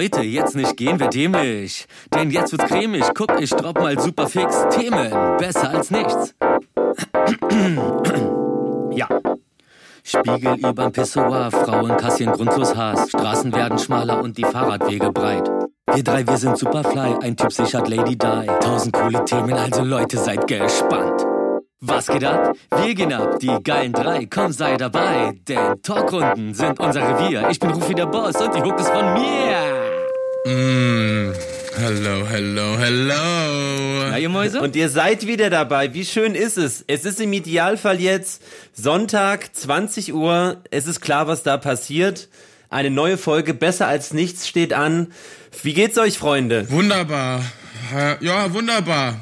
[0.00, 1.86] Leute, jetzt nicht gehen wir dämlich.
[2.14, 3.04] Denn jetzt wird's cremig.
[3.14, 5.10] Guck, ich drop mal super fix Themen.
[5.36, 6.34] Besser als nichts.
[8.96, 9.06] ja.
[10.02, 13.10] Spiegel überm Pissoir, Frauen kassieren grundlos Hass.
[13.10, 15.50] Straßen werden schmaler und die Fahrradwege breit.
[15.92, 18.46] Wir drei, wir sind superfly, ein Typ sichert Lady Di.
[18.62, 21.26] Tausend coole Themen, also Leute, seid gespannt.
[21.82, 22.54] Was geht ab?
[22.74, 27.50] Wir gehen ab, die geilen drei, komm sei dabei, denn Talkrunden sind unser Revier.
[27.50, 29.79] Ich bin Rufi der Boss und die Hook ist von mir.
[30.50, 31.32] Mm,
[31.76, 34.10] hello, hello, hello.
[34.10, 34.60] Na, ihr Mäuse?
[34.60, 35.94] Und ihr seid wieder dabei.
[35.94, 36.84] Wie schön ist es?
[36.88, 38.42] Es ist im Idealfall jetzt
[38.72, 40.60] Sonntag, 20 Uhr.
[40.72, 42.28] Es ist klar, was da passiert.
[42.68, 45.12] Eine neue Folge, besser als nichts, steht an.
[45.62, 46.68] Wie geht's euch, Freunde?
[46.68, 47.44] Wunderbar.
[48.20, 49.20] Ja, wunderbar.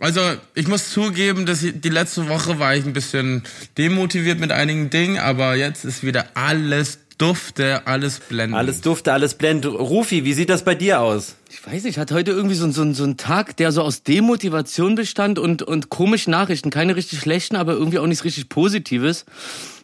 [0.00, 0.20] Also,
[0.54, 3.42] ich muss zugeben, dass ich, die letzte Woche war ich ein bisschen
[3.76, 8.56] demotiviert mit einigen Dingen, aber jetzt ist wieder alles dufte, alles blendend.
[8.56, 9.66] Alles dufte, alles blendend.
[9.66, 11.36] Rufi, wie sieht das bei dir aus?
[11.50, 14.02] Ich weiß nicht, ich hatte heute irgendwie so, so, so einen Tag, der so aus
[14.02, 16.70] Demotivation bestand und, und komischen Nachrichten.
[16.70, 19.24] Keine richtig schlechten, aber irgendwie auch nichts richtig Positives.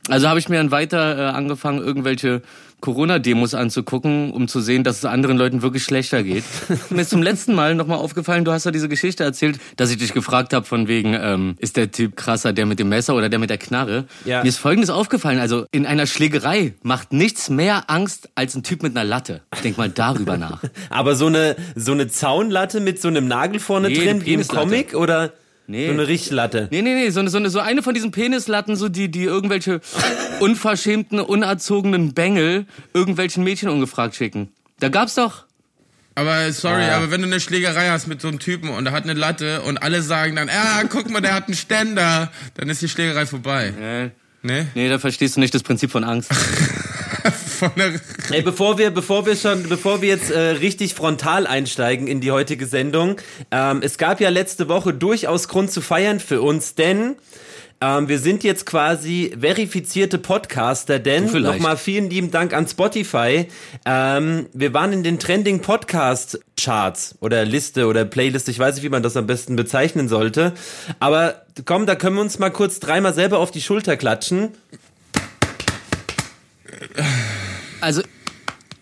[0.09, 2.43] Also habe ich mir dann weiter äh, angefangen, irgendwelche
[2.81, 6.45] Corona-Demos anzugucken, um zu sehen, dass es anderen Leuten wirklich schlechter geht.
[6.91, 9.99] Mir ist zum letzten Mal nochmal aufgefallen, du hast ja diese Geschichte erzählt, dass ich
[9.99, 13.29] dich gefragt habe von wegen, ähm, ist der Typ krasser, der mit dem Messer oder
[13.29, 14.07] der mit der Knarre?
[14.25, 14.43] Ja.
[14.43, 18.83] Mir ist Folgendes aufgefallen, also in einer Schlägerei macht nichts mehr Angst als ein Typ
[18.83, 19.43] mit einer Latte.
[19.63, 20.63] Denk mal darüber nach.
[20.89, 24.47] Aber so eine, so eine Zaunlatte mit so einem Nagel vorne nee, drin, wie im
[24.47, 25.33] Comic, oder?
[25.71, 25.87] Nee.
[25.87, 26.67] So eine Richtlatte.
[26.73, 29.23] Nee, nee, nee, so eine, so eine, so eine von diesen Penislatten, so die, die
[29.23, 29.81] irgendwelche
[30.41, 34.49] unverschämten, unerzogenen Bengel irgendwelchen Mädchen ungefragt schicken.
[34.81, 35.45] Da gab's doch.
[36.17, 36.97] Aber sorry, ah.
[36.97, 39.63] aber wenn du eine Schlägerei hast mit so einem Typen und er hat eine Latte
[39.63, 43.27] und alle sagen dann, ja, guck mal, der hat einen Ständer, dann ist die Schlägerei
[43.27, 43.73] vorbei.
[43.79, 44.11] Nee.
[44.43, 44.67] Nee?
[44.75, 46.33] Nee, da verstehst du nicht das Prinzip von Angst.
[47.61, 52.07] von der Ey, bevor wir, bevor wir schon, bevor wir jetzt äh, richtig frontal einsteigen
[52.07, 53.17] in die heutige Sendung,
[53.51, 57.17] ähm, es gab ja letzte Woche durchaus Grund zu feiern für uns, denn
[57.83, 63.47] ähm, wir sind jetzt quasi verifizierte Podcaster, denn nochmal vielen lieben Dank an Spotify.
[63.87, 68.85] Ähm, wir waren in den Trending Podcast Charts oder Liste oder Playlist, ich weiß nicht,
[68.85, 70.53] wie man das am besten bezeichnen sollte.
[70.99, 74.51] Aber komm, da können wir uns mal kurz dreimal selber auf die Schulter klatschen.
[77.81, 78.03] Also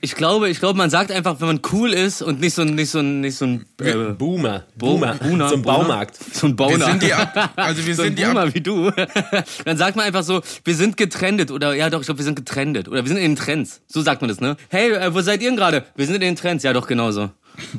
[0.00, 2.74] ich glaube, ich glaube, man sagt einfach, wenn man cool ist und nicht so ein,
[2.76, 6.54] nicht so ein, nicht so ein äh, Boomer, Boomer, Boomer, so ein Baumarkt, so ein
[6.54, 6.78] Bauner.
[6.78, 8.92] Wir sind die ab, also wir so sind ein Boomer die ab wie du.
[9.64, 12.36] Dann sagt man einfach so, wir sind getrendet oder ja doch, ich glaube, wir sind
[12.36, 13.80] getrendet oder wir sind in den Trends.
[13.88, 14.56] So sagt man das, ne?
[14.68, 15.84] Hey, äh, wo seid ihr denn gerade?
[15.96, 17.30] Wir sind in den Trends, ja doch genauso.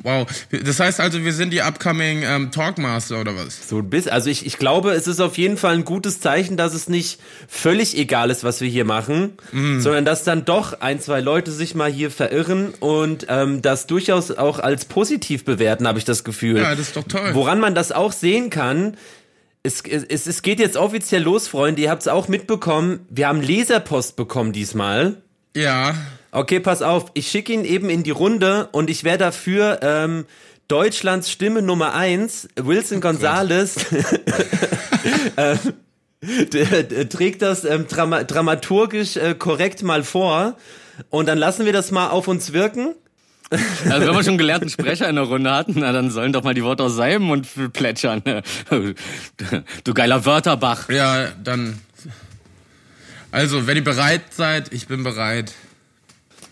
[0.03, 0.28] Wow.
[0.63, 3.67] Das heißt also, wir sind die upcoming ähm, Talkmaster oder was?
[3.67, 4.12] So ein bisschen.
[4.12, 7.19] Also ich, ich glaube, es ist auf jeden Fall ein gutes Zeichen, dass es nicht
[7.47, 9.79] völlig egal ist, was wir hier machen, mm.
[9.79, 14.31] sondern dass dann doch ein, zwei Leute sich mal hier verirren und ähm, das durchaus
[14.31, 16.57] auch als positiv bewerten, habe ich das Gefühl.
[16.57, 17.31] Ja, das ist doch toll.
[17.34, 18.97] Woran man das auch sehen kann,
[19.63, 21.81] es, es, es geht jetzt offiziell los, Freunde.
[21.81, 23.06] Ihr habt es auch mitbekommen.
[23.09, 25.18] Wir haben Leserpost bekommen diesmal.
[25.56, 25.95] Ja.
[26.31, 27.12] Okay, pass auf.
[27.13, 30.25] Ich schicke ihn eben in die Runde und ich wäre dafür ähm,
[30.67, 33.78] Deutschlands Stimme Nummer eins, Wilson oh Gonzales.
[35.35, 35.56] äh,
[37.07, 40.57] trägt das ähm, drama dramaturgisch äh, korrekt mal vor
[41.09, 42.94] und dann lassen wir das mal auf uns wirken.
[43.50, 46.44] Also wenn wir schon einen gelernten Sprecher in der Runde hatten, na, dann sollen doch
[46.44, 48.22] mal die Worte aus seinem Mund plätschern.
[49.84, 50.89] Du geiler Wörterbach.
[50.89, 51.79] Ja, dann.
[53.31, 55.53] Also, wenn ihr bereit seid, ich bin bereit.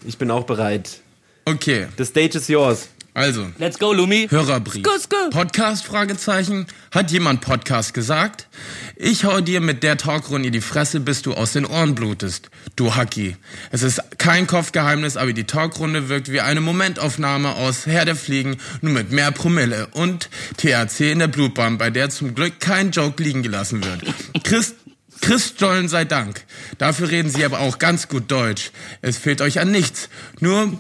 [0.06, 1.00] Ich bin auch bereit.
[1.46, 1.88] Okay.
[1.98, 2.90] The stage is yours.
[3.18, 3.48] Also.
[3.58, 4.28] Let's go, Lumi.
[4.30, 4.84] Hörerbrief.
[4.84, 5.30] Go, go.
[5.32, 6.68] Podcast, Fragezeichen.
[6.92, 8.48] Hat jemand Podcast gesagt?
[8.96, 12.52] Ich hau dir mit der Talkrunde in die Fresse, bis du aus den Ohren blutest.
[12.76, 13.36] Du Hacki.
[13.72, 18.58] Es ist kein Kopfgeheimnis, aber die Talkrunde wirkt wie eine Momentaufnahme aus Herr der Fliegen,
[18.82, 23.24] nur mit mehr Promille und THC in der Blutbahn, bei der zum Glück kein Joke
[23.24, 24.04] liegen gelassen wird.
[24.44, 24.76] Chris
[25.22, 26.44] Christstollen sei Dank.
[26.78, 28.72] Dafür reden sie aber auch ganz gut Deutsch.
[29.02, 30.10] Es fehlt euch an nichts.
[30.40, 30.80] Nur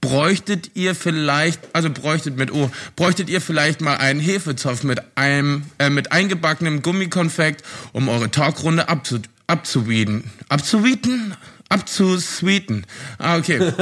[0.00, 5.64] bräuchtet ihr vielleicht, also bräuchtet mit O, bräuchtet ihr vielleicht mal einen Hefezopf mit einem,
[5.78, 10.30] äh, mit eingebackenem Gummikonfekt, um eure Talkrunde abzu, abzuwieden.
[10.48, 11.34] Abzuwieten?
[11.70, 12.86] Abzusweeten.
[13.18, 13.72] Ah, okay.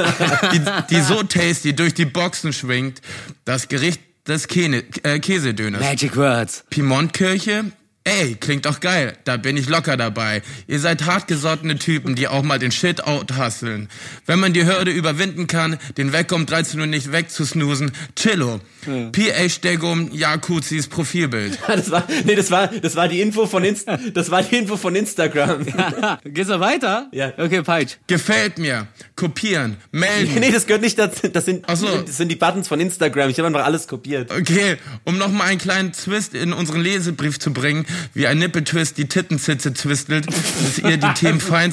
[0.52, 0.60] die,
[0.90, 3.02] die so tasty durch die Boxen schwingt.
[3.44, 5.81] Das Gericht des Käne, äh, Käsedöners.
[5.81, 6.64] Magic Words.
[6.70, 7.64] Piemontkirche,
[8.04, 9.16] Ey, klingt doch geil.
[9.25, 10.43] Da bin ich locker dabei.
[10.66, 13.88] Ihr seid hartgesottene Typen, die auch mal den Shit out hustlen.
[14.26, 18.60] Wenn man die Hürde überwinden kann, den Weg um 13 Uhr nicht wegzusnoosen, chillo.
[18.87, 19.10] Ja.
[19.12, 21.58] PH Degum Jakuzis Profilbild.
[21.69, 24.76] das war, nee, das war, das war die Info von Inst das war die Info
[24.76, 25.66] von Instagram.
[25.82, 26.19] Ja.
[26.25, 27.08] Geht's noch weiter?
[27.12, 27.32] Ja.
[27.37, 27.96] Okay, Peitsch.
[28.06, 28.87] Gefällt mir.
[29.16, 29.76] Kopieren.
[29.90, 30.40] Melden.
[30.40, 31.28] Nee, das gehört nicht dazu.
[31.28, 32.02] Das sind, Ach so.
[32.02, 33.31] das sind die Buttons von Instagram.
[33.31, 34.31] Ich habe einfach alles kopiert.
[34.31, 37.84] Okay, um nochmal einen kleinen Twist in unseren Lesebrief zu bringen,
[38.14, 41.72] wie ein Nippeltwist die Tittenzitze twistelt, dass ihr die Themen fein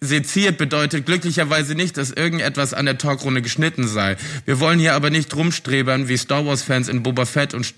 [0.00, 4.16] seziert, bedeutet glücklicherweise nicht, dass irgendetwas an der Talkrunde geschnitten sei.
[4.44, 7.74] Wir wollen hier aber nicht rumstrebern wie Star Wars-Fans in Boba Fett und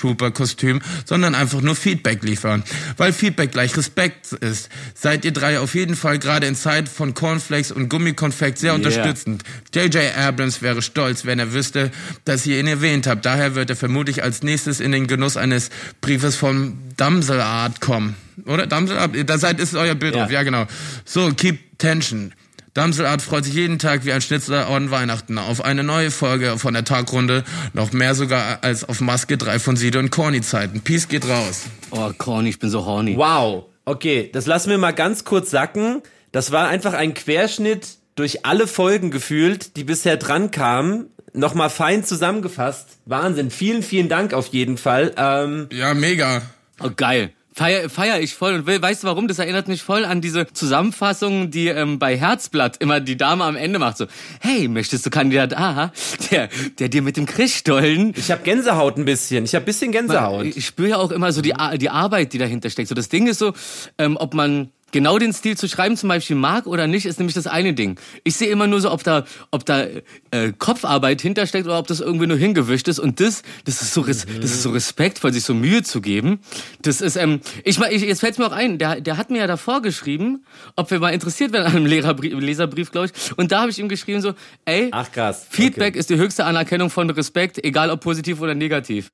[0.00, 2.62] Stormtrooper-Kostüm, sondern einfach nur Feedback liefern.
[2.96, 7.14] Weil Feedback gleich Respekt ist, seid ihr drei auf jeden Fall gerade in Zeit von
[7.14, 8.76] Cornflakes und Gummikonfekt sehr yeah.
[8.76, 9.42] unterstützend.
[9.74, 10.16] J.J.
[10.16, 11.90] Abrams wäre stolz, wenn er wüsste,
[12.24, 13.24] dass ihr ihn erwähnt habt.
[13.24, 15.70] Daher wird er vermutlich als nächstes in den Genuss eines
[16.00, 18.16] Briefes vom Damselart kommen.
[18.46, 18.66] Oder?
[18.66, 19.10] Damselart?
[19.28, 20.22] Da seid ist euer Bild ja.
[20.22, 20.32] drauf.
[20.32, 20.66] Ja, genau.
[21.04, 22.32] So, keep tension.
[22.80, 26.72] Damselart freut sich jeden Tag wie ein Schnitzler an Weihnachten auf eine neue Folge von
[26.72, 27.44] der Tagrunde.
[27.74, 30.80] Noch mehr sogar als auf Maske 3 von Sido und Corny Zeiten.
[30.80, 31.64] Peace geht raus.
[31.90, 33.18] Oh, Corny, ich bin so horny.
[33.18, 33.66] Wow.
[33.84, 36.00] Okay, das lassen wir mal ganz kurz sacken.
[36.32, 41.10] Das war einfach ein Querschnitt durch alle Folgen gefühlt, die bisher dran kamen.
[41.34, 42.96] Nochmal fein zusammengefasst.
[43.04, 43.50] Wahnsinn.
[43.50, 45.12] Vielen, vielen Dank auf jeden Fall.
[45.18, 46.40] Ähm, ja, mega.
[46.82, 47.34] Oh, geil.
[47.60, 49.28] Feier, feier ich voll und will, weißt du warum?
[49.28, 53.54] Das erinnert mich voll an diese Zusammenfassung, die ähm, bei Herzblatt immer die Dame am
[53.54, 53.98] Ende macht.
[53.98, 54.06] So,
[54.40, 55.92] hey, möchtest du Kandidat A,
[56.30, 56.48] der,
[56.78, 58.14] der dir mit dem Christstollen...
[58.16, 60.46] Ich habe Gänsehaut ein bisschen, ich habe bisschen Gänsehaut.
[60.46, 62.88] Ich spüre ja auch immer so die, die Arbeit, die dahinter steckt.
[62.88, 63.52] So, das Ding ist so,
[63.98, 67.34] ähm, ob man genau den Stil zu schreiben zum Beispiel mag oder nicht, ist nämlich
[67.34, 67.98] das eine Ding.
[68.24, 69.86] Ich sehe immer nur so, ob da, ob da
[70.30, 72.98] äh, Kopfarbeit hintersteckt oder ob das irgendwie nur hingewischt ist.
[72.98, 76.40] Und das, das ist so, das ist so respektvoll, sich so Mühe zu geben.
[76.82, 79.46] Das ist, ähm, ich meine, jetzt fällt mir auch ein, der, der hat mir ja
[79.46, 80.44] davor geschrieben,
[80.76, 83.36] ob wir mal interessiert werden an einem Leserbrief, Leserbrief glaube ich.
[83.36, 84.34] Und da habe ich ihm geschrieben so,
[84.64, 85.46] ey, Ach, krass.
[85.50, 85.98] Feedback okay.
[85.98, 89.10] ist die höchste Anerkennung von Respekt, egal ob positiv oder negativ.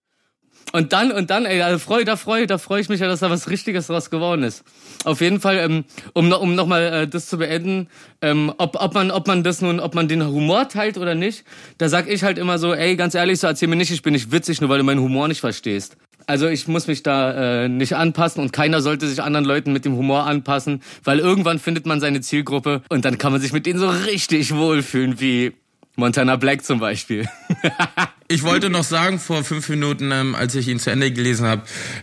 [0.73, 3.21] Und dann, und dann, ey, also freu, da freue da freu ich mich ja, dass
[3.21, 4.65] da was Richtiges draus geworden ist.
[5.05, 7.89] Auf jeden Fall, ähm, um, um nochmal äh, das zu beenden,
[8.21, 11.45] ähm, ob, ob, man, ob man das nun, ob man den Humor teilt oder nicht,
[11.79, 14.13] da sag ich halt immer so, ey, ganz ehrlich, so erzähl mir nicht, ich bin
[14.13, 15.97] nicht witzig, nur weil du meinen Humor nicht verstehst.
[16.27, 19.85] Also ich muss mich da äh, nicht anpassen und keiner sollte sich anderen Leuten mit
[19.85, 23.65] dem Humor anpassen, weil irgendwann findet man seine Zielgruppe und dann kann man sich mit
[23.65, 25.53] denen so richtig wohlfühlen, wie
[25.97, 27.29] Montana Black zum Beispiel.
[28.29, 31.63] ich wollte noch sagen, vor fünf Minuten, ähm, als ich ihn zu Ende gelesen habe,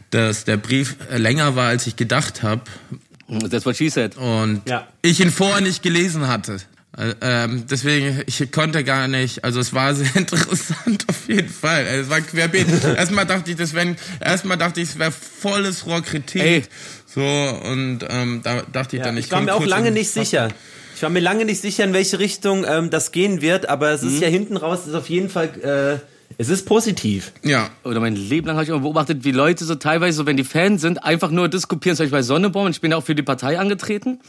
[0.10, 2.62] dass der Brief länger war, als ich gedacht habe.
[3.50, 4.18] That's what she said.
[4.18, 4.88] Und ja.
[5.02, 6.58] ich ihn vorher nicht gelesen hatte.
[6.98, 11.86] Äh, ähm, deswegen, ich konnte gar nicht, also es war sehr interessant auf jeden Fall.
[11.86, 12.68] Es war querbeet.
[12.98, 16.42] erstmal dachte ich, das wäre, erstmal dachte ich, es wäre volles Rohrkritik.
[16.42, 16.64] Ey.
[17.06, 20.10] So, und ähm, da dachte ich ja, dann, ich, ich war mir auch lange nicht
[20.10, 20.50] sicher.
[20.96, 24.04] Ich war mir lange nicht sicher, in welche Richtung ähm, das gehen wird, aber es
[24.04, 24.22] ist mhm.
[24.22, 25.50] ja hinten raus, ist auf jeden Fall,
[26.00, 26.00] äh,
[26.38, 27.32] es ist positiv.
[27.44, 27.70] Ja.
[27.84, 30.44] Oder mein Leben lang habe ich immer beobachtet, wie Leute so teilweise, so wenn die
[30.44, 31.96] Fans sind, einfach nur diskutieren.
[31.96, 34.20] Zum Beispiel bei Sonneborn, ich bin ja auch für die Partei angetreten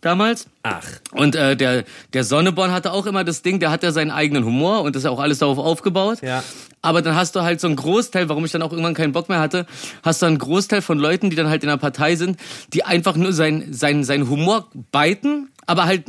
[0.00, 0.46] damals.
[0.62, 0.86] Ach.
[1.12, 4.44] Und äh, der, der Sonneborn hatte auch immer das Ding, der hat ja seinen eigenen
[4.44, 6.18] Humor und das ist ja auch alles darauf aufgebaut.
[6.22, 6.42] Ja.
[6.82, 9.28] Aber dann hast du halt so einen Großteil, warum ich dann auch irgendwann keinen Bock
[9.28, 9.66] mehr hatte,
[10.02, 12.38] hast du einen Großteil von Leuten, die dann halt in der Partei sind,
[12.72, 16.04] die einfach nur sein, sein, sein Humor beiten, aber halt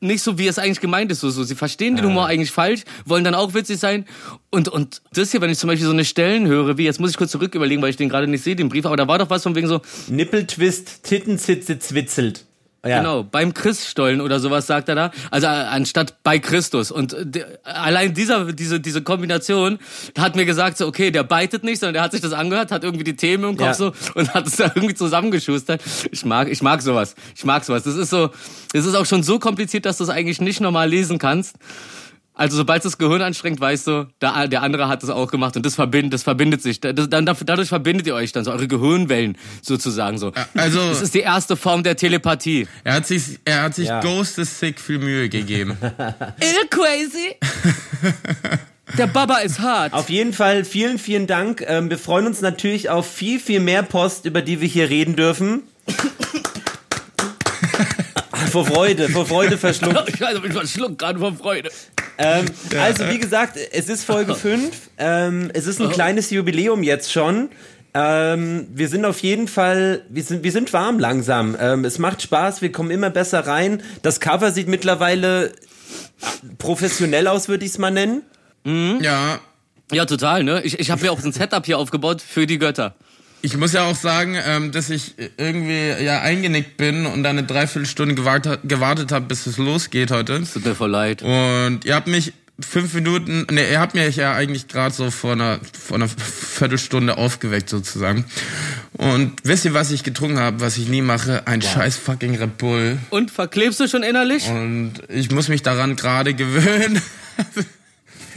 [0.00, 1.20] nicht so, wie es eigentlich gemeint ist.
[1.20, 1.42] So, so.
[1.44, 4.04] Sie verstehen den Humor eigentlich falsch, wollen dann auch witzig sein.
[4.50, 7.10] Und, und das hier, wenn ich zum Beispiel so eine Stellen höre, wie, jetzt muss
[7.10, 9.18] ich kurz zurück überlegen, weil ich den gerade nicht sehe, den Brief, aber da war
[9.18, 9.80] doch was von wegen so...
[10.08, 12.44] Nippeltwist, Tittenzitze, zwitzelt.
[12.84, 12.98] Ja.
[12.98, 15.10] Genau, beim Christstollen oder sowas sagt er da.
[15.30, 16.90] Also äh, anstatt bei Christus.
[16.92, 19.78] Und äh, allein dieser, diese, diese Kombination
[20.16, 22.84] hat mir gesagt, so, okay, der beitet nicht, sondern der hat sich das angehört, hat
[22.84, 23.74] irgendwie die Themen im Kopf ja.
[23.74, 25.82] so und hat es da irgendwie zusammengeschustert.
[26.12, 27.16] Ich mag, ich mag sowas.
[27.34, 27.82] Ich mag sowas.
[27.82, 28.30] Das ist so,
[28.72, 31.56] das ist auch schon so kompliziert, dass du es eigentlich nicht normal lesen kannst.
[32.38, 35.64] Also sobald das Gehirn anstrengt, weißt du, der, der andere hat das auch gemacht und
[35.64, 36.80] das verbindet, das verbindet sich.
[36.80, 40.32] Das, dann, dadurch verbindet ihr euch dann so eure Gehirnwellen sozusagen so.
[40.54, 42.68] Also das ist die erste Form der Telepathie.
[42.84, 44.00] Er hat sich, er hat sich ja.
[44.00, 45.78] Ghost is Sick viel Mühe gegeben.
[45.80, 47.36] Ill crazy.
[48.98, 49.92] Der Baba ist hart.
[49.94, 51.64] Auf jeden Fall vielen, vielen Dank.
[51.66, 55.16] Ähm, wir freuen uns natürlich auf viel, viel mehr Post, über die wir hier reden
[55.16, 55.64] dürfen.
[58.64, 60.08] Vor Freude, vor Freude verschluckt.
[60.08, 61.70] Ich weiß, ich verschluckt gerade vor Freude.
[62.16, 62.46] Ähm,
[62.80, 64.70] also wie gesagt, es ist Folge 5.
[64.96, 67.50] Ähm, es ist ein kleines Jubiläum jetzt schon.
[67.92, 71.54] Ähm, wir sind auf jeden Fall, wir sind, wir sind warm langsam.
[71.60, 73.82] Ähm, es macht Spaß, wir kommen immer besser rein.
[74.00, 75.52] Das Cover sieht mittlerweile
[76.56, 78.22] professionell aus, würde ich es mal nennen.
[78.64, 79.00] Mhm.
[79.02, 79.38] Ja.
[79.92, 80.62] Ja, total, ne?
[80.64, 82.96] Ich, ich habe mir auch ein Setup hier aufgebaut für die Götter.
[83.46, 87.46] Ich muss ja auch sagen, ähm, dass ich irgendwie ja eingenickt bin und dann eine
[87.46, 90.42] Dreiviertelstunde gewartet, gewartet habe, bis es losgeht heute.
[90.42, 91.22] tut mir voll leid.
[91.22, 95.34] Und ihr habt mich fünf Minuten, ne, ihr habt mich ja eigentlich gerade so vor
[95.34, 98.24] einer, vor einer Viertelstunde aufgeweckt sozusagen.
[98.94, 101.46] Und wisst ihr, was ich getrunken habe, was ich nie mache?
[101.46, 101.72] Ein wow.
[101.72, 102.98] scheiß fucking Red Bull.
[103.10, 104.48] Und verklebst du schon innerlich?
[104.48, 107.00] Und ich muss mich daran gerade gewöhnen.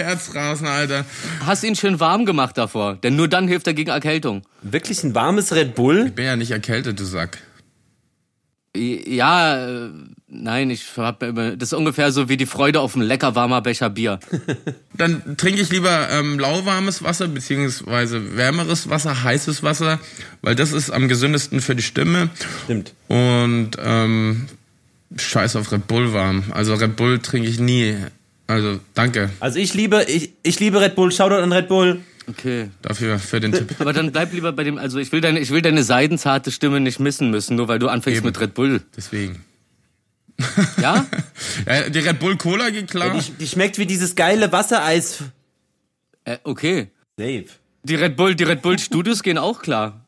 [0.03, 1.05] Herz rasen, Alter.
[1.45, 4.43] Hast ihn schön warm gemacht davor, denn nur dann hilft er gegen Erkältung.
[4.61, 6.05] Wirklich ein warmes Red Bull?
[6.07, 7.39] Ich bin ja nicht erkältet, du Sack.
[8.75, 9.89] Ja, äh,
[10.27, 13.61] nein, ich hab immer, das ist ungefähr so wie die Freude auf ein lecker warmer
[13.61, 14.19] Becher Bier.
[14.93, 19.99] Dann trinke ich lieber ähm, lauwarmes Wasser beziehungsweise wärmeres Wasser, heißes Wasser,
[20.41, 22.29] weil das ist am gesündesten für die Stimme.
[22.65, 22.93] Stimmt.
[23.07, 24.47] Und ähm,
[25.17, 26.43] Scheiß auf Red Bull warm.
[26.51, 27.95] Also Red Bull trinke ich nie.
[28.49, 29.29] Also danke.
[29.39, 31.11] Also ich liebe, ich, ich liebe Red Bull.
[31.11, 32.01] Shoutout an Red Bull.
[32.27, 32.71] Okay.
[32.81, 33.75] Dafür, für den Tipp.
[33.79, 36.79] Aber dann bleib lieber bei dem, also ich will deine, ich will deine seidenzarte Stimme
[36.79, 38.25] nicht missen müssen, nur weil du anfängst Eben.
[38.27, 38.81] mit Red Bull.
[38.97, 39.45] Deswegen.
[40.81, 41.05] Ja?
[41.67, 43.13] ja die Red Bull Cola geht klar.
[43.13, 45.19] Ja, die, die, schmeckt wie dieses geile Wassereis.
[46.23, 46.87] Äh, okay.
[47.17, 47.45] Safe.
[47.83, 50.07] Die Red Bull, die Red Bull Studios gehen auch klar.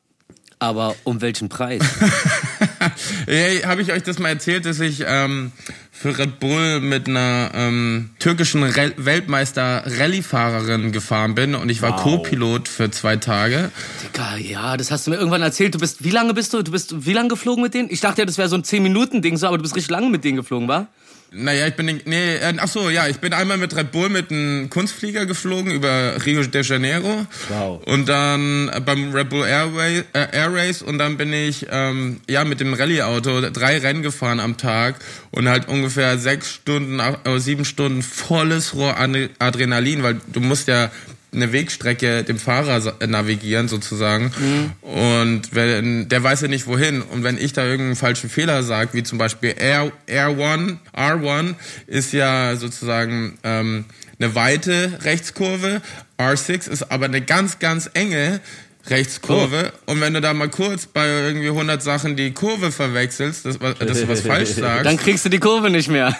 [0.57, 1.83] Aber um welchen Preis?
[3.27, 5.51] ja, Habe ich euch das mal erzählt, dass ich ähm,
[6.01, 11.91] für Red Bull mit einer ähm, türkischen Re Weltmeister Rallye-Fahrerin gefahren bin und ich war
[11.91, 12.01] wow.
[12.01, 13.69] Co-Pilot für zwei Tage.
[14.03, 15.75] Digga, ja, das hast du mir irgendwann erzählt.
[15.75, 16.63] Du bist, wie lange bist du?
[16.63, 17.91] Du bist wie lange geflogen mit denen?
[17.91, 20.23] Ich dachte ja, das wäre so ein 10-Minuten-Ding so, aber du bist richtig lange mit
[20.23, 20.87] denen geflogen, war?
[21.33, 24.31] Naja, ich bin, nee, äh, ach so, ja, ich bin einmal mit Red Bull mit
[24.31, 27.25] einem Kunstflieger geflogen über Rio de Janeiro.
[27.47, 27.81] Wow.
[27.85, 32.43] Und dann beim Red Bull Airway, äh, Air Race und dann bin ich, ähm, ja,
[32.43, 34.95] mit dem Rallye-Auto drei Rennen gefahren am Tag
[35.31, 40.91] und halt ungefähr sechs Stunden, äh, sieben Stunden volles Rohr Adrenalin, weil du musst ja
[41.33, 44.71] eine Wegstrecke dem Fahrer navigieren sozusagen mhm.
[44.81, 48.89] und wenn der weiß ja nicht wohin und wenn ich da irgendeinen falschen Fehler sage,
[48.93, 51.55] wie zum Beispiel R, R1, R1
[51.87, 53.85] ist ja sozusagen ähm,
[54.19, 55.81] eine weite Rechtskurve,
[56.17, 58.41] R6 ist aber eine ganz, ganz enge
[58.87, 59.73] Rechtskurve.
[59.85, 59.91] Oh.
[59.91, 64.01] Und wenn du da mal kurz bei irgendwie 100 Sachen die Kurve verwechselst, dass, dass
[64.01, 64.85] du was falsch sagst.
[64.85, 66.15] Dann kriegst du die Kurve nicht mehr.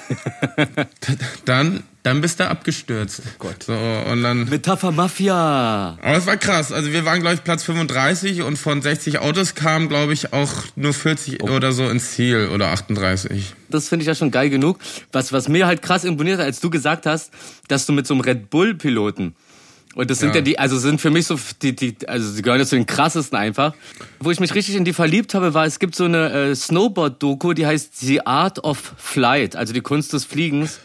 [1.46, 3.22] dann, dann bist du abgestürzt.
[3.26, 3.64] Oh Gott.
[3.64, 4.50] So, und dann.
[4.50, 5.98] Metapher Mafia.
[6.02, 6.72] Aber es war krass.
[6.72, 10.52] Also wir waren, glaube ich, Platz 35 und von 60 Autos kamen, glaube ich, auch
[10.76, 11.50] nur 40 oh.
[11.50, 13.54] oder so ins Ziel oder 38.
[13.70, 14.80] Das finde ich ja schon geil genug.
[15.12, 17.32] Was, was mir halt krass imponiert hat, als du gesagt hast,
[17.68, 19.36] dass du mit so einem Red Bull-Piloten
[19.94, 20.36] und das sind ja.
[20.36, 22.86] ja, die, also sind für mich so die, die, also sie gehören ja zu den
[22.86, 23.74] krassesten einfach.
[24.20, 27.54] Wo ich mich richtig in die verliebt habe, war, es gibt so eine äh, Snowboard-Doku,
[27.54, 30.80] die heißt The Art of Flight, also die Kunst des Fliegens.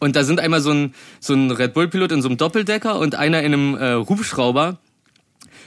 [0.00, 3.14] Und da sind einmal so ein, so ein Red Bull-Pilot in so einem Doppeldecker und
[3.14, 4.78] einer in einem äh, Hubschrauber.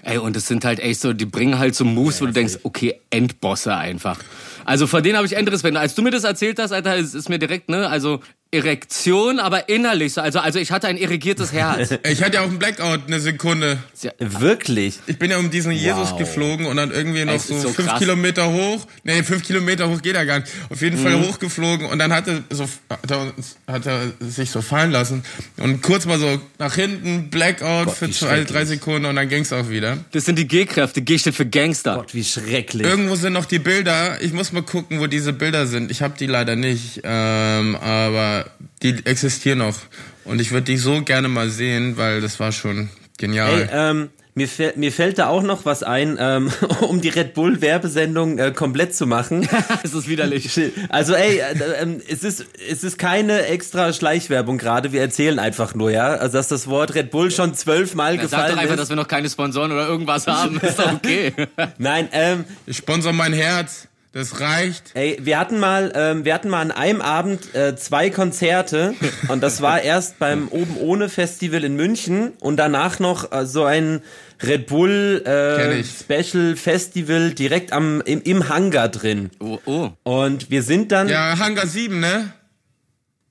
[0.02, 2.60] Ey, und es sind halt echt so, die bringen halt so Moves, wo du denkst,
[2.64, 4.20] okay, Endbosse einfach.
[4.66, 5.78] Also vor denen habe ich Endrespekt.
[5.78, 8.20] Als du mir das erzählt hast, Alter, ist, ist mir direkt, ne, also
[8.54, 10.22] Erektion, aber innerlich so.
[10.22, 11.96] Also, also ich hatte ein irrigiertes Herz.
[12.04, 13.78] Ich hatte ja auch einen Blackout eine Sekunde.
[14.02, 15.00] Ja, wirklich?
[15.08, 16.20] Ich bin ja um diesen Jesus wow.
[16.20, 18.00] geflogen und dann irgendwie noch so, so, fünf krass.
[18.00, 18.86] Kilometer hoch.
[19.04, 20.52] Nee, fünf Kilometer hoch geht er gar nicht.
[20.70, 21.28] Auf jeden Fall mhm.
[21.28, 23.34] hochgeflogen und dann hat er, so, hat, er,
[23.68, 25.24] hat er sich so fallen lassen.
[25.58, 29.52] Und kurz mal so nach hinten, Blackout Gott, für zwei, drei Sekunden und dann ging's
[29.54, 29.98] auch wieder.
[30.12, 31.02] Das sind die G-Kräfte.
[31.02, 31.96] G steht für Gangster.
[31.96, 32.86] Gott, wie schrecklich.
[32.86, 34.22] Irgendwo sind noch die Bilder.
[34.22, 35.90] Ich muss mal gucken, wo diese Bilder sind.
[35.90, 37.02] Ich habe die leider nicht.
[37.04, 38.43] Ähm, aber
[38.82, 39.78] die existieren noch.
[40.26, 43.62] Und ich würde die so gerne mal sehen, weil das war schon genial.
[43.62, 47.62] Ey, ähm, mir, mir fällt da auch noch was ein, ähm, um die Red Bull
[47.62, 49.48] Werbesendung äh, komplett zu machen.
[49.84, 50.60] es ist widerlich.
[50.90, 54.92] Also ey, äh, äh, es ist es ist keine extra Schleichwerbung gerade.
[54.92, 58.32] Wir erzählen einfach nur, ja, also dass das Wort Red Bull schon zwölfmal gefallen ist.
[58.32, 58.80] Sag doch einfach, ist.
[58.80, 60.60] dass wir noch keine Sponsoren oder irgendwas haben.
[60.60, 61.34] Ist doch okay.
[61.78, 63.88] Nein, ähm, ich sponsor mein Herz.
[64.14, 64.92] Das reicht.
[64.94, 68.94] Ey, wir hatten mal, ähm, wir hatten mal an einem Abend äh, zwei Konzerte
[69.28, 73.64] und das war erst beim Oben ohne Festival in München und danach noch äh, so
[73.64, 74.04] ein
[74.44, 79.32] Red Bull äh, Special Festival direkt am im, im Hangar drin.
[79.40, 79.90] Oh, oh.
[80.04, 82.34] Und wir sind dann Ja, Hangar 7, ne?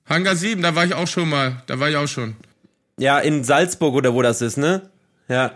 [0.09, 1.63] Hangar 7, da war ich auch schon mal.
[1.67, 2.35] Da war ich auch schon.
[2.99, 4.89] Ja, in Salzburg oder wo das ist, ne?
[5.29, 5.53] Ja.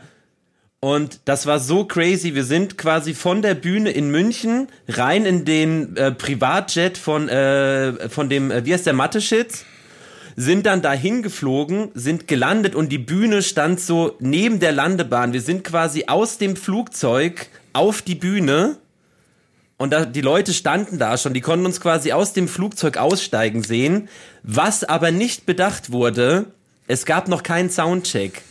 [0.79, 2.35] Und das war so crazy.
[2.35, 8.09] Wir sind quasi von der Bühne in München rein in den äh, Privatjet von, äh,
[8.09, 9.65] von dem, äh, wie heißt der, Mathe-Shit?
[10.35, 15.33] Sind dann dahin geflogen, sind gelandet und die Bühne stand so neben der Landebahn.
[15.33, 18.77] Wir sind quasi aus dem Flugzeug auf die Bühne
[19.77, 23.63] und da, die Leute standen da schon, die konnten uns quasi aus dem Flugzeug aussteigen
[23.63, 24.09] sehen.
[24.43, 26.45] Was aber nicht bedacht wurde,
[26.85, 28.43] es gab noch keinen Soundcheck.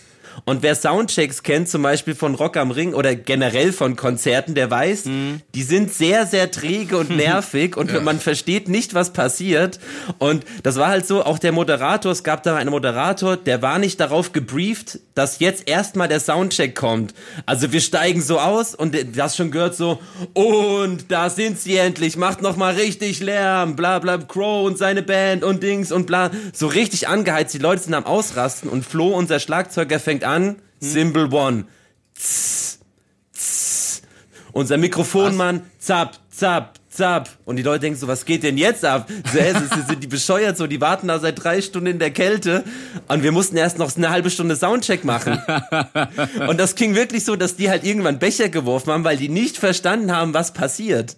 [0.45, 4.71] Und wer Soundchecks kennt, zum Beispiel von Rock am Ring oder generell von Konzerten, der
[4.71, 5.41] weiß, Mhm.
[5.55, 9.79] die sind sehr, sehr träge und nervig und man versteht nicht, was passiert.
[10.19, 13.79] Und das war halt so, auch der Moderator, es gab da einen Moderator, der war
[13.79, 17.15] nicht darauf gebrieft, dass jetzt erstmal der Soundcheck kommt.
[17.47, 19.99] Also wir steigen so aus und das schon gehört so,
[20.35, 25.45] und da sind sie endlich, macht nochmal richtig Lärm, bla bla, Crow und seine Band
[25.45, 26.31] und Dings und bla.
[26.53, 31.33] So richtig angeheizt, die Leute sind am Ausrasten und Flo, unser Schlagzeuger, fängt an, Symbol
[31.33, 31.65] One.
[32.15, 32.81] Tss,
[33.33, 34.03] tss.
[34.53, 37.29] Unser Mikrofonmann, zapp, zapp, zapp.
[37.45, 39.09] Und die Leute denken so, was geht denn jetzt ab?
[39.33, 42.65] So, sie sind die bescheuert so, die warten da seit drei Stunden in der Kälte
[43.09, 45.39] und wir mussten erst noch eine halbe Stunde Soundcheck machen.
[46.49, 49.59] Und das ging wirklich so, dass die halt irgendwann Becher geworfen haben, weil die nicht
[49.59, 51.17] verstanden haben, was passiert.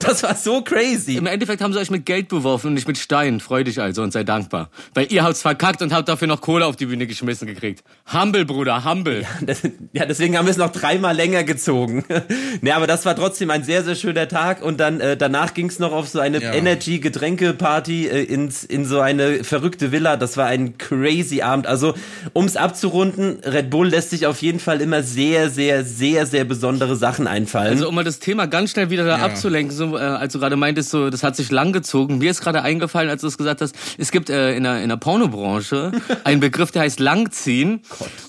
[0.00, 1.16] Das war so crazy.
[1.16, 3.38] Im Endeffekt haben sie euch mit Geld beworfen und nicht mit Steinen.
[3.40, 4.70] Freu dich also und sei dankbar.
[4.94, 7.84] Weil ihr habt's verkackt und habt dafür noch Kohle auf die Bühne geschmissen gekriegt.
[8.12, 9.24] Humble, Bruder, humble.
[9.42, 12.04] Das, ja, deswegen haben wir es noch dreimal länger gezogen.
[12.60, 15.66] ne, aber das war trotzdem ein sehr, sehr schöner Tag und dann äh, danach ging
[15.66, 16.52] es noch auf so eine Ja.
[16.54, 20.16] Energy-Getränke-Party äh, ins, in so eine verrückte Villa.
[20.16, 21.66] Das war ein crazy Abend.
[21.66, 21.94] Also,
[22.34, 26.96] ums abzurunden, Red Bull lässt sich auf jeden Fall immer sehr, sehr, sehr, sehr besondere
[26.96, 27.68] Sachen einfallen.
[27.72, 29.24] Also um mal das Thema ganz schnell wieder da Ja.
[29.24, 32.18] abzulenken, so, äh, als du gerade meintest, so, das hat sich lang gezogen.
[32.18, 34.88] Mir ist gerade eingefallen, als du es gesagt hast, es gibt äh, in, der, in
[34.88, 35.92] der Pornobranche
[36.24, 37.82] einen Begriff, der heißt Langziehen.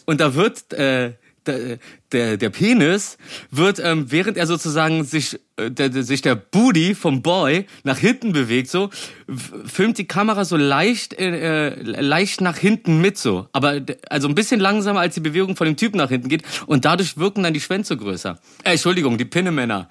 [0.06, 1.14] Und da wird äh,
[1.46, 1.80] der,
[2.12, 3.18] der, der Penis
[3.50, 7.98] wird, ähm, während er sozusagen sich, äh, der, der, sich der Booty vom Boy nach
[7.98, 8.90] hinten bewegt, so,
[9.66, 13.48] filmt die Kamera so leicht, äh, äh, leicht nach hinten mit, so.
[13.54, 16.44] Aber, also ein bisschen langsamer als die Bewegung von dem Typen nach hinten geht.
[16.68, 18.40] Und dadurch wirken dann die Schwänze größer.
[18.64, 19.90] Äh, Entschuldigung, die Pinnemänner.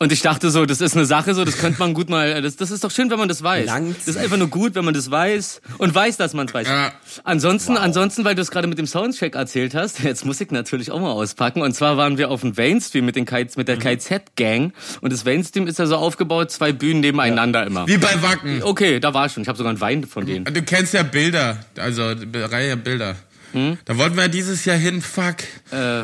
[0.00, 2.54] Und ich dachte so, das ist eine Sache so, das könnte man gut mal, das,
[2.54, 3.66] das ist doch schön, wenn man das weiß.
[3.66, 3.96] Langziehen.
[4.06, 6.68] Das ist einfach nur gut, wenn man das weiß und weiß, dass man es weiß.
[6.68, 6.92] Ja.
[7.24, 10.92] Ansonsten, ansonsten, weil du es gerade mit dem Soundcheck erzählt hast, jetzt muss ich natürlich
[10.92, 11.62] auch mal auspacken.
[11.62, 14.72] Und zwar waren wir auf dem Mainstream mit den Kites, mit der KZ-Gang.
[15.00, 17.88] Und das Mainstream ist ja so aufgebaut, zwei Bühnen nebeneinander immer.
[17.88, 18.62] Wie bei Wacken.
[18.62, 19.42] Okay, da war ich schon.
[19.42, 20.44] Ich habe sogar einen Wein von denen.
[20.44, 23.16] Du kennst ja Bilder, also die Reihe Bilder.
[23.52, 23.78] Hm?
[23.84, 25.36] Da wollten wir ja dieses Jahr hin, fuck.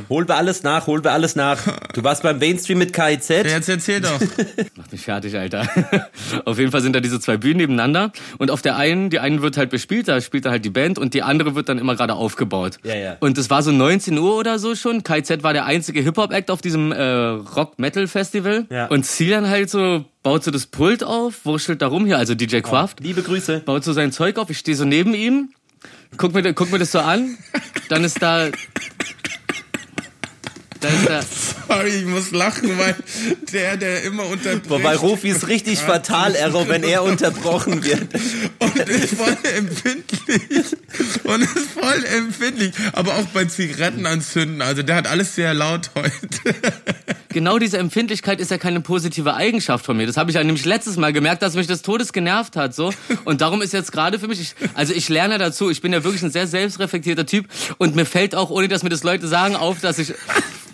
[0.09, 1.59] hol wir alles nach, hol wir alles nach.
[1.93, 3.29] Du warst beim Mainstream mit KIZ.
[3.29, 4.21] Jetzt erzähl doch.
[4.77, 5.69] Mach mich fertig, Alter.
[6.45, 8.13] auf jeden Fall sind da diese zwei Bühnen nebeneinander.
[8.39, 10.99] Und auf der einen, die eine wird halt bespielt, da spielt da halt die Band
[10.99, 12.79] und die andere wird dann immer gerade aufgebaut.
[12.85, 13.17] Ja, ja.
[13.21, 15.03] Und es war so 19 Uhr oder so schon.
[15.03, 18.67] KZ war der einzige Hip-Hop-Act auf diesem äh, Rock-Metal-Festival.
[18.71, 18.87] Ja.
[18.87, 22.61] Und Ziel halt so, baut so das Pult auf, wurschtelt da rum hier, also DJ
[22.61, 23.01] Kraft.
[23.01, 23.61] Liebe Grüße.
[23.65, 25.51] baut so sein Zeug auf, ich stehe so neben ihm,
[26.17, 27.37] guck mir, guck mir das so an,
[27.89, 28.49] dann ist da...
[30.85, 31.21] Da ist da...
[31.75, 32.95] Sorry, ich muss lachen, weil
[33.53, 34.69] der, der immer unterbricht.
[34.69, 38.03] Wobei Rufi ist richtig fatal, Error, wenn er unterbrochen wird.
[38.59, 40.77] und ist voll empfindlich.
[41.25, 42.73] Und ist voll empfindlich.
[42.93, 44.61] Aber auch bei Zigaretten anzünden.
[44.61, 46.55] Also der hat alles sehr laut heute.
[47.31, 50.07] Genau diese Empfindlichkeit ist ja keine positive Eigenschaft von mir.
[50.07, 52.75] Das habe ich ja nämlich letztes Mal gemerkt, dass mich das Todes genervt hat.
[52.75, 52.93] so.
[53.25, 56.05] Und darum ist jetzt gerade für mich, ich, also ich lerne dazu, ich bin ja
[56.05, 59.57] wirklich ein sehr selbstreflektierter Typ und mir fällt auch, ohne dass mir das Leute sagen,
[59.57, 60.15] auf, dass ich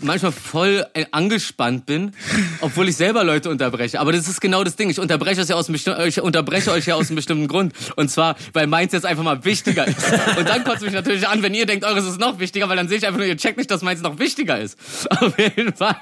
[0.03, 2.13] manchmal voll äh, angespannt bin,
[2.61, 4.01] obwohl ich selber Leute unterbreche.
[4.01, 4.91] Aber das ist genau das Ding.
[4.91, 7.73] Ich unterbreche, es ja aus einem besti- ich unterbreche euch ja aus einem bestimmten Grund.
[7.97, 9.99] Und zwar, weil meins jetzt einfach mal wichtiger ist.
[10.39, 12.89] Und dann kotzt mich natürlich an, wenn ihr denkt, eures ist noch wichtiger, weil dann
[12.89, 14.77] sehe ich einfach nur, ihr checkt nicht, dass meins noch wichtiger ist.
[15.21, 15.97] Auf jeden Fall.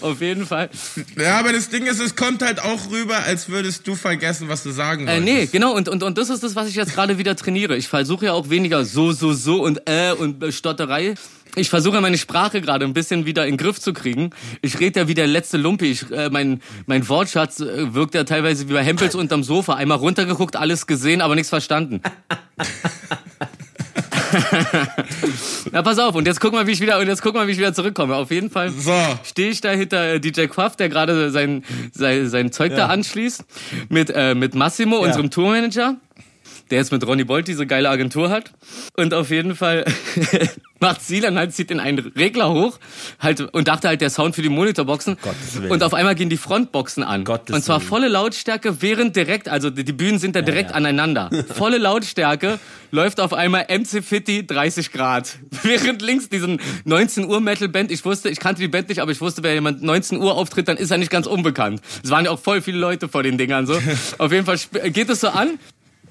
[0.00, 0.70] Auf jeden Fall.
[1.18, 4.62] Ja, aber das Ding ist, es kommt halt auch rüber, als würdest du vergessen, was
[4.62, 5.24] du sagen Äh, wolltest.
[5.24, 7.76] nee, genau, und, und, und das ist das, was ich jetzt gerade wieder trainiere.
[7.76, 11.14] Ich versuche ja auch weniger so, so, so und äh und äh, Stotterei.
[11.58, 14.30] Ich versuche meine Sprache gerade ein bisschen wieder in den Griff zu kriegen.
[14.60, 15.86] Ich rede ja wie der letzte Lumpi.
[15.86, 19.74] Ich, äh, mein, mein Wortschatz äh, wirkt ja teilweise wie bei Hempels unterm Sofa.
[19.74, 22.02] Einmal runtergeguckt, alles gesehen, aber nichts verstanden.
[25.72, 27.52] Na, pass auf, und jetzt guck mal, wie ich wieder, und jetzt guck mal, wie
[27.52, 28.14] ich wieder zurückkomme.
[28.16, 28.92] Auf jeden Fall So.
[29.24, 33.44] stehe ich da hinter äh, DJ Quaff, der gerade sein, sein, sein Zeug da anschließt,
[33.88, 35.96] mit, äh, mit Massimo, unserem Tourmanager,
[36.70, 38.52] der jetzt mit Ronny Bolt diese geile Agentur hat.
[38.96, 39.84] Und auf jeden Fall
[40.80, 42.78] macht Silan halt, zieht in einen Regler hoch,
[43.18, 45.16] halt, und dachte halt, der Sound für die Monitorboxen.
[45.68, 47.24] Und auf einmal gehen die Frontboxen an.
[47.24, 47.88] Gottes und zwar Willen.
[47.88, 50.76] volle Lautstärke, während direkt, also die die Bühnen sind da direkt ja.
[50.76, 51.30] aneinander.
[51.54, 52.58] Volle Lautstärke
[52.90, 55.38] läuft auf einmal MC Fitty 30 Grad.
[55.62, 59.12] Während links diesen 19 Uhr Metal Band, ich wusste, ich kannte die Band nicht, aber
[59.12, 61.80] ich wusste, wenn jemand 19 Uhr auftritt, dann ist er nicht ganz unbekannt.
[62.02, 63.78] Es waren ja auch voll viele Leute vor den Dingern so.
[64.18, 64.58] Auf jeden Fall
[64.90, 65.58] geht es so an,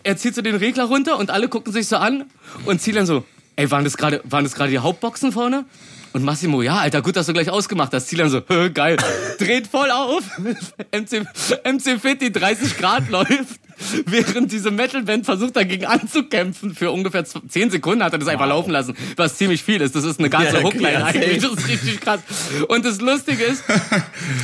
[0.05, 2.25] er zieht so den Regler runter und alle gucken sich so an
[2.65, 5.65] und ziehen dann so, ey, waren das gerade, waren das gerade die Hauptboxen vorne?
[6.13, 8.07] Und Massimo, ja, Alter, gut, dass du gleich ausgemacht hast.
[8.07, 8.41] Ziel dann so,
[8.73, 8.97] geil,
[9.39, 10.23] dreht voll auf.
[10.91, 11.25] MC,
[11.65, 13.59] MC Fit, die 30 Grad läuft.
[14.05, 16.75] während diese Metalband versucht dagegen anzukämpfen.
[16.75, 18.33] Für ungefähr 10 Sekunden hat er das wow.
[18.33, 19.95] einfach laufen lassen, was ziemlich viel ist.
[19.95, 21.41] Das ist eine ganze ja, Hookline ja, eigentlich.
[21.41, 22.19] Das ist richtig krass.
[22.67, 23.63] Und das Lustige ist,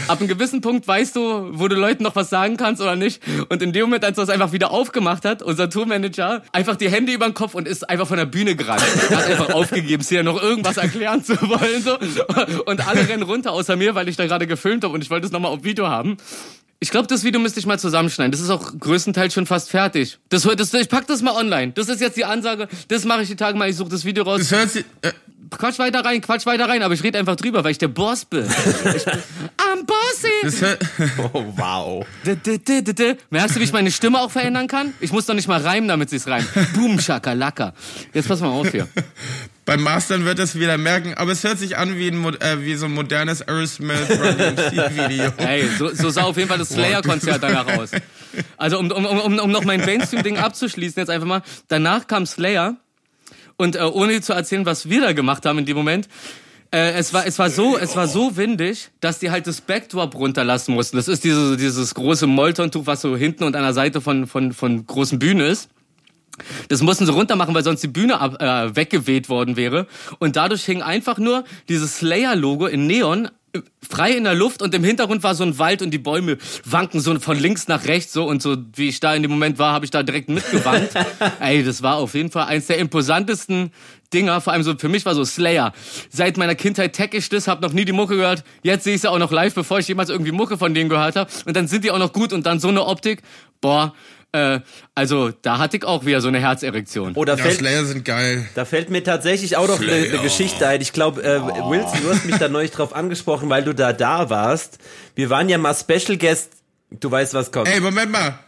[0.08, 3.22] ab einem gewissen Punkt weißt du, wo du Leuten noch was sagen kannst oder nicht.
[3.50, 6.89] Und in dem Moment, als er es einfach wieder aufgemacht hat, unser Tourmanager einfach die
[6.89, 8.84] Hände über den Kopf und ist einfach von der Bühne gerannt.
[9.10, 11.82] Er hat einfach aufgegeben, hier noch irgendwas erklären zu wollen.
[11.82, 11.98] So.
[12.65, 15.26] Und alle rennen runter, außer mir, weil ich da gerade gefilmt habe und ich wollte
[15.26, 16.17] es nochmal auf Video haben.
[16.84, 18.32] Ich glaube, das Video müsste ich mal zusammenschneiden.
[18.32, 20.17] Das ist auch größtenteils schon fast fertig.
[20.30, 21.74] Das, das, ich pack das mal online.
[21.74, 22.67] Das ist jetzt die Ansage.
[22.88, 23.70] Das mache ich die Tage mal.
[23.70, 24.39] Ich suche das Video raus.
[24.39, 25.12] Das hört sich, äh
[25.49, 28.25] Quatsch weiter rein, quatsch weiter rein, aber ich rede einfach drüber, weil ich der Boss
[28.25, 28.45] bin.
[28.95, 29.13] Ich bin
[29.58, 30.77] I'm bossy.
[31.34, 32.06] oh, wow.
[33.30, 34.93] Merkst du, wie ich meine Stimme auch verändern kann?
[34.99, 36.47] Ich muss doch nicht mal reimen, damit sich's reimt.
[36.73, 37.73] Boom, Shakalaka.
[38.13, 38.88] Jetzt pass mal auf hier.
[39.65, 42.75] Beim Mastern wird es wieder merken, aber es hört sich an wie, ein, äh, wie
[42.75, 45.32] so ein modernes Aerosmith Video.
[45.38, 47.91] Hey, so, so sah auf jeden Fall das Slayer-Konzert danach aus.
[48.58, 51.41] Also um, um, um, um noch mein Mainstream-Ding abzuschließen, jetzt einfach mal.
[51.67, 52.77] Danach kam Slayer
[53.62, 56.10] und äh, ohne zu erzählen, was wir da gemacht haben in dem Moment,
[56.74, 60.15] äh, es war es war so es war so windig, dass die halt das Backdrop
[60.15, 60.97] runterlassen mussten.
[60.97, 64.52] Das ist dieses dieses große Moltontuch, was so hinten und an der Seite von von
[64.52, 65.69] von großen Bühne ist.
[66.69, 69.86] Das mussten sie runter machen, weil sonst die Bühne ab, äh, weggeweht worden wäre.
[70.17, 73.30] Und dadurch hing einfach nur dieses Slayer-Logo in Neon
[73.87, 76.99] frei in der Luft und im Hintergrund war so ein Wald und die Bäume wanken
[76.99, 79.73] so von links nach rechts so und so wie ich da in dem Moment war,
[79.73, 80.91] habe ich da direkt mitgewandt.
[81.39, 83.71] Ey, das war auf jeden Fall eins der imposantesten
[84.13, 85.73] Dinger, vor allem so für mich war so Slayer.
[86.09, 88.43] Seit meiner Kindheit tech ich das, hab noch nie die Mucke gehört.
[88.61, 91.15] Jetzt sehe ich sie auch noch live, bevor ich jemals irgendwie Mucke von denen gehört
[91.15, 93.21] habe und dann sind die auch noch gut und dann so eine Optik.
[93.61, 93.93] Boah,
[94.34, 94.60] äh,
[94.96, 97.13] also da hatte ich auch wieder so eine Herzerektion.
[97.15, 98.48] Oder ja, Slayer sind geil.
[98.56, 100.82] Da fällt mir tatsächlich auch noch eine, eine, Geschichte ein.
[100.82, 101.70] Ich glaube, äh, oh.
[101.70, 104.78] Wilson, du hast mich da neulich drauf angesprochen, weil du da da warst.
[105.15, 106.52] Wir waren ja mal Special Guest.
[106.91, 107.67] Du weißt, was kommt.
[107.67, 108.39] Ey, Moment mal.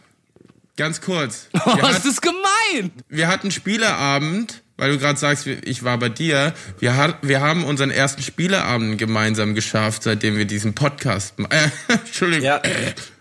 [0.76, 1.48] Ganz kurz.
[1.66, 2.90] Oh, das ist gemein.
[3.08, 6.52] Wir hatten Spieleabend weil du gerade sagst, ich war bei dir.
[6.80, 11.34] Wir, hat, wir haben unseren ersten Spieleabend gemeinsam geschafft, seitdem wir diesen Podcast.
[11.38, 12.44] Äh, Entschuldigung.
[12.44, 12.60] Ja.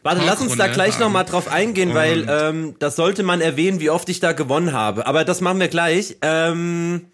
[0.03, 3.79] Warte, lass uns da gleich nochmal drauf eingehen, Und weil ähm, das sollte man erwähnen,
[3.79, 5.07] wie oft ich da gewonnen habe.
[5.07, 6.17] Aber das machen wir gleich.
[6.21, 7.05] Ähm,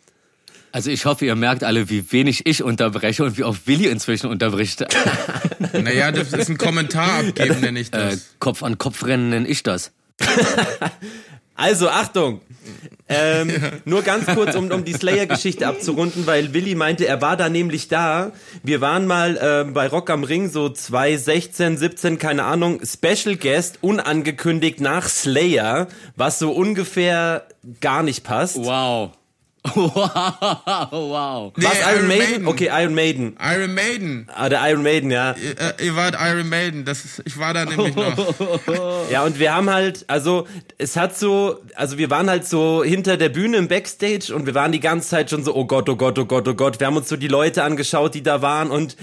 [0.71, 4.29] also ich hoffe, ihr merkt alle, wie wenig ich unterbreche und wie oft Willi inzwischen
[4.29, 4.85] unterbricht.
[5.73, 8.15] naja, das ist ein Kommentar abgeben, nenne ich das.
[8.15, 9.91] Äh, Kopf an Kopf rennen nenne ich das.
[11.59, 12.39] also, Achtung.
[13.09, 13.71] Ähm, ja.
[13.85, 17.87] Nur ganz kurz, um, um die Slayer-Geschichte abzurunden, weil Willi meinte, er war da nämlich
[17.89, 18.31] da.
[18.63, 23.79] Wir waren mal äh, bei Rock am Ring, so 2016, 17, keine Ahnung, Special Guest,
[23.81, 27.47] unangekündigt nach Slayer, was so ungefähr
[27.81, 28.57] gar nicht passt.
[28.57, 29.11] Wow.
[29.75, 31.53] Wow, wow.
[31.55, 32.29] Was, nee, Iron, Iron Maiden?
[32.29, 32.47] Maiden?
[32.47, 33.37] Okay, Iron Maiden.
[33.39, 34.27] Iron Maiden.
[34.33, 35.35] Ah, der Iron Maiden, ja.
[35.35, 38.35] Ihr, äh, ihr wart Iron Maiden, das ist, ich war da nämlich noch.
[39.11, 43.17] ja, und wir haben halt, also, es hat so, also wir waren halt so hinter
[43.17, 45.95] der Bühne im Backstage und wir waren die ganze Zeit schon so, oh Gott, oh
[45.95, 46.79] Gott, oh Gott, oh Gott.
[46.79, 48.95] Wir haben uns so die Leute angeschaut, die da waren und,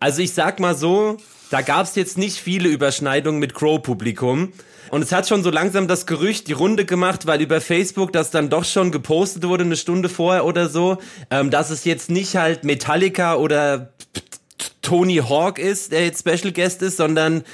[0.00, 1.18] also ich sag mal so,
[1.50, 4.52] da gab's jetzt nicht viele Überschneidungen mit Crow-Publikum.
[4.90, 8.30] Und es hat schon so langsam das Gerücht die Runde gemacht, weil über Facebook das
[8.30, 10.98] dann doch schon gepostet wurde, eine Stunde vorher oder so,
[11.30, 13.92] ähm, dass es jetzt nicht halt Metallica oder
[14.82, 17.44] Tony Hawk ist, der jetzt Special Guest ist, sondern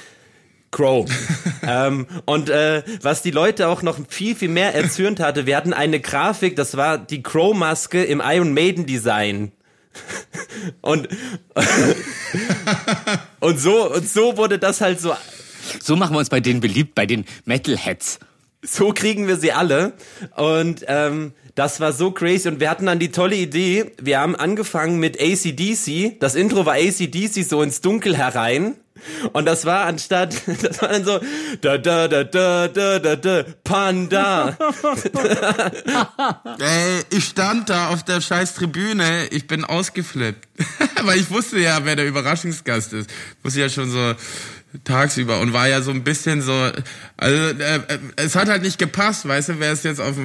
[0.71, 1.09] Crow.
[1.67, 5.73] ähm, und äh, was die Leute auch noch viel, viel mehr erzürnt hatte, wir hatten
[5.73, 9.51] eine Grafik, das war die Crow-Maske im Iron Maiden Design.
[10.81, 11.07] und,
[13.39, 15.13] und so, und so wurde das halt so
[15.81, 18.19] so machen wir uns bei denen beliebt, bei den Metalheads.
[18.61, 19.93] So kriegen wir sie alle.
[20.35, 22.47] Und ähm, das war so crazy.
[22.47, 23.91] Und wir hatten dann die tolle Idee.
[24.01, 26.19] Wir haben angefangen mit ACDC.
[26.19, 28.75] Das Intro war ACDC so ins Dunkel herein.
[29.33, 31.19] Und das war anstatt, das war dann so,
[31.61, 34.57] da, da, da, da, da, da, da, Panda.
[36.59, 40.47] Ey, ich stand da auf der scheiß Tribüne, ich bin ausgeflippt.
[41.03, 43.09] Weil ich wusste ja, wer der Überraschungsgast ist.
[43.43, 44.15] Wusste ja schon so,
[44.83, 46.51] tagsüber und war ja so ein bisschen so,
[47.17, 50.15] also äh, äh, es hat halt nicht gepasst, weißt du, wäre es jetzt auf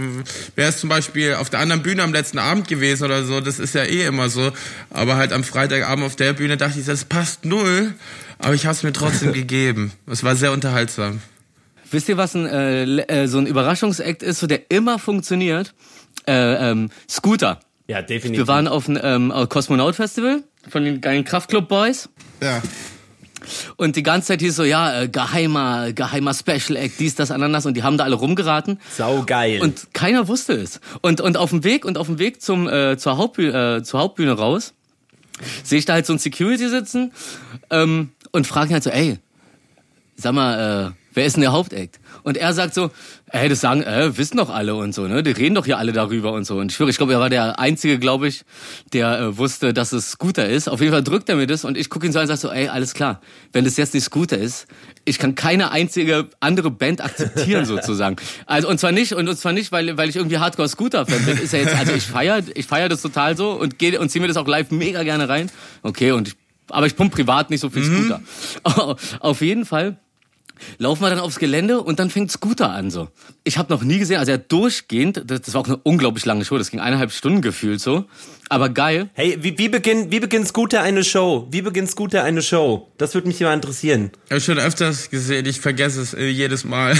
[0.56, 3.58] wäre es zum Beispiel auf der anderen Bühne am letzten Abend gewesen oder so, das
[3.58, 4.52] ist ja eh immer so,
[4.90, 7.94] aber halt am Freitagabend auf der Bühne dachte ich, das passt null,
[8.42, 9.92] aber ich habe es mir trotzdem gegeben.
[10.06, 11.20] Es war sehr unterhaltsam.
[11.90, 15.74] Wisst ihr, was ein, äh, äh, so ein Überraschungsakt ist, so der immer funktioniert?
[16.26, 17.60] Äh, ähm, Scooter.
[17.88, 18.42] Ja, definitiv.
[18.42, 22.08] Wir waren auf dem ähm, Kosmonaut Festival von den geilen Kraftclub Boys.
[22.40, 22.62] Ja.
[23.76, 27.66] Und die ganze Zeit hieß so, ja, äh, geheimer, geheimer Special Act, dies, das, ananas.
[27.66, 28.78] Und die haben da alle rumgeraten.
[28.96, 29.60] Sau geil.
[29.60, 30.80] Und keiner wusste es.
[31.00, 34.00] Und, und auf dem Weg, und auf dem Weg zum, äh, zur, Hauptbühne, äh, zur
[34.00, 34.74] Hauptbühne raus,
[35.64, 37.12] sehe ich da halt so ein Security sitzen
[37.70, 39.18] ähm, und fragen halt so, ey,
[40.16, 41.98] sag mal, äh, wer ist denn der Hauptakt?
[42.22, 42.90] Und er sagt so,
[43.32, 45.22] ey, das sagen, äh, wissen doch alle und so, ne?
[45.22, 46.58] Die reden doch hier alle darüber und so.
[46.58, 48.44] Und ich schwöre, ich glaube, er war der Einzige, glaube ich,
[48.92, 50.68] der äh, wusste, dass es Scooter ist.
[50.68, 52.38] Auf jeden Fall drückt er mir das und ich gucke ihn so an und sag
[52.38, 53.20] so, ey, alles klar,
[53.52, 54.66] wenn das jetzt nicht Scooter ist,
[55.04, 58.16] ich kann keine einzige andere Band akzeptieren sozusagen.
[58.46, 61.24] Also und zwar nicht und, und zwar nicht, weil weil ich irgendwie Hardcore Scooter Fan
[61.24, 61.38] bin.
[61.38, 64.20] Ist ja jetzt also ich feier ich feier das total so und gehe und ziehe
[64.20, 65.50] mir das auch live mega gerne rein.
[65.82, 66.34] Okay und ich,
[66.70, 67.98] aber ich pump privat nicht so viel mhm.
[67.98, 68.18] Scooter.
[68.18, 68.96] Mhm.
[69.20, 69.98] Auf jeden Fall
[70.78, 73.08] laufen wir dann aufs Gelände und dann fängt Scooter an so.
[73.44, 76.58] Ich habe noch nie gesehen, also er durchgehend, das, war auch eine unglaublich lange Show,
[76.58, 78.04] das ging eineinhalb Stunden gefühlt so,
[78.48, 79.08] aber geil.
[79.14, 81.48] Hey, wie, wie, beginnt, wie beginnt Scooter eine Show?
[81.50, 82.88] Wie beginnt Scooter eine Show?
[82.98, 84.10] Das würde mich immer interessieren.
[84.26, 86.96] Ich habe schon öfters gesehen, ich vergesse es äh, jedes Mal.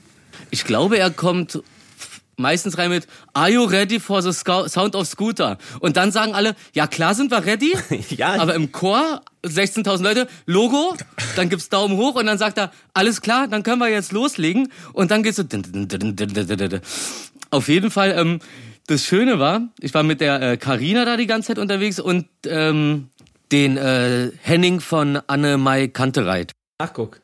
[0.50, 1.62] ich glaube, er kommt
[2.38, 5.58] meistens rein mit Are you ready for the Sound of Scooter?
[5.80, 7.74] Und dann sagen alle, ja klar sind wir ready,
[8.10, 8.34] ja.
[8.40, 10.94] aber im Chor 16.000 Leute, Logo,
[11.36, 14.72] dann gibt's Daumen hoch und dann sagt er, alles klar, dann können wir jetzt loslegen
[14.92, 15.44] und dann geht's so
[17.50, 18.40] auf jeden Fall ähm,
[18.86, 22.26] das Schöne war, ich war mit der Karina äh, da die ganze Zeit unterwegs und
[22.46, 23.08] ähm,
[23.50, 26.52] den äh, Henning von Anne Mai Kantereit.
[26.78, 27.20] Ach guck.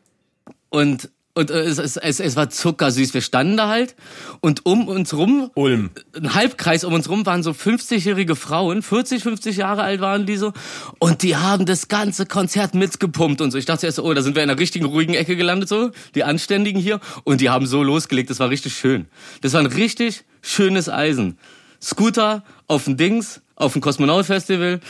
[0.71, 3.15] Und und äh, es, es, es, es war zuckersüß.
[3.15, 3.95] Wir standen da halt
[4.41, 5.91] und um uns rum, Ulm.
[6.17, 10.37] ein Halbkreis um uns rum waren so 50-jährige Frauen, 40, 50 Jahre alt waren die
[10.37, 10.53] so.
[10.99, 13.59] Und die haben das ganze Konzert mitgepumpt und so.
[13.59, 16.25] Ich dachte erst, oh, da sind wir in einer richtigen ruhigen Ecke gelandet, so, die
[16.25, 17.01] Anständigen hier.
[17.25, 19.07] Und die haben so losgelegt, das war richtig schön.
[19.41, 21.39] Das war ein richtig schönes Eisen.
[21.81, 24.81] Scooter auf dem Dings, auf dem Kosmonaut-Festival.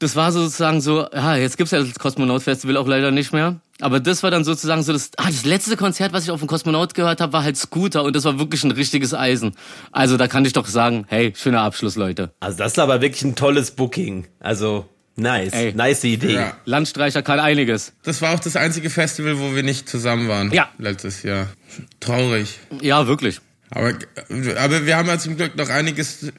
[0.00, 3.60] Das war sozusagen so, ja, jetzt gibt's ja das Kosmonaut-Festival auch leider nicht mehr.
[3.80, 6.48] Aber das war dann sozusagen so das, ah, das letzte Konzert, was ich auf dem
[6.48, 9.54] Kosmonaut gehört habe, war halt Scooter und das war wirklich ein richtiges Eisen.
[9.92, 12.32] Also da kann ich doch sagen, hey, schöner Abschluss, Leute.
[12.40, 14.26] Also das ist aber wirklich ein tolles Booking.
[14.38, 16.32] Also nice, Ey, nice Idee.
[16.32, 16.56] Ja.
[16.64, 17.92] Landstreicher kann einiges.
[18.02, 20.50] Das war auch das einzige Festival, wo wir nicht zusammen waren.
[20.50, 20.70] Ja.
[20.78, 21.48] Letztes Jahr.
[22.00, 22.58] Traurig.
[22.80, 23.40] Ja, wirklich.
[23.70, 23.92] Aber,
[24.58, 26.32] aber wir haben ja zum Glück noch einiges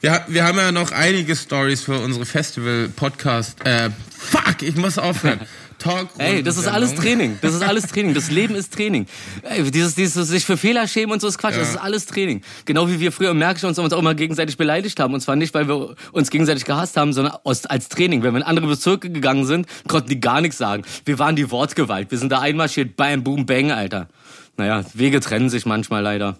[0.00, 3.64] wir, wir haben ja noch einige Stories für unsere Festival-Podcast.
[3.64, 5.40] Äh, fuck, ich muss aufhören.
[5.78, 7.38] Talk Ey, das ist alles Training.
[7.42, 8.14] Das ist alles Training.
[8.14, 9.06] Das Leben ist Training.
[9.42, 11.54] Ey, dieses, dieses sich für Fehler schämen und so ist Quatsch.
[11.54, 11.60] Ja.
[11.60, 12.42] Das ist alles Training.
[12.64, 15.14] Genau wie wir früher im Märkischen uns, uns auch immer gegenseitig beleidigt haben.
[15.14, 18.22] Und zwar nicht, weil wir uns gegenseitig gehasst haben, sondern aus, als Training.
[18.22, 20.84] Wenn wir in andere Bezirke gegangen sind, konnten die gar nichts sagen.
[21.04, 22.10] Wir waren die Wortgewalt.
[22.10, 22.96] Wir sind da einmarschiert.
[22.96, 24.08] Bam, boom, bang, Alter.
[24.56, 26.38] Naja, Wege trennen sich manchmal leider.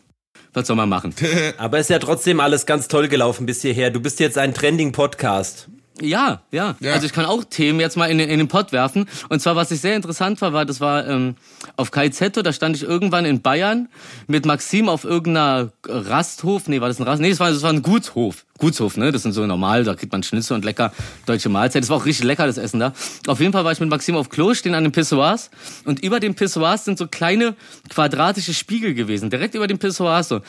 [0.57, 1.14] Was soll man machen?
[1.59, 3.90] Aber ist ja trotzdem alles ganz toll gelaufen bis hierher.
[3.90, 5.69] Du bist jetzt ein Trending-Podcast.
[6.01, 9.07] Ja, ja, ja, Also ich kann auch Themen jetzt mal in, in den Pott werfen.
[9.29, 11.37] Und zwar, was ich sehr interessant war, war, das war ähm,
[11.77, 13.90] auf KZ, da stand ich irgendwann in Bayern
[14.29, 16.69] mit Maxim auf irgendeiner Rasthof.
[16.69, 17.21] Nee, war das ein Rast?
[17.21, 18.45] Nee, das war, das war ein Gutshof.
[18.59, 19.12] Gutshof, ne?
[19.12, 20.92] Das sind so normal, da kriegt man Schnitzel und lecker
[21.27, 21.83] deutsche Mahlzeit.
[21.83, 22.92] Das war auch richtig lecker, das Essen da.
[23.27, 25.51] Auf jeden Fall war ich mit Maxim auf Klo, stehen an den Pissoirs.
[25.85, 27.55] Und über den Pissoirs sind so kleine
[27.88, 29.31] quadratische Spiegel gewesen.
[29.31, 30.40] Direkt über den Pissoirs so.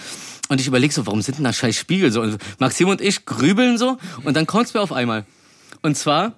[0.50, 2.22] Und ich überlege so, warum sind denn da scheiß Spiegel so?
[2.22, 3.98] Und Maxim und ich grübeln so.
[4.24, 5.26] Und dann kommt's mir auf einmal.
[5.82, 6.34] Und zwar,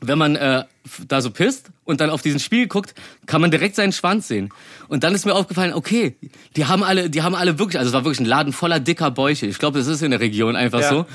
[0.00, 0.64] wenn man äh,
[1.06, 2.94] da so pisst und dann auf diesen Spiegel guckt,
[3.26, 4.50] kann man direkt seinen Schwanz sehen.
[4.88, 6.16] Und dann ist mir aufgefallen, okay,
[6.56, 9.10] die haben alle, die haben alle wirklich, also es war wirklich ein Laden voller dicker
[9.10, 9.46] Bäuche.
[9.46, 10.88] Ich glaube, das ist in der Region einfach ja.
[10.88, 11.06] so.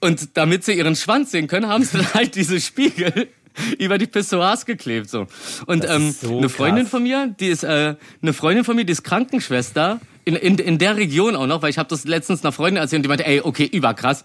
[0.00, 3.28] Und damit sie ihren Schwanz sehen können, haben sie dann halt diese Spiegel
[3.78, 5.26] über die Pissoirs geklebt so.
[5.66, 6.90] Und ähm, so eine Freundin krass.
[6.90, 10.76] von mir, die ist äh, eine Freundin von mir, die ist Krankenschwester in, in, in
[10.76, 13.26] der Region auch noch, weil ich habe das letztens einer Freundin erzählt und die meinte,
[13.26, 14.24] ey, okay, überkrass.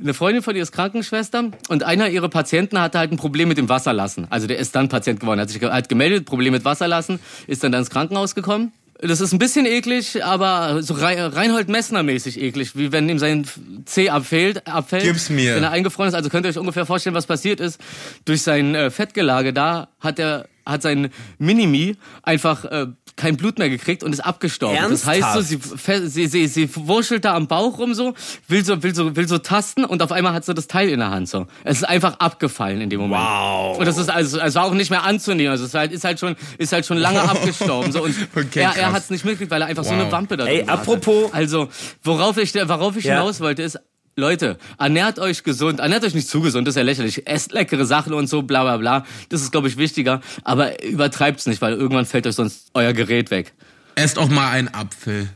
[0.00, 3.56] Eine Freundin von ihr ist Krankenschwester und einer ihrer Patienten hatte halt ein Problem mit
[3.56, 4.26] dem Wasserlassen.
[4.30, 7.70] Also der ist dann Patient geworden, hat sich halt gemeldet, Problem mit Wasserlassen, ist dann,
[7.70, 8.72] dann ins Krankenhaus gekommen.
[9.00, 13.46] Das ist ein bisschen eklig, aber so Reinhold Messner mäßig eklig, wie wenn ihm sein
[13.84, 15.04] C abfällt, abfällt.
[15.04, 15.54] Gib's mir.
[15.54, 17.80] Wenn er eingefroren ist, also könnt ihr euch ungefähr vorstellen, was passiert ist.
[18.24, 22.86] Durch sein äh, Fettgelage da hat er hat sein Minimi einfach äh,
[23.18, 24.76] kein Blut mehr gekriegt und ist abgestorben.
[24.76, 25.18] Ernsthaft?
[25.18, 25.58] Das heißt so,
[26.06, 28.14] sie, sie, sie, sie wurschtelt da am Bauch rum so,
[28.46, 31.00] will so, will so, will so tasten und auf einmal hat sie das Teil in
[31.00, 31.46] der Hand so.
[31.64, 33.20] Es ist einfach abgefallen in dem Moment.
[33.20, 33.78] Wow.
[33.78, 35.50] Und das ist also, war auch nicht mehr anzunehmen.
[35.50, 38.60] Also es ist halt, ist halt schon, ist halt schon lange abgestorben so und okay,
[38.60, 39.90] er, er hat es nicht mitgekriegt, weil er einfach wow.
[39.90, 41.26] so eine Wampe da Ey, apropos.
[41.26, 41.34] Hatte.
[41.34, 41.68] Also
[42.02, 43.14] worauf ich, worauf ich ja.
[43.14, 43.78] hinaus wollte ist,
[44.18, 47.24] Leute, ernährt euch gesund, ernährt euch nicht zu gesund, das ist ja lächerlich.
[47.26, 49.06] Esst leckere Sachen und so, bla bla bla.
[49.28, 50.20] Das ist, glaube ich, wichtiger.
[50.42, 53.54] Aber übertreibt's nicht, weil irgendwann fällt euch sonst euer Gerät weg.
[53.94, 55.28] Esst auch mal einen Apfel.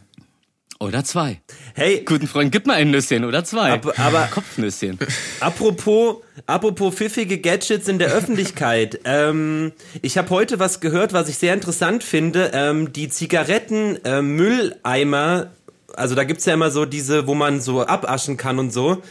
[0.80, 1.40] Oder zwei.
[1.74, 2.02] Hey.
[2.04, 3.74] Guten Freund, gib mal ein Nüsschen oder zwei.
[3.74, 4.98] Ab, aber Kopfnüsschen.
[5.38, 6.16] Apropos,
[6.46, 8.98] apropos pfiffige Gadgets in der Öffentlichkeit.
[9.04, 9.70] ähm,
[10.02, 12.50] ich habe heute was gehört, was ich sehr interessant finde.
[12.52, 15.61] Ähm, die Zigarettenmülleimer äh,
[15.96, 19.02] also da gibt's ja immer so diese, wo man so abaschen kann und so.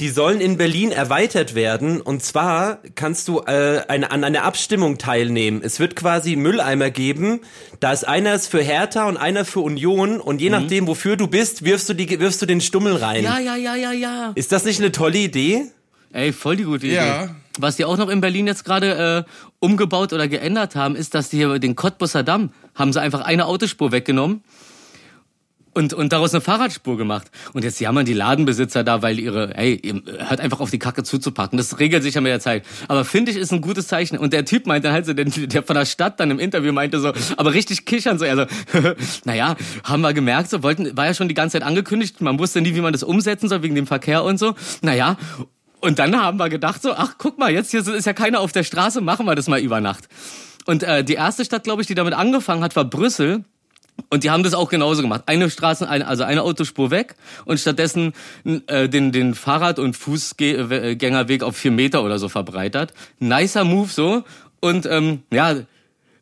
[0.00, 2.00] die sollen in Berlin erweitert werden.
[2.00, 5.60] Und zwar kannst du äh, eine, an einer Abstimmung teilnehmen.
[5.62, 7.40] Es wird quasi Mülleimer geben.
[7.80, 10.20] Da ist einer für Hertha und einer für Union.
[10.20, 10.56] Und je mhm.
[10.56, 13.22] nachdem, wofür du bist, wirfst du, die, wirfst du den Stummel rein.
[13.22, 14.32] Ja, ja, ja, ja, ja.
[14.34, 15.66] Ist das nicht eine tolle Idee?
[16.12, 16.96] Ey, voll die gute Idee.
[16.96, 17.36] Ja.
[17.58, 21.28] Was die auch noch in Berlin jetzt gerade äh, umgebaut oder geändert haben, ist, dass
[21.28, 24.42] die hier den Cottbusser Damm haben sie einfach eine Autospur weggenommen
[25.80, 27.30] und, und daraus eine Fahrradspur gemacht.
[27.54, 29.80] Und jetzt jammern die Ladenbesitzer da, weil ihre, ey,
[30.18, 31.56] hört einfach auf die Kacke zuzupacken.
[31.56, 32.66] Das regelt sich ja mit der Zeit.
[32.86, 34.18] Aber finde ich, ist ein gutes Zeichen.
[34.18, 37.00] Und der Typ meinte halt so, der, der von der Stadt dann im Interview meinte
[37.00, 38.44] so, aber richtig kichern so, also,
[39.24, 42.60] naja, haben wir gemerkt, so wollten, war ja schon die ganze Zeit angekündigt, man wusste
[42.60, 44.54] nie, wie man das umsetzen soll, wegen dem Verkehr und so.
[44.82, 45.16] Naja,
[45.80, 48.52] und dann haben wir gedacht so, ach, guck mal, jetzt hier ist ja keiner auf
[48.52, 50.08] der Straße, machen wir das mal über Nacht.
[50.66, 53.44] Und äh, die erste Stadt, glaube ich, die damit angefangen hat, war Brüssel.
[54.08, 55.22] Und die haben das auch genauso gemacht.
[55.26, 58.12] Eine Straße, also eine Autospur weg und stattdessen
[58.66, 62.94] äh, den, den Fahrrad- und Fußgängerweg auf vier Meter oder so verbreitert.
[63.18, 64.24] Nicer Move so.
[64.60, 65.56] Und ähm, ja,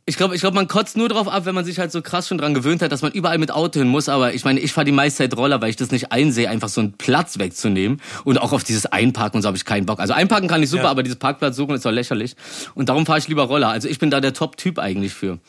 [0.09, 2.29] ich glaube, ich glaub, man kotzt nur drauf ab, wenn man sich halt so krass
[2.29, 4.09] schon dran gewöhnt hat, dass man überall mit Auto hin muss.
[4.09, 6.71] Aber ich meine, ich fahre die meiste Zeit Roller, weil ich das nicht einsehe, einfach
[6.71, 8.01] so einen Platz wegzunehmen.
[8.25, 10.01] Und auch auf dieses Einparken und so habe ich keinen Bock.
[10.01, 10.91] Also einparken kann ich super, ja.
[10.91, 12.37] aber dieses Parkplatz suchen ist doch lächerlich.
[12.75, 13.69] Und darum fahre ich lieber Roller.
[13.69, 15.41] Also ich bin da der Top-Typ eigentlich für.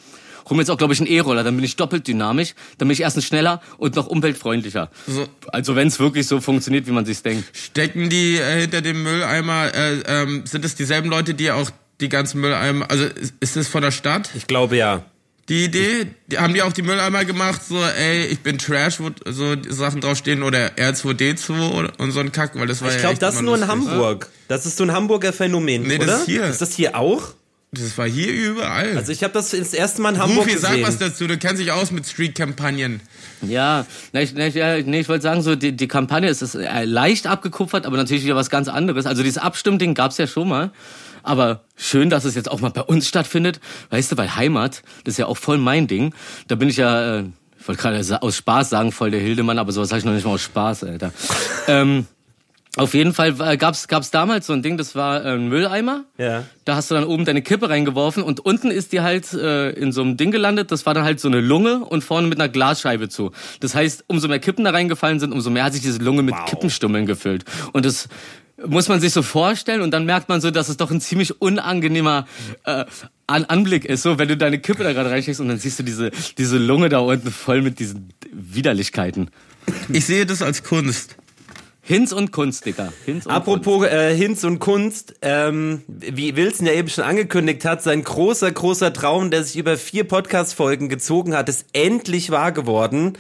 [0.50, 2.94] Hol mir jetzt auch, glaube ich, einen E-Roller, dann bin ich doppelt dynamisch, dann bin
[2.94, 4.90] ich erstens schneller und noch umweltfreundlicher.
[5.08, 5.28] So.
[5.48, 7.46] Also wenn es wirklich so funktioniert, wie man sich denkt.
[7.56, 11.70] Stecken die äh, hinter dem Mülleimer, äh, ähm, sind es dieselben Leute, die auch
[12.02, 14.30] die ganzen Mülleimer, also ist, ist es von der Stadt?
[14.36, 15.04] Ich glaube ja.
[15.50, 19.10] Die Idee, die, haben die auch die Mülleimer gemacht, so, ey, ich bin Trash, wo
[19.26, 23.02] so Sachen draufstehen oder R2D2 oder, und so ein Kack, weil das war ich ja
[23.02, 24.30] glaube, das ist nur in Hamburg.
[24.48, 26.06] Das ist so ein Hamburger Phänomen, nee, oder?
[26.06, 26.46] Das ist hier.
[26.46, 27.34] Ist das hier auch?
[27.72, 28.98] Das war hier überall.
[28.98, 30.82] Also ich habe das das erste Mal in Hamburg Rufi, gesehen.
[30.82, 33.00] sag was dazu, du kennst dich aus mit Street-Kampagnen.
[33.44, 37.28] Ja, nee, ich, nee, ich wollte sagen, so die, die Kampagne ist, ist äh, leicht
[37.28, 39.06] abgekupfert, aber natürlich wieder was ganz anderes.
[39.06, 40.72] Also dieses Abstimmding gab's ja schon mal.
[41.22, 43.60] Aber schön, dass es jetzt auch mal bei uns stattfindet.
[43.92, 46.16] Weißt du, weil Heimat, das ist ja auch voll mein Ding.
[46.48, 47.24] Da bin ich ja, äh,
[47.60, 50.26] ich wollte gerade aus Spaß sagen, voll der Hildemann, aber sowas sag ich noch nicht
[50.26, 51.14] mal aus Spaß, Alter.
[51.68, 52.08] ähm,
[52.80, 56.06] auf jeden Fall gab's gab's damals so ein Ding, das war äh, ein Mülleimer.
[56.18, 56.44] Ja.
[56.66, 59.92] Da hast du dann oben deine Kippe reingeworfen und unten ist die halt äh, in
[59.92, 60.72] so einem Ding gelandet.
[60.72, 63.32] Das war dann halt so eine Lunge und vorne mit einer Glasscheibe zu.
[63.60, 66.36] Das heißt, umso mehr Kippen da reingefallen sind, umso mehr hat sich diese Lunge mit
[66.36, 66.46] wow.
[66.46, 67.44] Kippenstummeln gefüllt.
[67.74, 68.08] Und das
[68.66, 71.42] muss man sich so vorstellen und dann merkt man so, dass es doch ein ziemlich
[71.42, 72.28] unangenehmer
[72.66, 72.86] äh,
[73.28, 75.84] An Anblick ist, so wenn du deine Kippe da gerade reinschickst und dann siehst du
[75.84, 79.30] diese diese Lunge da unten voll mit diesen Widerlichkeiten.
[79.90, 81.16] Ich sehe das als Kunst.
[81.90, 82.94] Hinz und Kunst, Digga.
[83.04, 83.92] Hinz und Apropos Kunst.
[83.92, 88.94] Äh, Hinz und Kunst, ähm, wie Wilson ja eben schon angekündigt hat, sein großer, großer
[88.94, 93.18] Traum, der sich über vier Podcast-Folgen gezogen hat, ist endlich wahr geworden.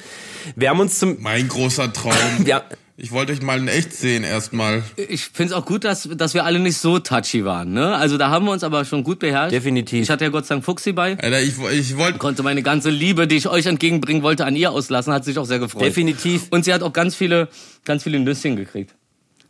[0.55, 1.17] Wir haben uns zum...
[1.19, 2.13] Mein großer Traum.
[2.45, 2.61] ja,
[3.01, 4.83] ich wollte euch mal in echt sehen erstmal.
[4.97, 7.71] Ich finde es auch gut, dass, dass wir alle nicht so touchy waren.
[7.71, 7.95] Ne?
[7.95, 9.53] Also da haben wir uns aber schon gut beherrscht.
[9.53, 10.03] Definitiv.
[10.03, 11.17] Ich hatte ja Gott sei Dank Fuchsi bei.
[11.17, 12.17] Alter, ich, ich wollte...
[12.17, 15.13] Konnte meine ganze Liebe, die ich euch entgegenbringen wollte, an ihr auslassen.
[15.13, 15.83] Hat sich auch sehr gefreut.
[15.83, 16.47] Definitiv.
[16.49, 17.47] Und sie hat auch ganz viele,
[17.85, 18.93] ganz viele Nüsschen gekriegt.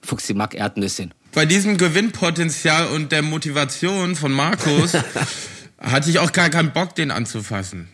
[0.02, 1.16] Fuchsi mag Erdnüsschen.
[1.34, 4.94] Bei diesem Gewinnpotenzial und der Motivation von Markus
[5.80, 7.90] hatte ich auch gar keinen Bock, den anzufassen.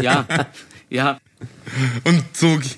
[0.00, 0.26] ja,
[0.90, 1.20] ja.
[2.02, 2.58] Und so...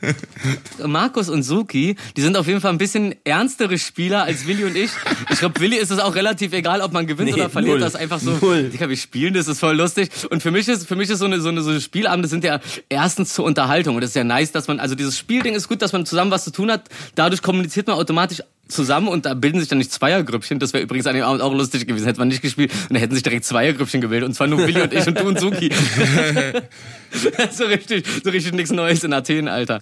[0.86, 4.76] Markus und Suki, die sind auf jeden Fall ein bisschen ernstere Spieler als Willi und
[4.76, 4.90] ich.
[5.30, 7.74] Ich glaube, Willi ist es auch relativ egal, ob man gewinnt nee, oder verliert.
[7.74, 7.80] Null.
[7.80, 8.70] Das ist einfach so, null.
[8.70, 10.10] Digga, wir spielen, das ist voll lustig.
[10.30, 12.44] Und für mich ist, für mich ist so eine, so eine, so eine Spielabende sind
[12.44, 13.96] ja erstens zur Unterhaltung.
[13.96, 16.30] Und das ist ja nice, dass man, also dieses Spielding ist gut, dass man zusammen
[16.30, 16.88] was zu tun hat.
[17.14, 20.58] Dadurch kommuniziert man automatisch zusammen und da bilden sich dann nicht Zweiergrüppchen.
[20.58, 22.06] Das wäre übrigens an dem Abend auch lustig gewesen.
[22.06, 24.28] Hätte man nicht gespielt und dann hätten sich direkt Zweiergrüppchen gebildet.
[24.28, 25.72] Und zwar nur Willi und ich und du und Suki.
[27.52, 29.80] so richtig, so richtig nichts Neues in Athen, Alter.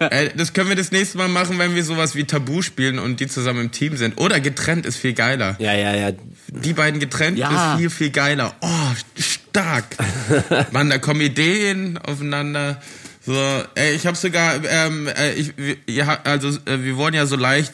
[0.00, 3.20] Ey, das können wir das nächste Mal machen, wenn wir sowas wie Tabu spielen und
[3.20, 4.20] die zusammen im Team sind.
[4.20, 5.56] Oder getrennt ist viel geiler.
[5.58, 6.12] Ja, ja, ja.
[6.48, 7.74] Die beiden getrennt ja.
[7.74, 8.54] ist viel, viel geiler.
[8.60, 8.68] Oh,
[9.16, 9.84] stark.
[10.72, 12.80] Mann, da kommen Ideen aufeinander.
[13.26, 13.34] So,
[13.74, 15.52] ey, ich habe sogar, ähm, äh, ich,
[15.88, 17.72] ja, also äh, wir wurden ja so leicht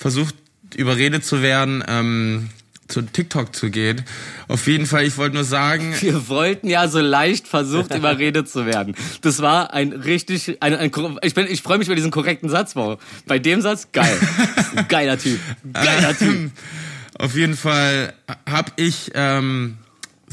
[0.00, 0.34] versucht,
[0.74, 2.48] überredet zu werden, ähm,
[2.88, 4.02] zu TikTok zu gehen.
[4.48, 5.94] Auf jeden Fall, ich wollte nur sagen.
[6.00, 8.96] Wir wollten ja so leicht versucht, überredet zu werden.
[9.20, 10.90] Das war ein richtig, ein, ein,
[11.22, 12.98] ich bin, ich freue mich über diesen korrekten Satz, wow.
[13.26, 14.18] Bei dem Satz, geil.
[14.88, 15.38] Geiler Typ.
[15.72, 16.50] Geiler Typ.
[17.18, 18.14] Auf jeden Fall
[18.50, 19.76] hab ich, ähm,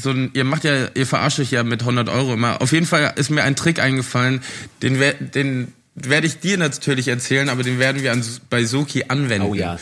[0.00, 2.62] so ein, ihr macht ja, ihr verarscht euch ja mit 100 Euro immer.
[2.62, 4.40] Auf jeden Fall ist mir ein Trick eingefallen,
[4.80, 4.98] den,
[5.34, 5.72] den
[6.02, 9.48] werde ich dir natürlich erzählen, aber den werden wir an, bei Soki anwenden.
[9.48, 9.78] Oh ja.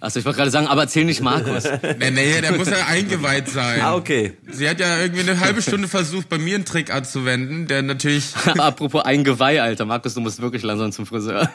[0.00, 1.64] Also ich wollte gerade sagen, aber erzähl nicht Markus.
[1.98, 3.82] nee, nee, der muss ja eingeweiht sein.
[3.82, 4.32] Ah, okay.
[4.50, 8.34] Sie hat ja irgendwie eine halbe Stunde versucht, bei mir einen Trick anzuwenden, der natürlich...
[8.58, 9.84] Apropos Eingeweih, Alter.
[9.84, 11.50] Markus, du musst wirklich langsam zum Friseur.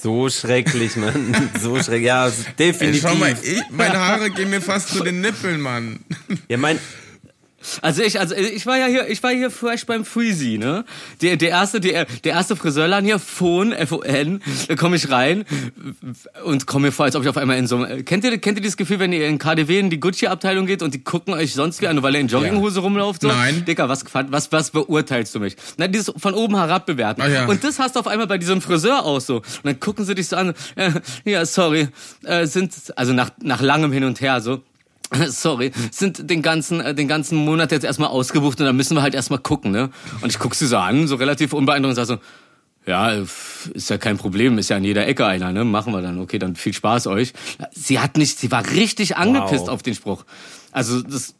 [0.00, 1.50] so schrecklich, Mann.
[1.60, 2.06] So schrecklich.
[2.06, 3.04] Ja, definitiv.
[3.04, 5.98] Ey, schau mal, ich, meine Haare gehen mir fast zu den Nippeln, Mann.
[6.48, 6.78] Ja, mein...
[7.82, 10.84] Also ich, also ich war ja hier, ich war hier fresh beim Freezy, ne?
[11.22, 15.44] Der, der erste, der, der erste Friseurladen hier, Phon, F-O-N, da komme ich rein
[16.44, 18.58] und komme mir vor, als ob ich auf einmal in so einem, kennt ihr, kennt
[18.58, 21.54] ihr dieses Gefühl, wenn ihr in KDW in die Gucci-Abteilung geht und die gucken euch
[21.54, 22.82] sonst wie an, weil ihr in Jogginghose ja.
[22.82, 23.28] rumlauft, so?
[23.28, 23.64] Nein.
[23.64, 25.56] Dicker, was, was, was beurteilst du mich?
[25.76, 27.22] Na, dieses von oben herab bewerten.
[27.22, 27.46] Ah, ja.
[27.46, 29.36] Und das hast du auf einmal bei diesem Friseur auch so.
[29.36, 30.90] Und dann gucken sie dich so an, äh,
[31.24, 31.88] ja, sorry,
[32.24, 34.62] äh, sind, also nach, nach langem Hin und Her so,
[35.28, 39.02] sorry, sind den ganzen, äh, den ganzen Monat jetzt erstmal ausgebucht und dann müssen wir
[39.02, 39.90] halt erstmal gucken, ne?
[40.20, 42.18] Und ich guck sie so an, so relativ unbeeindruckt und sag so,
[42.86, 45.64] ja, ist ja kein Problem, ist ja an jeder Ecke einer, ne?
[45.64, 47.32] Machen wir dann, okay, dann viel Spaß euch.
[47.72, 49.74] Sie hat nicht, sie war richtig angepisst wow.
[49.74, 50.24] auf den Spruch.
[50.72, 51.34] Also das,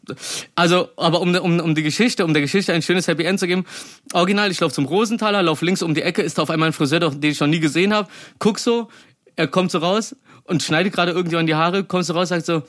[0.55, 3.47] also, aber um, um, um die Geschichte, um der Geschichte ein schönes Happy End zu
[3.47, 3.65] geben,
[4.13, 6.73] original, ich laufe zum Rosenthaler, lauf links um die Ecke, ist da auf einmal ein
[6.73, 8.07] Friseur, den ich noch nie gesehen habe,
[8.39, 8.89] guck so,
[9.35, 12.63] er kommt so raus und schneidet gerade irgendjemand die Haare, kommt so raus, sagt so,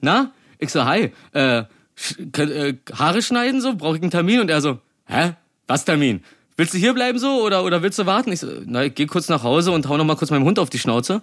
[0.00, 0.32] na,
[0.62, 1.64] ich so, hi, äh,
[2.38, 4.40] äh, Haare schneiden so, brauche ich einen Termin?
[4.40, 5.34] Und er so, hä?
[5.66, 6.22] Was Termin?
[6.56, 8.30] Willst du hier bleiben so oder, oder willst du warten?
[8.32, 10.58] Ich so, na, ich geh kurz nach Hause und hau noch mal kurz meinem Hund
[10.58, 11.22] auf die Schnauze.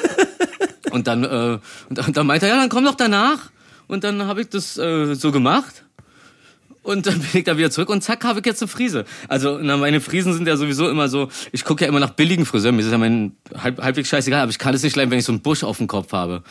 [0.90, 3.50] und dann, äh, und, und dann meinte er, ja, dann komm doch danach.
[3.88, 5.84] Und dann habe ich das äh, so gemacht.
[6.82, 9.04] Und dann bin ich da wieder zurück und zack, habe ich jetzt eine Frise.
[9.28, 12.46] Also na, meine Friesen sind ja sowieso immer so, ich gucke ja immer nach billigen
[12.46, 15.18] Friseuren, mir ist ja mein halb, halbwegs scheißegal, aber ich kann es nicht leiden, wenn
[15.18, 16.42] ich so einen Busch auf dem Kopf habe.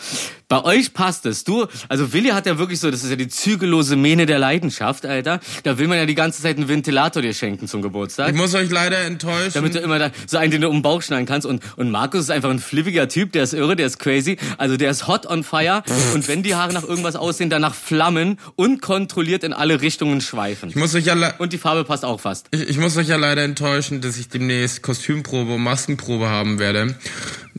[0.47, 1.43] Bei euch passt es.
[1.43, 5.05] Du, also Willi hat ja wirklich so, das ist ja die zügellose Mähne der Leidenschaft,
[5.05, 5.39] Alter.
[5.63, 8.29] Da will man ja die ganze Zeit einen Ventilator dir schenken zum Geburtstag.
[8.29, 9.51] Ich muss euch leider enttäuschen.
[9.53, 11.45] Damit du immer da, so einen, den du um den Bauch schneiden kannst.
[11.45, 14.37] Und, und Markus ist einfach ein flippiger Typ, der ist irre, der ist crazy.
[14.57, 15.83] Also der ist hot on fire.
[16.13, 20.69] und wenn die Haare nach irgendwas aussehen, dann nach Flammen, unkontrolliert in alle Richtungen schweifen.
[20.69, 22.47] Ich muss euch ja und die Farbe passt auch fast.
[22.51, 26.95] Ich, ich muss euch ja leider enttäuschen, dass ich demnächst Kostümprobe und Maskenprobe haben werde.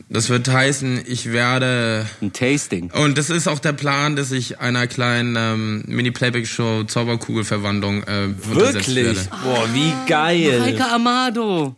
[0.09, 2.05] Das wird heißen, ich werde...
[2.21, 2.91] Ein Tasting.
[2.91, 8.95] Und das ist auch der Plan, dass ich einer kleinen ähm, Mini-Playback-Show Zauberkugelverwandlung äh, Wirklich?
[8.95, 9.19] Werde.
[9.43, 10.61] Boah, wie geil.
[10.61, 11.75] Heike Amado.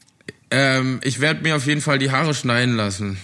[0.49, 3.17] Ähm, ich werde mir auf jeden Fall die Haare schneiden lassen.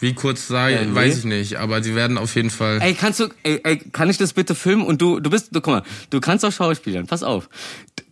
[0.00, 0.94] Wie kurz sei, ja, nee.
[0.94, 2.80] weiß ich nicht, aber sie werden auf jeden Fall.
[2.80, 4.82] Ey, kannst du, ey, ey, kann ich das bitte filmen?
[4.82, 7.48] Und du, du bist, du, guck mal, du kannst auch Schauspielern, pass auf.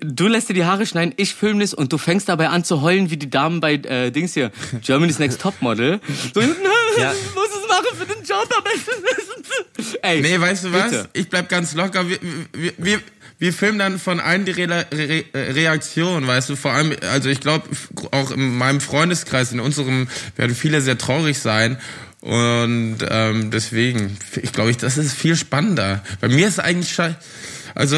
[0.00, 2.82] Du lässt dir die Haare schneiden, ich filme das und du fängst dabei an zu
[2.82, 6.00] heulen wie die Damen bei äh, Dings hier, Germany's Next Topmodel.
[6.34, 6.40] So,
[7.02, 7.12] ja.
[7.34, 8.70] muss es machen für den Job, aber
[10.02, 10.90] Ey, nee, weißt du was?
[10.90, 11.08] Bitte.
[11.12, 12.08] Ich bleib ganz locker.
[12.08, 12.18] Wir,
[12.52, 13.00] wir, wir,
[13.38, 17.40] wir filmen dann von allen die Re Re Reaktion, weißt du, vor allem, also ich
[17.40, 17.68] glaube,
[18.10, 21.78] auch in meinem Freundeskreis, in unserem, werden viele sehr traurig sein.
[22.20, 26.02] Und ähm, deswegen, ich glaube, ich, das ist viel spannender.
[26.20, 27.16] Bei mir ist eigentlich scheiße.
[27.76, 27.96] Also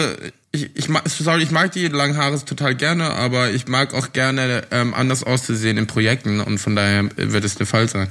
[0.52, 4.64] ich, ich, sorry, ich mag die langen Haare total gerne, aber ich mag auch gerne
[4.70, 8.08] ähm, anders auszusehen in Projekten und von daher wird es der Fall sein.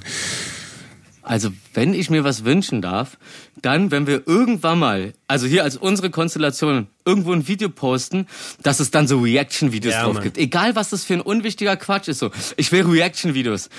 [1.30, 3.19] Also, wenn ich mir was wünschen darf,
[3.61, 8.25] dann, wenn wir irgendwann mal, also hier als unsere Konstellation, irgendwo ein Video posten,
[8.63, 10.23] dass es dann so Reaction-Videos ja, drauf Mann.
[10.23, 10.39] gibt.
[10.39, 12.17] Egal, was das für ein unwichtiger Quatsch ist.
[12.17, 13.69] So, ich will Reaction-Videos.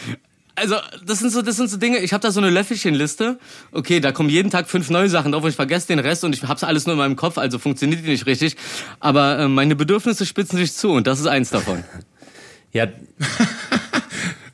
[0.55, 3.41] Also, das sind so, das sind so Dinge, ich habe da so eine Löffelchenliste.
[3.73, 6.37] Okay, da kommen jeden Tag fünf neue Sachen drauf und ich vergesse den Rest und
[6.37, 8.55] ich hab's alles nur in meinem Kopf, also funktioniert die nicht richtig.
[9.01, 11.83] Aber äh, meine Bedürfnisse spitzen sich zu und das ist eins davon.
[12.73, 12.87] Ja.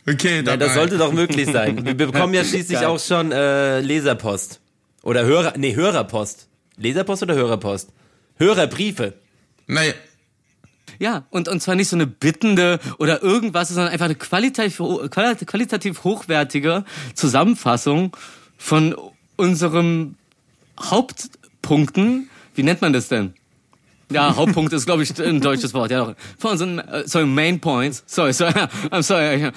[0.08, 0.52] Okay, dabei.
[0.52, 1.84] Ja, das sollte doch möglich sein.
[1.84, 4.60] Wir bekommen ja schließlich auch schon äh, Leserpost.
[5.02, 6.48] Oder Hörer, nee, Hörerpost.
[6.76, 7.90] Leserpost oder Hörerpost?
[8.38, 9.14] Hörerbriefe.
[9.66, 9.94] Naja.
[10.98, 14.78] Ja, und, und zwar nicht so eine bittende oder irgendwas, sondern einfach eine qualitativ,
[15.10, 16.84] qualitativ hochwertige
[17.14, 18.16] Zusammenfassung
[18.56, 18.94] von
[19.36, 20.16] unserem
[20.80, 22.30] Hauptpunkten.
[22.54, 23.34] Wie nennt man das denn?
[24.12, 25.90] Ja, Hauptpunkt ist, glaube ich, ein deutsches Wort.
[25.90, 26.14] Ja, doch.
[26.38, 28.04] Von unseren, uh, sorry, Main Points.
[28.06, 28.52] Sorry, sorry,
[28.90, 29.50] I'm sorry.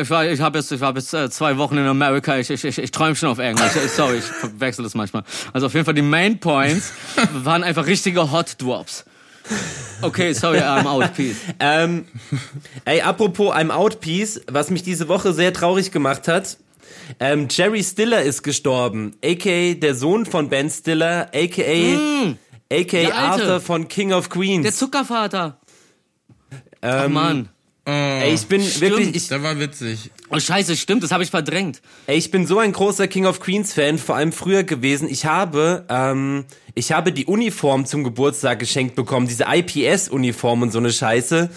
[0.00, 2.38] Ich war, ich habe jetzt, ich war jetzt uh, zwei Wochen in Amerika.
[2.38, 3.72] Ich, ich, ich, ich träume schon auf Englisch.
[3.88, 5.24] Sorry, ich verwechsel das manchmal.
[5.52, 6.92] Also auf jeden Fall die Main Points
[7.32, 9.04] waren einfach richtige Hot Drops.
[10.02, 11.36] Okay, sorry, I'm out, peace.
[11.60, 12.06] ähm,
[12.84, 16.56] ey, apropos I'm out, peace, was mich diese Woche sehr traurig gemacht hat,
[17.20, 22.38] ähm, Jerry Stiller ist gestorben, aka der Sohn von Ben Stiller, aka mm
[22.80, 23.12] a.k.a.
[23.12, 24.62] Arthur von King of Queens.
[24.62, 25.58] Der Zuckervater.
[26.82, 27.48] Ähm, Ach Mann.
[27.86, 28.80] Oh, ey, ich bin stimmt.
[28.80, 29.14] wirklich.
[29.14, 30.10] Ich, der war witzig.
[30.30, 31.82] Oh Scheiße, stimmt, das habe ich verdrängt.
[32.06, 35.06] Ey, ich bin so ein großer King of Queens Fan, vor allem früher gewesen.
[35.06, 40.72] Ich habe, ähm, ich habe die Uniform zum Geburtstag geschenkt bekommen, diese IPS Uniform und
[40.72, 41.50] so eine Scheiße,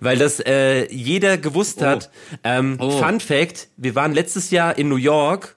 [0.00, 2.10] weil das äh, jeder gewusst hat.
[2.12, 2.36] Oh.
[2.42, 2.90] Ähm, oh.
[2.90, 5.56] Fun Fact: Wir waren letztes Jahr in New York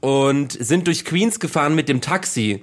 [0.00, 2.62] und sind durch Queens gefahren mit dem Taxi.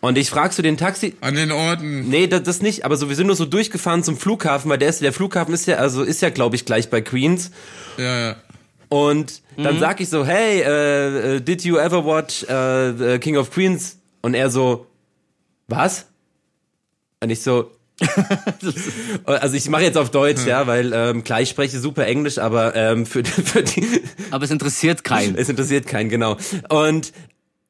[0.00, 1.14] Und ich frag so den Taxi.
[1.20, 2.08] An den Orten.
[2.08, 4.88] Nee, das, das nicht, aber so, wir sind nur so durchgefahren zum Flughafen, weil der
[4.88, 7.50] ist, der Flughafen ist ja, also ist ja, glaube ich, gleich bei Queens.
[7.98, 8.36] Ja, ja.
[8.88, 9.80] Und dann Mhm.
[9.80, 13.98] sag ich so, hey, äh, äh, did you ever watch äh, The King of Queens?
[14.22, 14.86] Und er so,
[15.68, 16.06] was?
[17.22, 17.70] Und ich so,
[19.26, 22.74] also ich mache jetzt auf Deutsch, ja, weil ähm, klar, ich spreche super Englisch, aber
[22.74, 25.36] ähm, für, für die, Aber es interessiert keinen.
[25.36, 26.36] es interessiert keinen, genau.
[26.70, 27.12] Und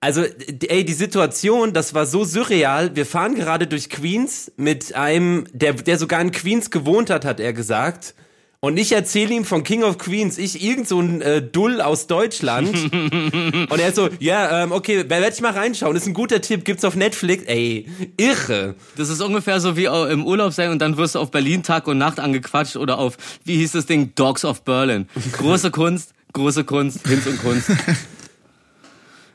[0.03, 2.97] also, ey, die Situation, das war so surreal.
[2.97, 7.39] Wir fahren gerade durch Queens mit einem, der, der sogar in Queens gewohnt hat, hat
[7.39, 8.15] er gesagt.
[8.63, 12.07] Und ich erzähle ihm von King of Queens, ich irgend so ein äh, Dull aus
[12.07, 12.75] Deutschland.
[12.93, 15.97] und er so, ja, ähm, okay, werde ich mal reinschauen.
[15.97, 17.45] ist ein guter Tipp, gibt's auf Netflix.
[17.45, 17.87] Ey,
[18.19, 18.77] irre.
[18.97, 21.87] Das ist ungefähr so wie im Urlaub sein und dann wirst du auf Berlin Tag
[21.87, 25.09] und Nacht angequatscht oder auf, wie hieß das Ding, Dogs of Berlin.
[25.33, 27.71] Große Kunst, große Kunst, Hinz und Kunst.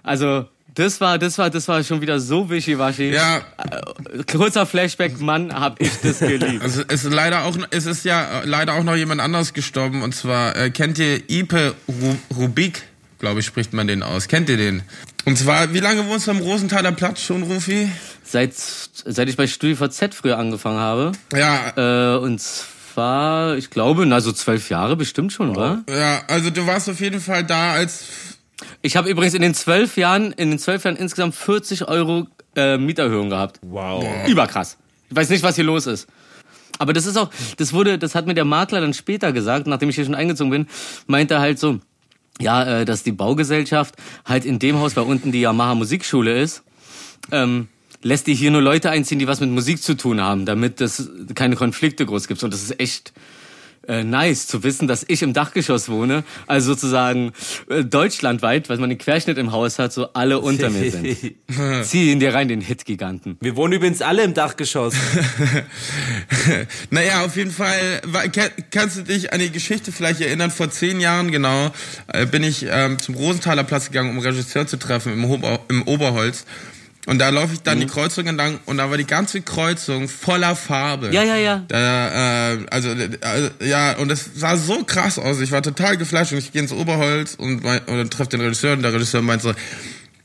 [0.05, 0.45] Also,
[0.75, 3.09] das war, das war, das war schon wieder so wischiwaschi.
[3.11, 6.61] Ja, Äh, Kurzer Flashback, Mann, hab ich das geliebt.
[6.61, 10.01] also es ist leider auch, es ist ja äh, leider auch noch jemand anderes gestorben
[10.03, 12.83] und zwar äh, kennt ihr Ipe Ru Rubik,
[13.19, 14.27] glaube ich, spricht man den aus.
[14.27, 14.83] Kennt ihr den?
[15.25, 17.89] Und zwar, wie lange wohnst du am Rosenthaler Platz schon, Rufi?
[18.23, 21.13] Seit, seit ich bei StudiVZ früher angefangen habe.
[21.33, 21.73] Ja,
[22.15, 25.83] Äh, und zwar, ich glaube, na so zwölf Jahre bestimmt schon, wa?
[25.89, 28.05] ja, also du warst auf jeden Fall da als
[28.81, 32.77] Ich habe übrigens in den zwölf Jahren, in den zwölf Jahren insgesamt 40 Euro äh,
[32.77, 33.59] Mieterhöhung gehabt.
[33.63, 34.05] Wow.
[34.27, 34.77] Überkrass.
[35.09, 36.07] Ich weiß nicht, was hier los ist.
[36.77, 39.89] Aber das ist auch, das wurde, das hat mir der Makler dann später gesagt, nachdem
[39.89, 40.67] ich hier schon eingezogen bin,
[41.07, 41.79] meinte er halt so,
[42.39, 43.95] ja, äh, dass die Baugesellschaft
[44.25, 46.63] halt in dem Haus, weil unten die Yamaha Musikschule ist,
[47.31, 47.69] ähm,
[48.01, 51.09] lässt die hier nur Leute einziehen, die was mit Musik zu tun haben, damit es
[51.33, 52.43] keine Konflikte groß gibt.
[52.43, 53.13] Und das ist echt
[53.87, 57.33] äh, nice zu wissen, dass ich im Dachgeschoss wohne, also sozusagen
[57.69, 61.17] äh, deutschlandweit, weil man den Querschnitt im Haus hat, so alle unter mir sind.
[61.83, 63.37] Zieh ihn dir rein, den Hit-Giganten.
[63.41, 64.95] Wir wohnen übrigens alle im Dachgeschoss.
[66.89, 68.01] Naja, auf jeden Fall,
[68.71, 70.51] kannst du dich an die Geschichte vielleicht erinnern?
[70.51, 71.71] Vor zehn Jahren genau
[72.07, 75.83] äh, bin ich ähm, zum Rosenthaler Platz gegangen, um Regisseur zu treffen im, Ober im
[75.83, 76.45] Oberholz.
[77.07, 77.81] Und da laufe ich dann Mhm.
[77.81, 81.09] die Kreuzung entlang und da war die ganze Kreuzung voller Farbe.
[81.11, 81.63] Ja, ja, ja.
[81.67, 82.89] Da, äh, also,
[83.21, 85.39] also, ja, und es sah so krass aus.
[85.39, 88.41] Ich war total geflasht und ich gehe ins Oberholz und, mein, und dann treffe den
[88.41, 89.53] Regisseur und der Regisseur meint so,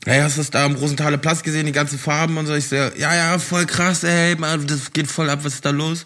[0.03, 2.55] Hey, hast du das da am Rosenthaler Platz gesehen, die ganzen Farben und so?
[2.55, 5.69] Ich so, ja, ja, voll krass, ey, Mann, das geht voll ab, was ist da
[5.69, 6.05] los?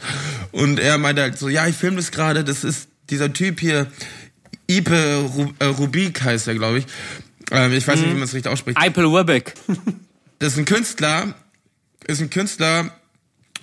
[0.52, 3.88] Und er meinte halt so, ja, ich filme das gerade, das ist dieser Typ hier,
[4.68, 6.86] Ipe äh, Rubik heißt er, glaube ich.
[7.52, 8.78] Ähm, ich weiß nicht, wie man es richtig ausspricht.
[8.78, 9.54] Eipel Webeck.
[10.40, 11.34] Das ist ein Künstler,
[12.08, 12.92] ist ein Künstler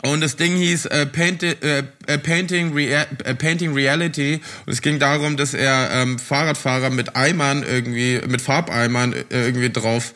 [0.05, 4.81] und das Ding hieß äh, Paint, äh, äh, Painting, Rea äh, Painting Reality und es
[4.83, 10.13] ging darum, dass er ähm, Fahrradfahrer mit Eimern irgendwie, mit Farbeimern äh, irgendwie drauf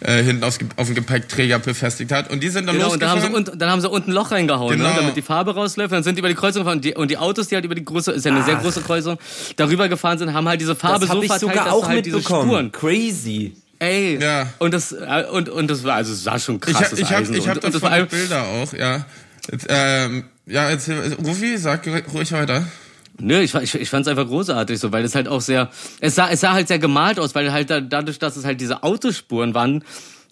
[0.00, 3.08] äh, hinten aufs, auf dem Gepäckträger befestigt hat und die sind dann Genau, und dann
[3.08, 3.46] haben, sie losgefahren.
[3.48, 4.90] unten, dann haben sie unten ein Loch reingehauen, Genau.
[4.90, 5.92] ne, damit die Farbe rausläuft.
[5.94, 7.76] Dann sind die über die Kreuzung gefahren und die, und die Autos, die halt über
[7.76, 9.16] die große, ist ja eine sehr große Kreuzung,
[9.56, 12.16] darüber gefahren sind, haben halt diese Farbe Das so verteilt, sogar dass auch halt diese
[12.16, 12.48] mitbekommen.
[12.48, 12.72] Spuren.
[12.72, 13.56] Crazy.
[13.84, 14.18] Ey.
[14.20, 14.48] Ja.
[14.58, 16.92] Und das, äh, und, und das war, also es sah schon ich krass.
[16.92, 19.04] hab, ich hab, ich hab und, und das davon war Bilder auch, ja.
[19.68, 20.88] Ähm, ja, jetzt,
[21.22, 22.66] Rufi, sag ruhig weiter.
[23.18, 25.70] Nö, ich, ich, ich fand es einfach großartig, so, weil es halt auch sehr,
[26.00, 28.60] es sah, es sah halt sehr gemalt aus, weil halt da, dadurch, dass es halt
[28.60, 29.84] diese Autospuren waren,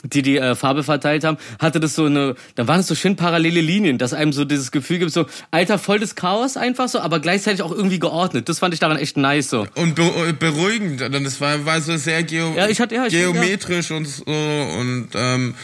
[0.04, 3.16] die die äh, Farbe verteilt haben, hatte das so eine, da waren es so schön
[3.16, 7.00] parallele Linien, dass einem so dieses Gefühl gibt, so, alter, voll des Chaos einfach so,
[7.00, 8.48] aber gleichzeitig auch irgendwie geordnet.
[8.48, 9.66] Das fand ich daran echt nice so.
[9.74, 11.02] Und be beruhigend.
[11.02, 14.22] Und es war, war so sehr geo Ja, ich hatte- ja, ich- geometrisch und so.
[14.26, 15.54] Und ähm,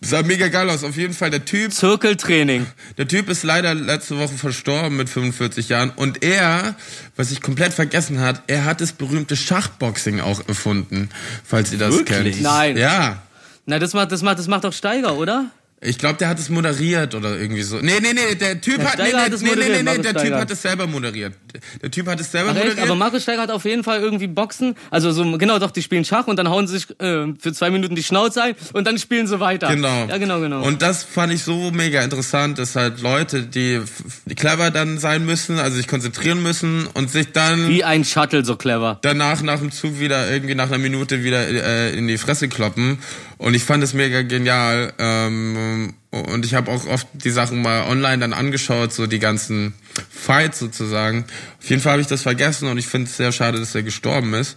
[0.00, 0.84] sah mega geil aus.
[0.84, 1.72] Auf jeden Fall der Typ.
[1.72, 2.66] Zirkeltraining.
[2.96, 5.90] Der Typ ist leider letzte Woche verstorben mit 45 Jahren.
[5.96, 6.74] Und er,
[7.16, 11.10] was ich komplett vergessen hat, er hat das berühmte Schachboxing auch erfunden.
[11.44, 12.34] Falls ihr das Wirklich?
[12.36, 12.42] kennt.
[12.42, 12.76] Nein.
[12.76, 13.22] Ja.
[13.70, 15.48] Na, das macht, das macht, das macht doch Steiger, oder?
[15.80, 17.76] Ich glaube, der hat es moderiert oder irgendwie so.
[17.76, 20.34] Nee, nee, nee, der Typ Der hat, nee, nee, hat nee, nee, nee, der Typ
[20.34, 21.34] hat es selber moderiert.
[21.82, 22.64] Der Typ hat es selber Ach echt?
[22.64, 22.86] moderiert.
[22.86, 24.74] Aber Markus Steiger hat auf jeden Fall irgendwie Boxen.
[24.90, 27.70] Also so, genau, doch, die spielen Schach und dann hauen sie sich äh, für zwei
[27.70, 29.68] Minuten die Schnauze ein und dann spielen sie weiter.
[29.68, 30.06] Genau.
[30.06, 30.62] Ja, genau, genau.
[30.62, 33.80] Und das fand ich so mega interessant, dass halt Leute, die,
[34.26, 38.44] die clever dann sein müssen, also sich konzentrieren müssen und sich dann Wie ein Shuttle,
[38.44, 38.98] so clever.
[39.02, 42.98] danach nach dem Zug wieder irgendwie nach einer Minute wieder äh, in die Fresse kloppen.
[43.38, 44.92] Und ich fand es mega genial.
[44.98, 49.74] Ähm, und ich habe auch oft die Sachen mal online dann angeschaut, so die ganzen
[50.10, 51.24] Fights sozusagen.
[51.60, 53.82] Auf jeden Fall habe ich das vergessen und ich finde es sehr schade, dass er
[53.82, 54.56] gestorben ist.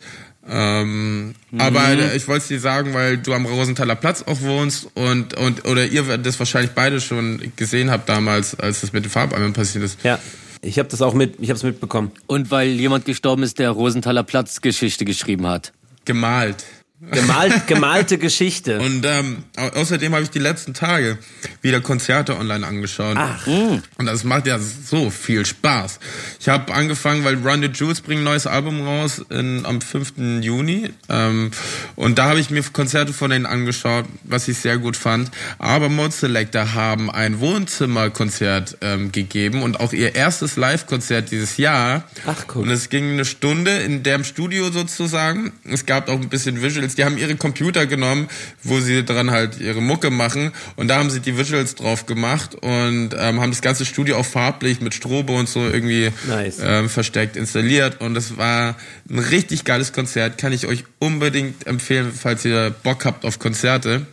[0.49, 4.89] Ähm, Aber äh, ich wollte es dir sagen, weil du am Rosenthaler Platz auch wohnst
[4.93, 9.11] und, und oder ihr das wahrscheinlich beide schon gesehen habt damals, als das mit den
[9.11, 10.03] Farbeimern passiert ist.
[10.03, 10.19] Ja.
[10.61, 12.11] Ich habe das auch mit, ich habe es mitbekommen.
[12.25, 15.73] Und weil jemand gestorben ist, der Rosenthaler Platz Geschichte geschrieben hat.
[16.05, 16.63] Gemalt.
[17.11, 18.79] Gemalt, gemalte Geschichte.
[18.79, 21.17] Und ähm, außerdem habe ich die letzten Tage
[21.61, 23.17] wieder Konzerte online angeschaut.
[23.17, 23.45] Ach.
[23.47, 25.99] Und das macht ja so viel Spaß.
[26.39, 30.13] Ich habe angefangen, weil Run the Jules bringt ein neues Album raus in, am 5.
[30.41, 30.91] Juni.
[31.09, 31.51] Ähm,
[31.95, 35.29] und da habe ich mir Konzerte von denen angeschaut, was ich sehr gut fand.
[35.59, 42.03] Aber Mode Selector haben ein Wohnzimmerkonzert ähm, gegeben und auch ihr erstes Live-Konzert dieses Jahr.
[42.25, 42.63] Ach cool.
[42.63, 45.51] Und es ging eine Stunde in dem Studio sozusagen.
[45.65, 48.27] Es gab auch ein bisschen Visuals Visuals, die haben ihre Computer genommen,
[48.63, 52.55] wo sie dran halt ihre Mucke machen und da haben sie die Visuals drauf gemacht
[52.55, 56.59] und ähm, haben das ganze Studio auch farblich mit Strobe und so irgendwie nice.
[56.61, 58.75] ähm, versteckt installiert und es war
[59.09, 64.05] ein richtig geiles Konzert, kann ich euch unbedingt empfehlen, falls ihr Bock habt auf Konzerte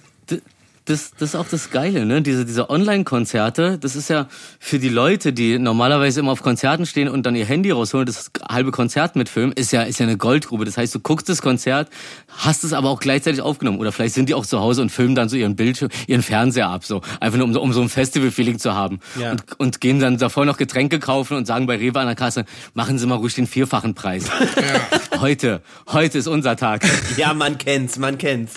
[0.91, 2.20] das, das ist auch das Geile, ne?
[2.20, 4.28] Diese, diese Online-Konzerte, das ist ja
[4.59, 8.31] für die Leute, die normalerweise immer auf Konzerten stehen und dann ihr Handy rausholen, das
[8.49, 10.64] halbe Konzert mitfilmen, ist ja, ist ja eine Goldgrube.
[10.64, 11.89] Das heißt, du guckst das Konzert,
[12.37, 13.78] hast es aber auch gleichzeitig aufgenommen.
[13.78, 16.68] Oder vielleicht sind die auch zu Hause und filmen dann so ihren Bildschirm, ihren Fernseher
[16.68, 17.03] ab, so.
[17.20, 19.01] Einfach nur, um, um so ein Festival-Feeling zu haben.
[19.18, 19.33] Ja.
[19.33, 22.45] Und, und gehen dann davor noch Getränke kaufen und sagen bei Rewe an der Kasse,
[22.74, 24.24] machen Sie mal ruhig den vierfachen Preis.
[24.61, 25.20] Ja.
[25.20, 26.83] Heute, heute ist unser Tag.
[27.16, 28.55] Ja, man kennt's, man kennt's.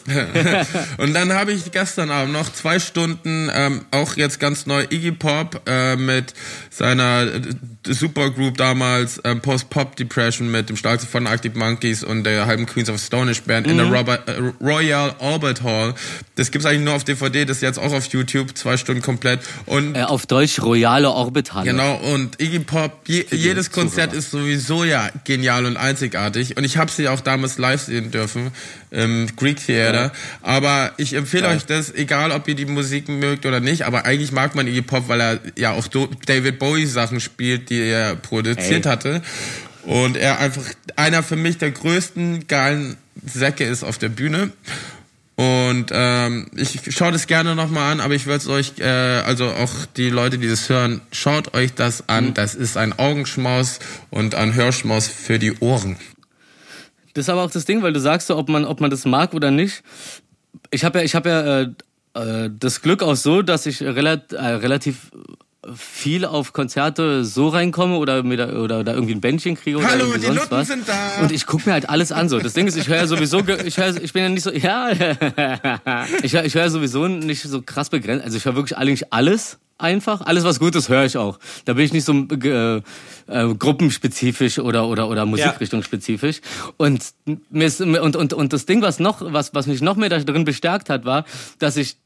[0.97, 5.11] und dann habe ich gestern Abend noch zwei Stunden, ähm, auch jetzt ganz neu Iggy
[5.11, 6.33] Pop äh, mit
[6.69, 7.41] seiner äh,
[7.85, 12.89] Supergroup damals, äh, Post-Pop Depression mit dem Schlagzeug von Arctic Monkeys und der halben Queens
[12.89, 13.71] of Stonish Band mhm.
[13.71, 13.93] in der mhm.
[13.93, 15.93] Robert, äh, Royal Albert Hall.
[16.35, 19.41] Das gibt's eigentlich nur auf DVD, das ist jetzt auch auf YouTube, zwei Stunden komplett.
[19.65, 21.65] Und äh, auf Deutsch Royale Orbit Hall.
[21.65, 24.19] Genau, und Iggy Pop, je, jedes Konzert Zuhörer.
[24.19, 26.57] ist sowieso ja genial und einzigartig.
[26.57, 28.51] Und ich habe sie auch damals live sehen dürfen
[28.91, 30.03] im Greek Theater.
[30.03, 30.11] Ja.
[30.41, 31.49] Aber ich empfehle ja.
[31.51, 34.81] euch das, egal ob ihr die Musik mögt oder nicht, aber eigentlich mag man Iggy
[34.81, 35.87] Pop, weil er ja auch
[36.25, 38.91] David Bowie Sachen spielt, die er produziert Ey.
[38.91, 39.21] hatte.
[39.83, 40.63] Und er einfach
[40.95, 44.51] einer für mich der größten geilen Säcke ist auf der Bühne.
[45.35, 49.45] Und ähm, ich schaue das gerne nochmal an, aber ich würde es euch, äh, also
[49.45, 52.27] auch die Leute, die das hören, schaut euch das an.
[52.27, 52.33] Mhm.
[52.35, 53.79] Das ist ein Augenschmaus
[54.11, 55.97] und ein Hörschmaus für die Ohren.
[57.15, 59.05] Das ist aber auch das Ding, weil du sagst so, ob man, ob man das
[59.05, 59.83] mag oder nicht.
[60.69, 64.33] Ich habe ja, ich habe ja äh, äh, das Glück auch so, dass ich relat,
[64.33, 65.11] äh, relativ
[65.75, 69.87] viel auf Konzerte so reinkomme oder mir da, oder da irgendwie ein Bändchen kriege oder
[69.87, 70.67] Hallo, die sonst Nutten was.
[70.67, 71.21] sind da.
[71.21, 72.39] Und ich gucke mir halt alles an so.
[72.39, 74.91] Das Ding ist, ich höre ja sowieso, ich höre, ich bin ja nicht so, ja,
[76.23, 78.25] ich höre ich hör sowieso nicht so krass begrenzt.
[78.25, 80.21] Also ich höre wirklich eigentlich alles einfach.
[80.21, 81.39] Alles, was gut ist, höre ich auch.
[81.65, 82.81] Da bin ich nicht so äh, äh,
[83.27, 86.41] gruppenspezifisch oder oder oder Musikrichtungsspezifisch.
[86.77, 87.03] Und
[87.49, 90.19] mir ist, und und und das Ding, was noch was was mich noch mehr da
[90.19, 91.25] drin bestärkt hat, war,
[91.59, 91.97] dass ich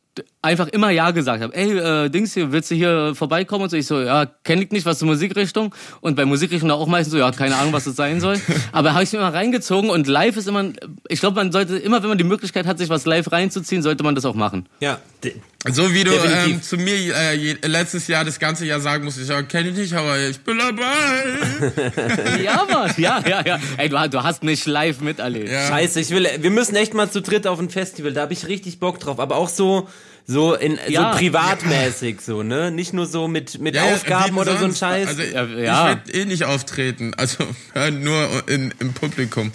[0.42, 1.56] einfach immer Ja gesagt habe.
[1.56, 3.64] Ey, äh, Dings hier, willst du hier vorbeikommen?
[3.64, 5.74] Und so, ich so, ja, kenne ich nicht, was zur Musikrichtung.
[6.02, 8.40] Und bei Musikrichtung auch meistens so, ja, keine Ahnung, was das sein soll.
[8.72, 10.66] Aber habe ich mir immer reingezogen und live ist immer,
[11.08, 14.04] ich glaube, man sollte immer, wenn man die Möglichkeit hat, sich was live reinzuziehen, sollte
[14.04, 14.68] man das auch machen.
[14.80, 15.00] Ja.
[15.66, 19.28] So wie du ähm, zu mir äh, letztes Jahr das ganze Jahr sagen musst, ich
[19.28, 22.38] ja, kenne ich nicht, aber ich bin dabei.
[22.44, 23.60] ja, Mann, ja, ja, ja.
[23.78, 25.50] Ey, du, du hast mich live miterlebt.
[25.50, 25.68] Ja.
[25.68, 28.48] Scheiße, ich will, wir müssen echt mal zu dritt auf ein Festival, da habe ich
[28.48, 29.20] richtig Bock drauf.
[29.20, 29.90] Aber auch so,
[30.28, 31.12] so in ja.
[31.12, 32.70] so privatmäßig so, ne?
[32.70, 34.80] Nicht nur so mit mit ja, Aufgaben oder sonst.
[34.80, 35.08] so ein Scheiß.
[35.36, 35.90] Also, ja.
[35.90, 37.44] ich werde eh nicht auftreten, also
[37.92, 39.52] nur in, im Publikum.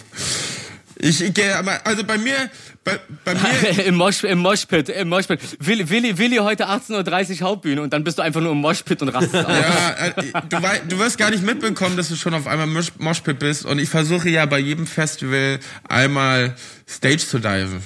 [1.03, 2.49] Ich gehe also bei mir
[2.85, 7.49] bei, bei mir im Mosh im Moshpit im Moshpit Willi Willi Willi heute 18:30 Uhr
[7.49, 9.51] Hauptbühne und dann bist du einfach nur im Moshpit und rastest aus.
[9.51, 10.13] Ja, äh,
[10.49, 12.67] du, du wirst gar nicht mitbekommen, dass du schon auf einmal
[12.99, 16.55] Moshpit bist und ich versuche ja bei jedem Festival einmal
[16.87, 17.81] Stage zu diven.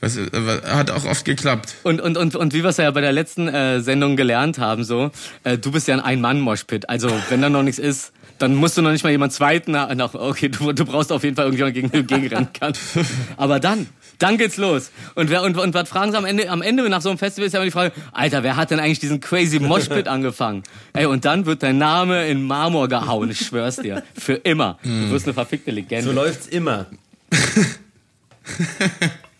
[0.00, 1.74] Was, hat auch oft geklappt.
[1.82, 4.84] Und, und, und, und wie wir es ja bei der letzten äh, Sendung gelernt haben,
[4.84, 5.10] so,
[5.42, 6.88] äh, du bist ja ein Ein-Mann-Moshpit.
[6.90, 10.14] Also, wenn da noch nichts ist, dann musst du noch nicht mal jemand zweiten nach,
[10.14, 12.72] okay, du, du brauchst auf jeden Fall irgendjemand gegen gegenrennen kann.
[13.36, 13.86] Aber dann,
[14.18, 14.90] dann geht's los.
[15.14, 17.46] Und wer, und, und was fragen sie am Ende, am Ende nach so einem Festival
[17.46, 20.62] ist ja immer die Frage, Alter, wer hat denn eigentlich diesen crazy Moshpit angefangen?
[20.92, 24.02] Ey, und dann wird dein Name in Marmor gehauen, ich schwör's dir.
[24.18, 24.78] Für immer.
[24.82, 25.10] Du hm.
[25.10, 26.04] wirst eine verfickte Legende.
[26.04, 26.86] So läuft's immer.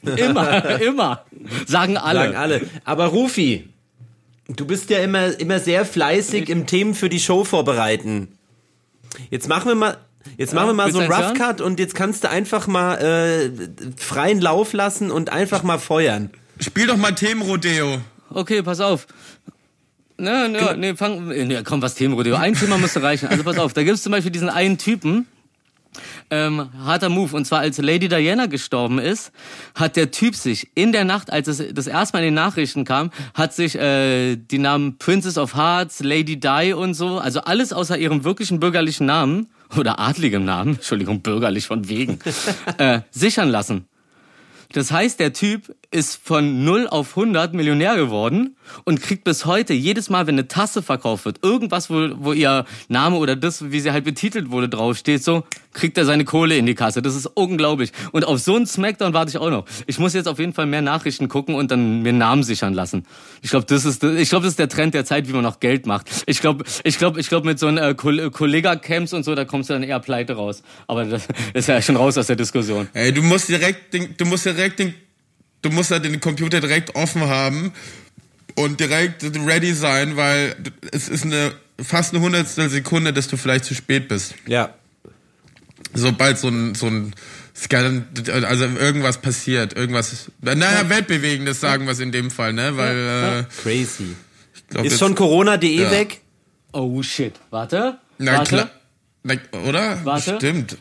[0.03, 1.24] Immer, immer.
[1.66, 2.20] Sagen alle.
[2.20, 2.61] Sagen alle.
[2.84, 3.68] Aber Rufi,
[4.49, 8.28] du bist ja immer, immer sehr fleißig im Themen für die Show vorbereiten.
[9.31, 9.99] Jetzt machen wir mal,
[10.37, 13.51] Jetzt machen wir mal so einen Rough Cut und jetzt kannst du einfach mal äh,
[13.97, 16.31] freien Lauf lassen und einfach mal feuern.
[16.59, 18.01] Spiel doch mal Themenrodeo.
[18.31, 19.07] Okay, pass auf.
[20.19, 22.37] Ne, ne, ne, fang, ne, komm, was Themenrodeo.
[22.37, 23.29] Ein Thema müsste reichen.
[23.29, 25.27] Also pass auf, da gibt es zum Beispiel diesen einen Typen,
[26.30, 27.34] ähm, harter Move.
[27.36, 29.32] Und zwar als Lady Diana gestorben ist,
[29.74, 32.84] hat der Typ sich in der Nacht, als es das erste Mal in den Nachrichten
[32.84, 37.72] kam, hat sich äh, die Namen Princess of Hearts, Lady Di und so, also alles
[37.72, 42.18] außer ihrem wirklichen bürgerlichen Namen oder adligem Namen, Entschuldigung, bürgerlich von wegen,
[42.78, 43.86] äh, sichern lassen.
[44.72, 49.72] Das heißt, der Typ ist von 0 auf 100 Millionär geworden und kriegt bis heute
[49.72, 53.80] jedes Mal, wenn eine Tasse verkauft wird, irgendwas, wo, wo ihr Name oder das, wie
[53.80, 57.01] sie halt betitelt wurde, draufsteht, so, kriegt er seine Kohle in die Kasse.
[57.01, 57.92] Das ist unglaublich.
[58.12, 59.64] Und auf so einen Smackdown warte ich auch noch.
[59.86, 63.07] Ich muss jetzt auf jeden Fall mehr Nachrichten gucken und dann mir Namen sichern lassen.
[63.40, 66.11] Ich glaube, das ist, das ist der Trend der Zeit, wie man noch Geld macht.
[66.26, 69.70] Ich glaube, ich glaube, ich glaube, mit so einem äh, Kollega-Camps und so, da kommst
[69.70, 70.62] du dann eher pleite raus.
[70.88, 72.88] Aber das ist ja schon raus aus der Diskussion.
[72.92, 74.94] Ey, du musst direkt, den, du musst direkt den
[75.63, 77.73] du musst halt den Computer direkt offen haben
[78.55, 80.57] und direkt ready sein, weil
[80.93, 81.53] es ist eine
[81.83, 84.35] fast eine hundertstel Sekunde, dass du vielleicht zu spät bist.
[84.47, 84.75] Ja.
[85.95, 87.15] Sobald so ein, so ein
[87.55, 90.89] Scan, also irgendwas passiert, irgendwas, naja, ja.
[90.89, 93.39] weltbewegendes sagen wir es in dem Fall, ne, weil, ja.
[93.41, 94.17] äh, Crazy.
[94.69, 95.91] Glaub, ist schon Corona.de ja.
[95.91, 96.21] weg?
[96.73, 97.99] Oh shit, warte.
[98.19, 98.49] Na warte.
[98.49, 98.71] klar.
[99.67, 100.05] Oder?
[100.05, 100.37] Warte.
[100.37, 100.77] Stimmt.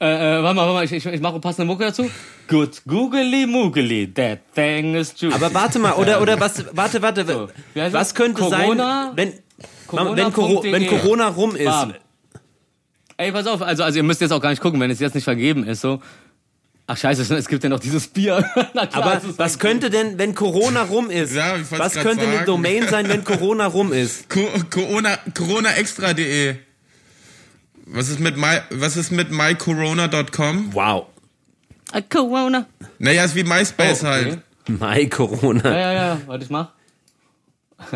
[0.00, 2.08] Äh, äh, warte mal, warte mal, ich, ich, ich mache passende Mucke dazu.
[2.46, 5.34] Good googly moogly, that thing is true.
[5.34, 9.32] Aber warte mal, oder, oder was, warte, warte, so, was könnte Corona, sein, wenn,
[9.88, 10.16] Corona.
[10.16, 11.64] wenn, Coro wenn Corona rum ist?
[11.64, 11.94] Bam.
[13.16, 15.16] Ey, pass auf, also, also ihr müsst jetzt auch gar nicht gucken, wenn es jetzt
[15.16, 16.00] nicht vergeben ist, so.
[16.86, 18.48] Ach scheiße, es gibt ja noch dieses Bier.
[18.72, 21.34] klar, Aber was könnte denn, wenn Corona rum ist?
[21.34, 22.36] Ja, was könnte sagen.
[22.36, 24.30] eine Domain sein, wenn Corona rum ist?
[24.30, 24.40] Co
[24.70, 26.67] Corona, coronaextra.de.
[27.90, 30.74] Was ist mit my, was ist mit mycorona.com?
[30.74, 31.06] Wow.
[31.92, 32.66] A Corona.
[32.98, 34.24] Naja, ist wie MySpace oh, okay.
[34.24, 34.38] halt.
[34.68, 35.08] My
[35.64, 36.68] Ja, ja, ja, warte, ich mach.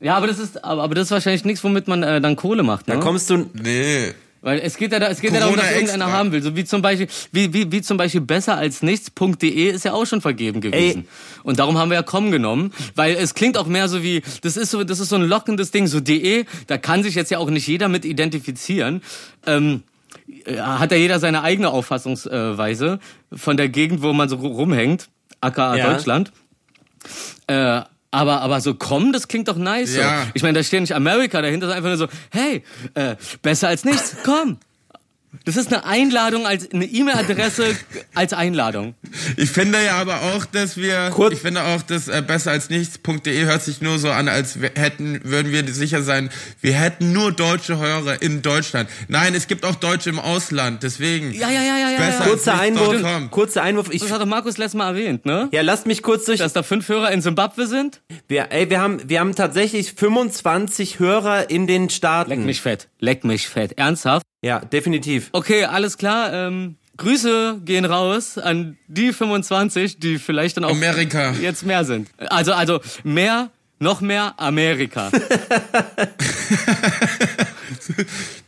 [0.00, 2.62] ja, aber das ist, aber, aber das ist wahrscheinlich nichts, womit man äh, dann Kohle
[2.62, 2.94] macht, ne?
[2.94, 3.48] Da kommst du.
[3.54, 4.12] Nee.
[4.42, 6.18] Weil es geht ja, da, es geht ja darum, dass irgendeiner extra.
[6.18, 6.42] haben will.
[6.42, 10.04] So wie zum Beispiel, wie, wie, wie zum Beispiel besser als nichts.de ist ja auch
[10.04, 11.02] schon vergeben gewesen.
[11.02, 11.08] Ey.
[11.44, 14.56] Und darum haben wir ja com genommen, weil es klingt auch mehr so wie, das
[14.56, 17.38] ist so, das ist so ein lockendes Ding, so de, da kann sich jetzt ja
[17.38, 19.02] auch nicht jeder mit identifizieren.
[19.46, 19.84] Ähm,
[20.44, 22.98] äh, hat ja jeder seine eigene Auffassungsweise
[23.32, 25.08] von der Gegend, wo man so rumhängt,
[25.40, 25.92] aka ja.
[25.92, 26.32] Deutschland.
[27.46, 27.82] Äh,
[28.12, 29.96] aber, aber so komm, das klingt doch nice.
[29.96, 30.24] Ja.
[30.24, 30.30] So.
[30.34, 32.62] Ich meine, da steht nicht Amerika dahinter, sondern einfach nur so, hey,
[32.94, 34.58] äh, besser als nichts, komm.
[35.44, 37.76] Das ist eine Einladung als eine E-Mail-Adresse
[38.14, 38.94] als Einladung.
[39.36, 41.34] Ich finde ja aber auch, dass wir, Kurz.
[41.34, 44.70] ich finde auch, dass äh, besser als nichts.de hört sich nur so an, als wir
[44.74, 46.30] hätten, würden wir sicher sein,
[46.60, 48.88] wir hätten nur deutsche Hörer in Deutschland.
[49.08, 51.32] Nein, es gibt auch Deutsche im Ausland, deswegen.
[51.32, 52.10] Ja, ja, ja, ja, ja.
[52.24, 53.88] Kurzer Einwurf, kurzer Einwurf.
[53.90, 55.48] Ich, das hat doch Markus letztes Mal erwähnt, ne?
[55.52, 56.38] Ja, lasst mich kurz durch.
[56.38, 58.00] Dass da fünf Hörer in Zimbabwe sind?
[58.28, 62.30] Wir, ey, wir haben, wir haben tatsächlich 25 Hörer in den Staaten.
[62.30, 62.88] Leck mich fett.
[62.98, 63.78] Leck mich fett.
[63.78, 64.24] Ernsthaft?
[64.42, 65.28] Ja, definitiv.
[65.32, 66.32] Okay, alles klar.
[66.32, 71.32] Ähm, Grüße gehen raus an die 25, die vielleicht dann auch Amerika.
[71.32, 72.10] jetzt mehr sind.
[72.18, 75.10] Also, also mehr, noch mehr Amerika.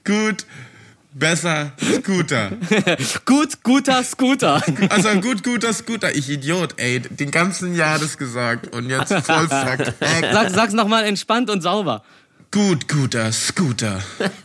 [0.05, 0.45] gut,
[1.15, 2.51] besser, Scooter.
[3.25, 4.63] gut, guter Scooter.
[4.91, 6.15] Also ein gut, guter Scooter.
[6.15, 7.01] Ich Idiot, ey.
[7.01, 9.95] Den ganzen Jahr das gesagt und jetzt voll fucked.
[10.01, 12.03] Sag, sag's nochmal entspannt und sauber.
[12.55, 14.01] Gut, guter Scooter.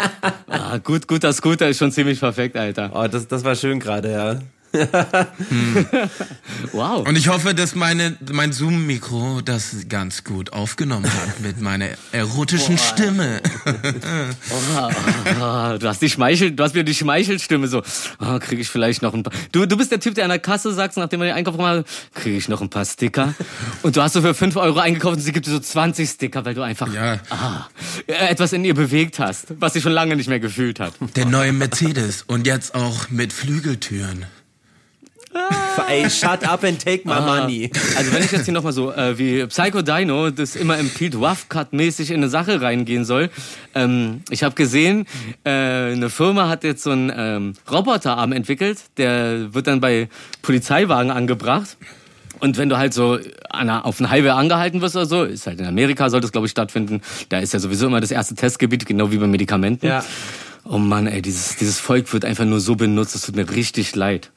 [0.47, 2.89] ah, gut, guter Scooter ist schon ziemlich perfekt, Alter.
[2.95, 4.39] Oh, das, das war schön gerade, ja
[4.71, 5.85] hm.
[6.73, 7.07] Wow.
[7.07, 12.75] Und ich hoffe, dass meine, mein Zoom-Mikro das ganz gut aufgenommen hat mit meiner erotischen
[12.75, 12.83] Boah.
[12.83, 13.41] Stimme.
[13.65, 14.89] oh,
[15.41, 17.81] oh, du hast die Schmeichel, du hast wieder die Schmeichelstimme so.
[18.19, 19.33] Oh, kriege ich vielleicht noch ein paar.
[19.51, 21.77] Du, du bist der Typ, der an der Kasse sagt, nachdem er den Einkauf gemacht
[21.77, 23.33] hat, kriege ich noch ein paar Sticker.
[23.81, 26.45] Und du hast so für 5 Euro eingekauft und sie gibt dir so 20 Sticker,
[26.45, 27.19] weil du einfach ja.
[27.29, 27.67] ah,
[28.07, 30.93] etwas in ihr bewegt hast, was sie schon lange nicht mehr gefühlt hat.
[31.15, 34.25] Der neue Mercedes und jetzt auch mit Flügeltüren.
[35.89, 37.39] Ey, shut up and take my ah.
[37.41, 37.71] money.
[37.97, 41.49] Also wenn ich jetzt hier nochmal so äh, wie Psycho Dino das immer empfiehlt, Rough
[41.49, 43.29] Cut mäßig in eine Sache reingehen soll.
[43.73, 45.05] Ähm, ich habe gesehen,
[45.43, 50.09] äh, eine Firma hat jetzt so einen ähm, Roboterarm entwickelt, der wird dann bei
[50.41, 51.77] Polizeiwagen angebracht.
[52.39, 53.19] Und wenn du halt so
[53.49, 56.47] einer, auf einen Highway angehalten wirst oder so, ist halt in Amerika sollte es glaube
[56.47, 57.01] ich stattfinden.
[57.29, 59.87] Da ist ja sowieso immer das erste Testgebiet, genau wie bei Medikamenten.
[59.87, 60.03] Ja.
[60.65, 63.95] Oh Mann, ey, dieses, dieses Volk wird einfach nur so benutzt, es tut mir richtig
[63.95, 64.31] leid.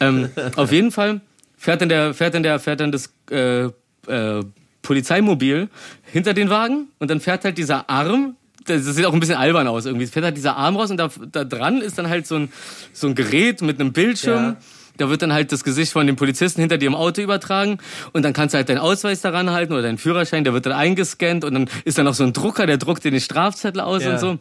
[0.00, 1.20] Ähm, auf jeden Fall
[1.56, 4.44] fährt dann der, fährt dann der, fährt dann das äh, äh,
[4.82, 5.68] Polizeimobil
[6.12, 8.36] hinter den Wagen und dann fährt halt dieser Arm.
[8.66, 10.04] Das sieht auch ein bisschen albern aus irgendwie.
[10.04, 12.52] Es fährt halt dieser Arm raus und da, da dran ist dann halt so ein,
[12.92, 14.42] so ein Gerät mit einem Bildschirm.
[14.42, 14.56] Ja.
[14.96, 17.78] Da wird dann halt das Gesicht von dem Polizisten hinter dir im Auto übertragen
[18.12, 20.72] und dann kannst du halt deinen Ausweis daran halten oder deinen Führerschein, der wird dann
[20.72, 24.04] eingescannt und dann ist da noch so ein Drucker, der druckt dir den Strafzettel aus
[24.04, 24.12] ja.
[24.12, 24.38] und so.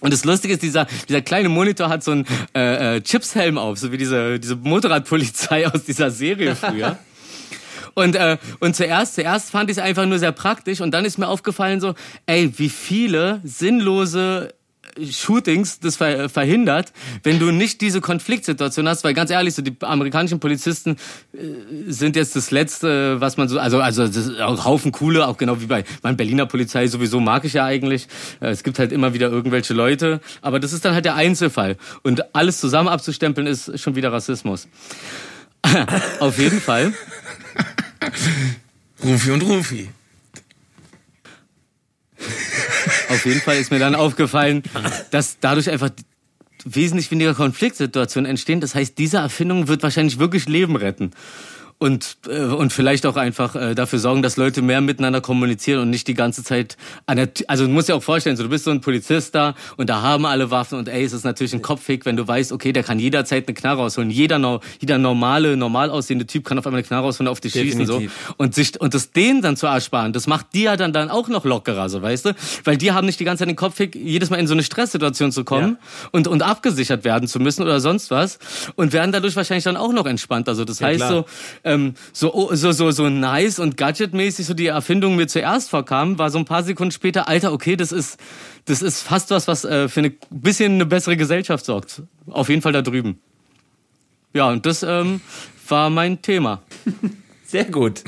[0.00, 3.78] Und das Lustige ist, dieser, dieser kleine Monitor hat so einen äh, äh, Chipshelm auf,
[3.78, 6.98] so wie diese, diese Motorradpolizei aus dieser Serie früher.
[7.94, 11.16] Und, äh, und zuerst, zuerst fand ich es einfach nur sehr praktisch und dann ist
[11.16, 11.94] mir aufgefallen so,
[12.26, 14.52] ey, wie viele sinnlose
[15.10, 16.92] Shootings das verhindert,
[17.22, 20.96] wenn du nicht diese Konfliktsituation hast, weil ganz ehrlich, so die amerikanischen Polizisten
[21.32, 21.38] äh,
[21.88, 25.36] sind jetzt das Letzte, was man so, also, also das ist auch Haufen coole, auch
[25.36, 28.08] genau wie bei meiner Berliner Polizei sowieso mag ich ja eigentlich.
[28.40, 31.76] Äh, es gibt halt immer wieder irgendwelche Leute, aber das ist dann halt der Einzelfall.
[32.02, 34.68] Und alles zusammen abzustempeln ist schon wieder Rassismus.
[36.20, 36.92] Auf jeden Fall.
[39.02, 39.88] Rufi und Rufi.
[43.08, 44.62] Auf jeden Fall ist mir dann aufgefallen,
[45.10, 45.90] dass dadurch einfach
[46.64, 48.60] wesentlich weniger Konfliktsituationen entstehen.
[48.60, 51.12] Das heißt, diese Erfindung wird wahrscheinlich wirklich Leben retten
[51.78, 55.90] und äh, und vielleicht auch einfach äh, dafür sorgen, dass Leute mehr miteinander kommunizieren und
[55.90, 58.64] nicht die ganze Zeit an der also du musst dir auch vorstellen, so du bist
[58.64, 61.60] so ein Polizist da und da haben alle Waffen und ey, es ist natürlich ein
[61.60, 64.10] Kopfweg, wenn du weißt, okay, der kann jederzeit eine Knarre rausholen.
[64.10, 67.52] Jeder jeder normale normal aussehende Typ kann auf einmal eine Knarre rausholen und auf dich
[67.52, 67.86] Definitiv.
[67.86, 70.94] schießen so und sich und das denen dann zu ersparen, das macht die ja dann
[70.94, 73.56] dann auch noch lockerer, so weißt du, weil die haben nicht die ganze Zeit den
[73.56, 76.08] Kopfweg, jedes Mal in so eine Stresssituation zu kommen ja.
[76.12, 78.38] und und abgesichert werden zu müssen oder sonst was
[78.76, 80.52] und werden dadurch wahrscheinlich dann auch noch entspannter.
[80.52, 81.10] Also das ja, heißt klar.
[81.10, 81.24] so
[81.66, 86.18] ähm, so, oh, so, so, so nice und gadgetmäßig so die Erfindung mir zuerst vorkam,
[86.18, 88.18] war so ein paar Sekunden später, Alter, okay, das ist,
[88.64, 92.02] das ist fast was, was äh, für eine bisschen eine bessere Gesellschaft sorgt.
[92.28, 93.18] Auf jeden Fall da drüben.
[94.32, 95.20] Ja, und das ähm,
[95.68, 96.62] war mein Thema.
[97.46, 98.02] Sehr gut.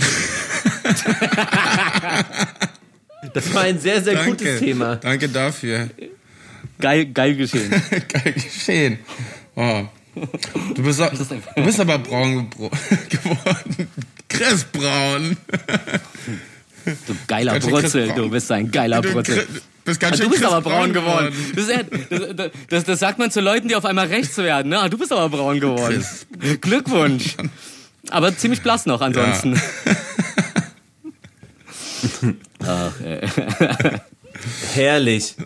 [3.34, 4.30] das war ein sehr, sehr Danke.
[4.30, 4.96] gutes Thema.
[4.96, 5.90] Danke dafür.
[6.80, 7.70] Geil, geil geschehen.
[8.08, 8.98] geil geschehen.
[9.54, 9.84] Oh.
[10.74, 12.50] Du bist, du bist aber braun
[13.10, 13.88] geworden.
[14.28, 15.36] Chris Braun.
[17.06, 19.46] Du geiler Brutzel, du bist ein geiler Brutzel.
[19.84, 21.34] Bist ganz ah, du bist aber braun geworden.
[21.54, 21.66] Das,
[22.10, 24.68] das, das, das, sagt man zu Leuten, die auf einmal rechts werden.
[24.70, 24.78] Ne?
[24.78, 26.04] Ah, du bist aber braun geworden.
[26.60, 27.36] Glückwunsch.
[28.10, 29.54] Aber ziemlich blass noch ansonsten.
[32.64, 32.92] Ja.
[34.74, 35.36] Herrlich.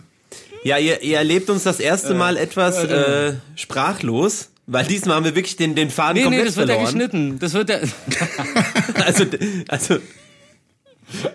[0.63, 4.49] Ja, ihr, ihr erlebt uns das erste Mal etwas äh, sprachlos.
[4.65, 6.97] Weil diesmal haben wir wirklich den, den Faden nee, komplett verloren.
[6.97, 7.79] Nee, das wird verloren.
[7.79, 7.99] ja geschnitten.
[8.07, 9.03] Das wird ja...
[9.05, 9.25] also,
[9.67, 9.99] also...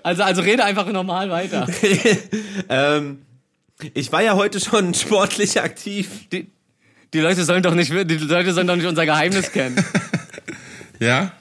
[0.02, 1.68] Also, also rede einfach normal weiter.
[2.68, 3.18] ähm,
[3.94, 6.08] ich war ja heute schon sportlich aktiv.
[6.32, 6.50] Die,
[7.12, 9.76] die Leute sollen doch nicht, die Leute sollen doch nicht unser Geheimnis kennen.
[10.98, 11.32] ja?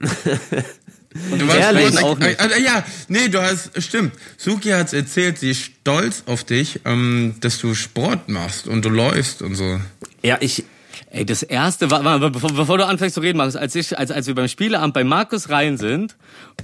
[0.00, 2.40] Und du warst Ehrlich, auch nicht.
[2.40, 4.14] Äh, äh, ja, nee, du hast, stimmt.
[4.36, 8.88] Suki hat's erzählt, sie ist stolz auf dich, ähm, dass du Sport machst und du
[8.88, 9.78] läufst und so.
[10.22, 10.64] Ja, ich,
[11.10, 14.10] Ey, das erste war, war bevor, bevor, du anfängst zu reden, Markus, als ich, als,
[14.10, 16.16] als wir beim Spieleamt bei Markus rein sind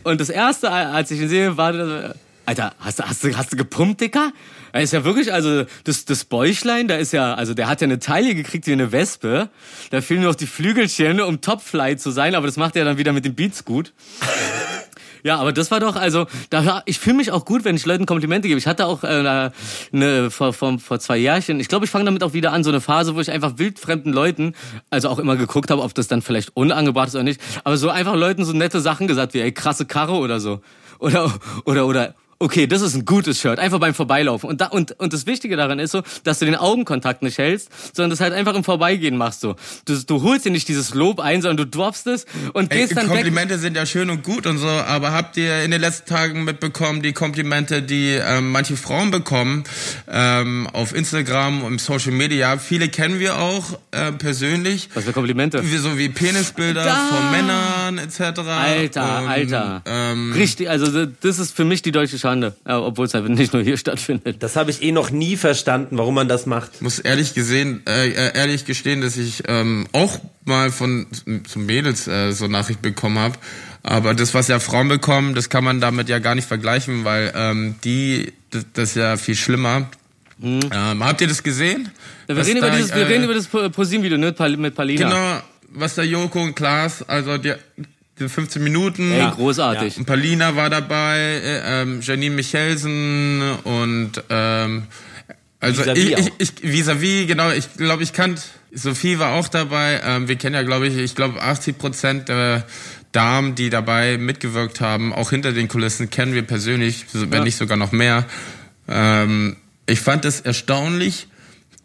[0.04, 2.14] und das erste, als ich ihn sehe, war,
[2.48, 4.32] Alter, hast du, hast du, hast du gepumpt, Dicker?
[4.72, 7.86] Er ist ja wirklich, also das, das Bäuchlein, da ist ja, also der hat ja
[7.86, 9.50] eine Taille gekriegt wie eine Wespe.
[9.90, 12.96] Da fehlen nur noch die Flügelchen, um Topfly zu sein, aber das macht er dann
[12.96, 13.92] wieder mit den Beats gut.
[15.22, 18.06] Ja, aber das war doch, also, da, ich fühle mich auch gut, wenn ich Leuten
[18.06, 18.58] Komplimente gebe.
[18.58, 19.50] Ich hatte auch äh,
[19.92, 22.70] eine, vor, vor, vor zwei Jahrchen, ich glaube, ich fange damit auch wieder an, so
[22.70, 24.54] eine Phase, wo ich einfach wildfremden Leuten,
[24.90, 27.90] also auch immer geguckt habe, ob das dann vielleicht unangebracht ist oder nicht, aber so
[27.90, 30.60] einfach Leuten so nette Sachen gesagt wie, ey, krasse Karre oder so.
[30.98, 31.32] Oder,
[31.64, 34.48] oder, oder, okay, das ist ein gutes Shirt, einfach beim Vorbeilaufen.
[34.48, 37.68] Und, da, und, und das Wichtige daran ist so, dass du den Augenkontakt nicht hältst,
[37.94, 39.56] sondern das halt einfach im Vorbeigehen machst so.
[39.86, 42.94] Du, du holst dir nicht dieses Lob ein, sondern du droppst es und gehst Ey,
[42.96, 43.60] dann Komplimente weg.
[43.60, 47.02] sind ja schön und gut und so, aber habt ihr in den letzten Tagen mitbekommen,
[47.02, 49.64] die Komplimente, die ähm, manche Frauen bekommen
[50.08, 52.58] ähm, auf Instagram und Social Media?
[52.58, 54.90] Viele kennen wir auch äh, persönlich.
[54.94, 55.68] Was für Komplimente?
[55.68, 56.94] Wie, so wie Penisbilder da.
[56.94, 58.20] von Männern etc.
[58.38, 59.82] Alter, und, Alter.
[59.86, 63.28] Ähm, Richtig, also das ist für mich die deutsche Schau Schande, ja, obwohl es halt
[63.28, 64.42] nicht nur hier stattfindet.
[64.42, 66.82] Das habe ich eh noch nie verstanden, warum man das macht.
[66.82, 71.06] Muss ehrlich gesehen, äh, äh ehrlich gestehen, dass ich ähm, auch mal von
[71.46, 73.38] zum Mädels äh, so Nachricht bekommen habe.
[73.82, 77.32] Aber das, was ja Frauen bekommen, das kann man damit ja gar nicht vergleichen, weil
[77.34, 79.88] ähm, die, das, das ist ja viel schlimmer.
[80.38, 80.60] Mhm.
[80.70, 81.90] Ähm, habt ihr das gesehen?
[82.28, 85.08] Ja, wir, reden da, über dieses, wir äh, reden über das ProSieben-Video ne, mit Palina.
[85.08, 87.54] Genau, was der Joko und Klaas, also die,
[88.26, 89.12] 15 Minuten.
[89.12, 89.98] Ey, großartig.
[89.98, 90.04] Ja.
[90.04, 94.84] Palina war dabei, äh, ähm, Janine Michelsen und ähm,
[95.60, 98.42] also vis ich, ich, ich vis-à-vis, genau, ich glaube, ich kannte,
[98.72, 100.00] Sophie war auch dabei.
[100.04, 102.64] Ähm, wir kennen ja, glaube ich, ich glaube 80 Prozent der
[103.12, 107.44] Damen, die dabei mitgewirkt haben, auch hinter den Kulissen, kennen wir persönlich, wenn ja.
[107.44, 108.24] nicht sogar noch mehr.
[108.86, 109.56] Ähm,
[109.86, 111.26] ich fand es erstaunlich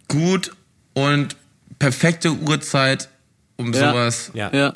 [0.07, 0.51] gut
[0.93, 1.35] und
[1.79, 3.09] perfekte Uhrzeit,
[3.55, 3.91] um ja.
[3.91, 4.51] sowas ja.
[4.53, 4.73] Ja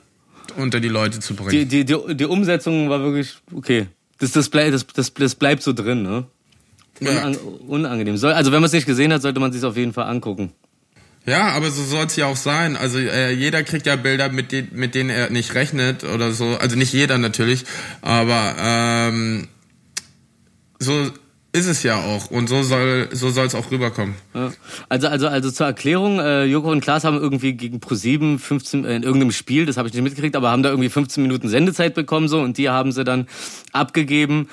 [0.57, 1.51] unter die Leute zu bringen.
[1.51, 3.87] Die, die, die, die Umsetzung war wirklich okay.
[4.19, 6.25] Das, das, bleib, das, das, das bleibt so drin, ne?
[6.99, 7.39] Unang ja.
[7.67, 8.17] Unangenehm.
[8.17, 10.05] Soll, also wenn man es nicht gesehen hat, sollte man es sich auf jeden Fall
[10.05, 10.51] angucken.
[11.27, 12.77] Ja, aber so soll es ja auch sein.
[12.77, 16.57] Also äh, jeder kriegt ja Bilder, mit, den, mit denen er nicht rechnet oder so.
[16.57, 17.65] Also nicht jeder natürlich,
[18.01, 19.47] aber ähm,
[20.79, 21.11] so
[21.53, 22.29] Ist es ja auch.
[22.29, 24.15] Und so soll so soll es auch rüberkommen.
[24.33, 24.51] Ja.
[24.89, 28.95] Also, also, also zur Erklärung, äh, Joko und Klaas haben irgendwie gegen Pro7 15 äh,
[28.95, 31.95] in irgendeinem Spiel, das habe ich nicht mitgekriegt, aber haben da irgendwie 15 Minuten Sendezeit
[31.95, 33.27] bekommen so und die haben sie dann
[33.71, 34.49] abgegeben,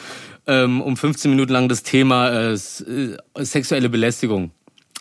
[0.47, 4.53] ähm, um 15 Minuten lang das Thema äh, äh, sexuelle Belästigung.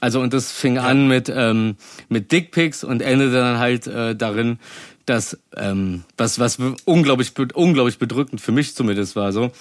[0.01, 0.83] Also und das fing ja.
[0.83, 1.77] an mit ähm,
[2.09, 4.59] mit Dickpics und endete dann halt äh, darin,
[5.05, 9.51] dass ähm, was was unglaublich unglaublich bedrückend für mich zumindest war so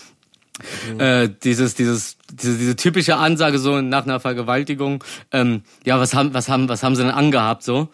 [0.92, 1.00] Mhm.
[1.00, 6.34] Äh, dieses, dieses, diese, diese typische Ansage so nach einer Vergewaltigung, ähm, ja, was haben,
[6.34, 7.88] was haben, was haben sie denn angehabt so?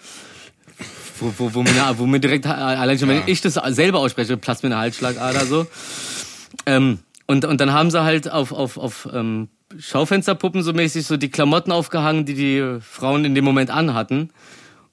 [1.20, 3.16] Wo, wo, wo, mir, wo mir direkt, allein schon, ja.
[3.16, 5.66] wenn ich das selber ausspreche, platzt mir eine Halsschlagader so.
[6.66, 9.48] Ähm, und, und dann haben sie halt auf, auf, auf ähm,
[9.78, 14.30] Schaufensterpuppen so mäßig so die Klamotten aufgehangen, die die Frauen in dem Moment anhatten.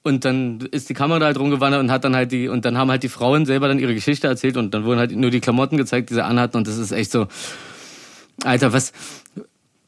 [0.06, 2.92] Und dann ist die Kamera halt rumgewandert und hat dann halt die, und dann haben
[2.92, 5.78] halt die Frauen selber dann ihre Geschichte erzählt und dann wurden halt nur die Klamotten
[5.78, 7.26] gezeigt, die sie anhatten und das ist echt so,
[8.44, 8.94] Alter, was,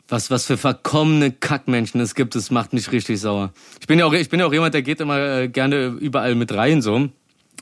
[0.07, 3.53] was, was für verkommene Kackmenschen es gibt, das macht mich richtig sauer.
[3.79, 6.33] Ich bin ja auch, ich bin ja auch jemand, der geht immer äh, gerne überall
[6.33, 7.09] mit rein, so.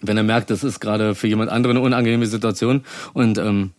[0.01, 3.71] Wenn er merkt, das ist gerade für jemand anderen eine unangenehme Situation und, ähm,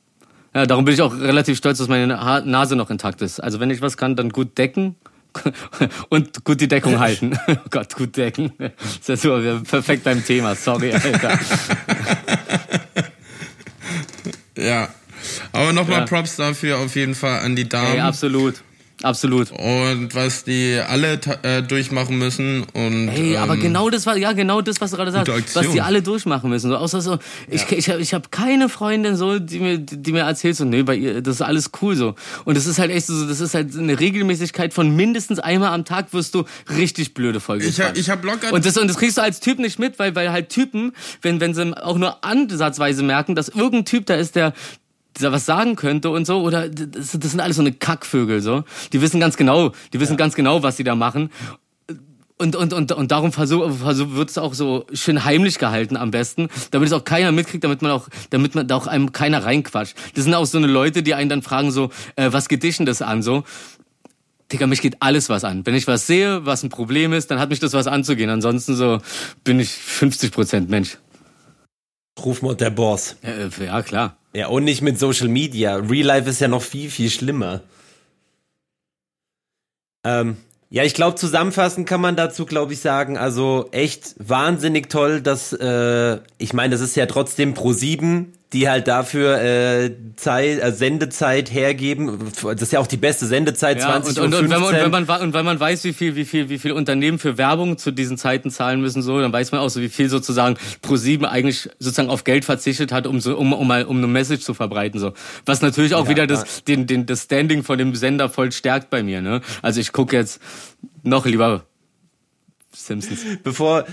[0.55, 2.09] ja, darum bin ich auch relativ stolz, dass meine
[2.45, 3.41] Nase noch intakt ist.
[3.41, 4.97] Also wenn ich was kann, dann gut decken
[6.09, 7.39] und gut die Deckung halten.
[7.49, 8.53] oh Gott, gut decken.
[8.59, 10.55] Das ist ja super, perfekt beim Thema.
[10.55, 11.39] Sorry, Alter.
[14.57, 14.89] ja.
[15.53, 16.07] Aber nochmal ja.
[16.07, 17.89] Props dafür auf jeden Fall an die Damen.
[17.89, 18.63] Hey, absolut.
[19.03, 19.51] Absolut.
[19.51, 24.33] Und was die alle äh, durchmachen müssen und Hey, ähm, aber genau das war ja
[24.33, 26.71] genau das, was du gerade sagst, was die alle durchmachen müssen.
[26.71, 27.19] So außer so
[27.49, 27.77] ich ja.
[27.77, 30.97] ich habe ich hab keine Freundin so, die mir die mir erzählt so, nee, bei
[30.97, 32.15] ihr das ist alles cool so.
[32.47, 35.85] Und das ist halt echt so, das ist halt eine Regelmäßigkeit von mindestens einmal am
[35.85, 36.45] Tag wirst du
[36.75, 37.67] richtig blöde Folge.
[37.67, 40.15] Ich ich hab locker Und das und das kriegst du als Typ nicht mit, weil
[40.15, 44.37] weil halt Typen, wenn wenn sie auch nur ansatzweise merken, dass irgendein Typ da ist,
[44.37, 44.55] der
[45.17, 48.65] dieser was sagen könnte und so oder das, das sind alles so eine Kackvögel so
[48.93, 50.19] die wissen ganz genau die wissen ja.
[50.19, 51.31] ganz genau was sie da machen
[52.39, 56.11] und, und, und, und darum versuch, versuch, wird es auch so schön heimlich gehalten am
[56.11, 59.45] besten, damit es auch keiner mitkriegt, damit man auch, damit man da auch einem keiner
[59.45, 59.97] reinquatscht.
[60.15, 62.77] Das sind auch so eine Leute, die einen dann fragen so, äh, was geht dich
[62.77, 63.45] denn das an so?
[64.53, 65.67] Digga, mich geht alles was an.
[65.67, 68.31] Wenn ich was sehe, was ein Problem ist, dann hat mich das was anzugehen.
[68.31, 68.99] Ansonsten so
[69.43, 70.99] bin ich 50 Prozent Mensch.
[72.25, 73.17] Ruf mal der Boss.
[73.23, 74.17] Ja, äh, ja, klar.
[74.33, 75.77] Ja, und nicht mit Social Media.
[75.77, 77.63] Real Life ist ja noch viel, viel schlimmer.
[80.05, 80.37] Ähm,
[80.69, 85.53] ja, ich glaube, zusammenfassend kann man dazu, glaube ich, sagen, also echt wahnsinnig toll, dass,
[85.53, 90.73] äh, ich meine, das ist ja trotzdem Pro 7 die halt dafür äh, Zeit, äh,
[90.73, 92.31] Sendezeit hergeben.
[92.43, 94.75] Das ist ja auch die beste Sendezeit, ja, 20 und, und, und, wenn man, und,
[94.75, 97.77] wenn man, und wenn man weiß, wie viel, wie viel, wie viel Unternehmen für Werbung
[97.77, 101.25] zu diesen Zeiten zahlen müssen, so, dann weiß man auch so, wie viel sozusagen Pro7
[101.25, 104.55] eigentlich sozusagen auf Geld verzichtet hat, um so, um, um mal, um eine Message zu
[104.55, 105.13] verbreiten, so.
[105.45, 108.91] Was natürlich auch ja, wieder das, den, den, das Standing von dem Sender voll stärkt
[108.91, 109.41] bei mir, ne?
[109.61, 110.41] Also ich gucke jetzt
[111.03, 111.65] noch lieber
[112.85, 113.21] Simpsons.
[113.43, 113.87] Bevor,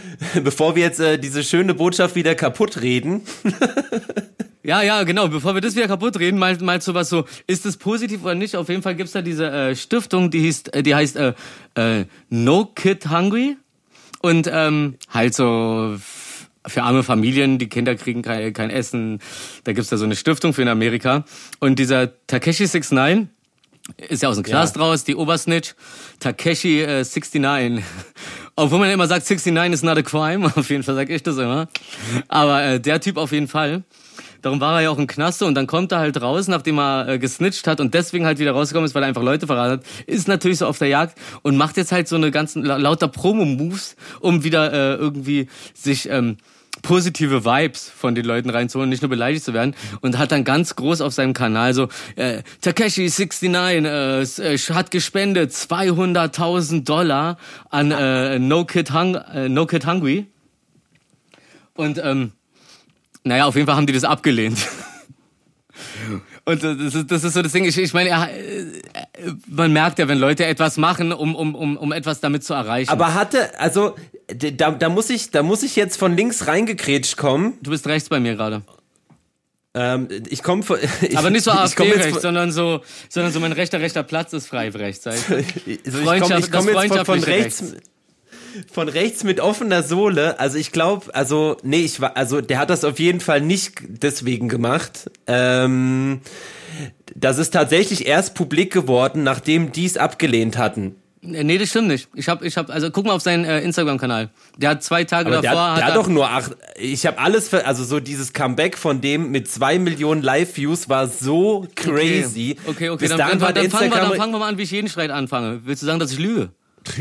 [0.44, 3.22] bevor wir jetzt äh, diese schöne Botschaft wieder kaputt reden.
[4.64, 5.28] ja, ja, genau.
[5.28, 8.36] Bevor wir das wieder kaputt reden, mal, mal so was so, ist es positiv oder
[8.36, 8.56] nicht?
[8.56, 11.34] Auf jeden Fall gibt's da diese äh, Stiftung, die, hieß, äh, die heißt äh,
[11.76, 13.58] äh, No Kid Hungry.
[14.22, 15.98] Und ähm, halt so
[16.66, 19.20] für arme Familien, die Kinder kriegen kein, kein Essen.
[19.64, 21.26] Da gibt's da so eine Stiftung für in Amerika.
[21.60, 23.28] Und dieser Takeshi 69
[24.08, 24.82] ist ja aus dem Knast ja.
[24.82, 25.76] raus, die Obersnitch,
[26.20, 27.84] Takeshi äh, 69.
[28.56, 31.38] Obwohl man immer sagt, 69 is not a crime, auf jeden Fall sage ich das
[31.38, 31.68] immer.
[32.28, 33.84] Aber äh, der Typ auf jeden Fall.
[34.44, 37.08] Darum war er ja auch im Knast und dann kommt er halt raus, nachdem er
[37.08, 39.86] äh, gesnitcht hat und deswegen halt wieder rausgekommen ist, weil er einfach Leute verraten hat,
[40.06, 43.96] ist natürlich so auf der Jagd und macht jetzt halt so eine ganzen lauter Promo-Moves,
[44.20, 46.38] um wieder äh, irgendwie sich ähm,
[46.82, 49.76] positive Vibes von den Leuten reinzuholen, nicht nur beleidigt zu werden.
[50.02, 55.52] Und hat dann ganz groß auf seinem Kanal so, äh, Takeshi69 äh, äh hat gespendet
[55.52, 57.38] 200.000 Dollar
[57.70, 60.28] an äh, No, Kid Hung äh, no Kid Hungry.
[61.76, 62.32] Und ähm,
[63.24, 64.58] naja, auf jeden Fall haben die das abgelehnt.
[66.46, 67.64] Und das ist, das ist so das Ding.
[67.64, 68.66] Ich, ich meine, äh,
[69.48, 72.90] man merkt ja, wenn Leute etwas machen, um, um, um, um etwas damit zu erreichen.
[72.90, 73.96] Aber hatte, also
[74.28, 77.58] da, da muss ich, da muss ich jetzt von links reingekrätscht kommen.
[77.62, 78.64] Du bist rechts bei mir gerade.
[79.76, 80.64] Ähm, ich komme
[81.16, 85.08] Aber nicht so AfD-rechts, sondern so, sondern so mein rechter rechter Platz ist frei rechts.
[85.08, 86.20] Also ich komme
[86.52, 87.62] komm jetzt von, von rechts.
[87.62, 87.76] rechts
[88.72, 90.40] von rechts mit offener Sohle.
[90.40, 93.82] Also ich glaube, also nee, ich war, also der hat das auf jeden Fall nicht
[93.88, 95.10] deswegen gemacht.
[95.28, 96.22] Ähm,
[97.16, 100.96] das ist tatsächlich erst publik geworden, nachdem die es abgelehnt hatten.
[101.26, 102.10] Nee, das stimmt nicht.
[102.16, 104.30] Ich habe, ich hab, also guck mal auf seinen äh, Instagram-Kanal.
[104.58, 105.68] Der hat zwei Tage Aber davor.
[105.68, 106.52] Der, der hat hat doch nur acht.
[106.76, 111.08] Ich habe alles, für, also so dieses Comeback von dem mit zwei Millionen Live-Views war
[111.08, 112.58] so crazy.
[112.66, 113.08] Okay, okay, okay.
[113.08, 115.12] Dann, dann, dann, dann, fangen wir, dann fangen wir mal an, wie ich jeden Streit
[115.12, 115.62] anfange.
[115.64, 116.50] Willst du sagen, dass ich lüge?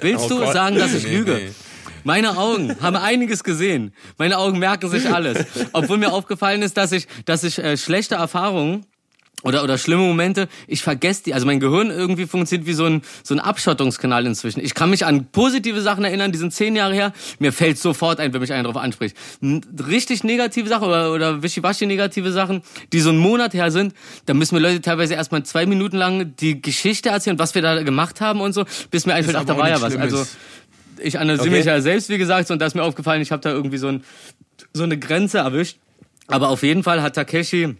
[0.00, 0.52] Willst oh du Gott.
[0.52, 1.34] sagen, dass ich nee, lüge?
[1.34, 1.50] Nee.
[2.02, 3.92] Meine Augen haben einiges gesehen.
[4.16, 5.46] Meine Augen merken sich alles.
[5.72, 8.86] Obwohl mir aufgefallen ist, dass ich, dass ich äh, schlechte Erfahrungen
[9.42, 11.34] oder oder schlimme Momente, ich vergesse die.
[11.34, 14.60] Also mein Gehirn irgendwie funktioniert wie so ein so ein Abschottungskanal inzwischen.
[14.60, 17.12] Ich kann mich an positive Sachen erinnern, die sind zehn Jahre her.
[17.38, 19.16] Mir fällt sofort ein, wenn mich einer darauf anspricht.
[19.42, 22.62] Richtig negative Sachen oder oder wischiwaschi negative Sachen,
[22.92, 23.94] die so einen Monat her sind,
[24.26, 27.82] da müssen mir Leute teilweise erstmal zwei Minuten lang die Geschichte erzählen, was wir da
[27.82, 29.96] gemacht haben und so, bis mir einfällt, ach da war ja was.
[29.96, 30.26] Also
[31.00, 31.58] ich analysiere okay.
[31.58, 33.88] mich ja selbst, wie gesagt, und da ist mir aufgefallen, ich habe da irgendwie so
[33.88, 34.02] ein
[34.72, 35.78] so eine Grenze erwischt.
[36.26, 37.76] Aber auf jeden Fall hat Takeshi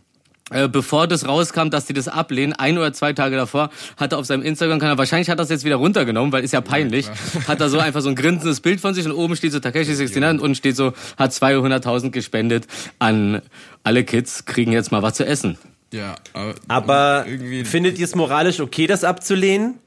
[0.50, 4.18] äh, bevor das rauskam, dass die das ablehnen, ein oder zwei Tage davor, hat er
[4.18, 7.14] auf seinem Instagram-Kanal, wahrscheinlich hat er das jetzt wieder runtergenommen, weil ist ja peinlich, ja,
[7.48, 9.92] hat er so einfach so ein grinsendes Bild von sich und oben steht so Takeshi
[9.92, 12.66] 69 und unten steht so, hat 200.000 gespendet
[12.98, 13.42] an
[13.82, 15.58] alle Kids, kriegen jetzt mal was zu essen.
[15.92, 17.26] Ja, aber, aber
[17.64, 19.78] findet ihr es moralisch okay, das abzulehnen?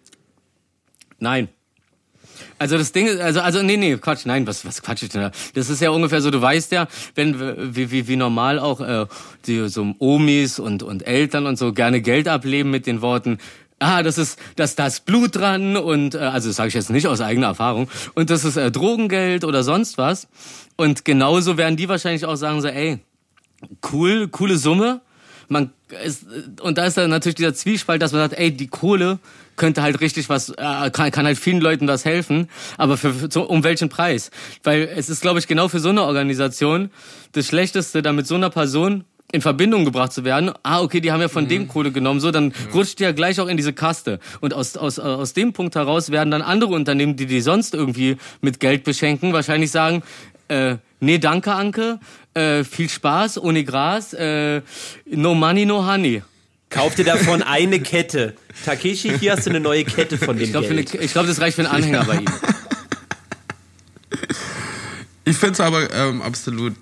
[1.20, 1.50] Nein.
[2.62, 5.22] Also das Ding ist, also, also nee, nee, Quatsch, nein, was, was Quatsch ist denn
[5.22, 5.32] da?
[5.56, 9.08] Das ist ja ungefähr so, du weißt ja, wenn, wie, wie, wie normal auch äh,
[9.48, 13.40] die so Omis und, und Eltern und so gerne Geld ableben mit den Worten,
[13.80, 17.08] ah, das ist, das, das Blut dran und, äh, also das sage ich jetzt nicht
[17.08, 20.28] aus eigener Erfahrung, und das ist äh, Drogengeld oder sonst was.
[20.78, 23.00] Und genauso werden die wahrscheinlich auch sagen so, ey,
[23.92, 25.02] cool, coole Summe,
[25.52, 25.72] man
[26.04, 26.26] ist,
[26.62, 29.20] und da ist dann natürlich dieser Zwiespalt, dass man sagt, ey, die Kohle
[29.58, 33.48] könnte halt richtig was, äh, kann, kann halt vielen Leuten was helfen, aber für, für
[33.48, 34.32] um welchen Preis?
[34.64, 36.90] Weil es ist, glaube ich, genau für so eine Organisation
[37.34, 40.52] das Schlechteste, da mit so einer Person in Verbindung gebracht zu werden.
[40.64, 41.50] Ah, okay, die haben ja von mhm.
[41.50, 42.74] dem Kohle genommen, so, dann ja.
[42.74, 44.20] rutscht die ja gleich auch in diese Kaste.
[44.42, 48.18] Und aus, aus, aus dem Punkt heraus werden dann andere Unternehmen, die die sonst irgendwie
[48.42, 50.04] mit Geld beschenken, wahrscheinlich sagen,
[50.52, 52.00] äh, nee, danke, Anke,
[52.34, 54.62] äh, viel Spaß, ohne Gras, äh,
[55.06, 56.24] no money, no honey.
[56.70, 58.36] Kauf dir davon eine Kette.
[58.66, 60.94] Takeshi, hier hast du eine neue Kette von dem ich glaub, Geld.
[60.94, 62.26] Eine, ich glaube, das reicht für einen Anhänger bei ihm.
[65.24, 66.74] Ich finde es aber ähm, absolut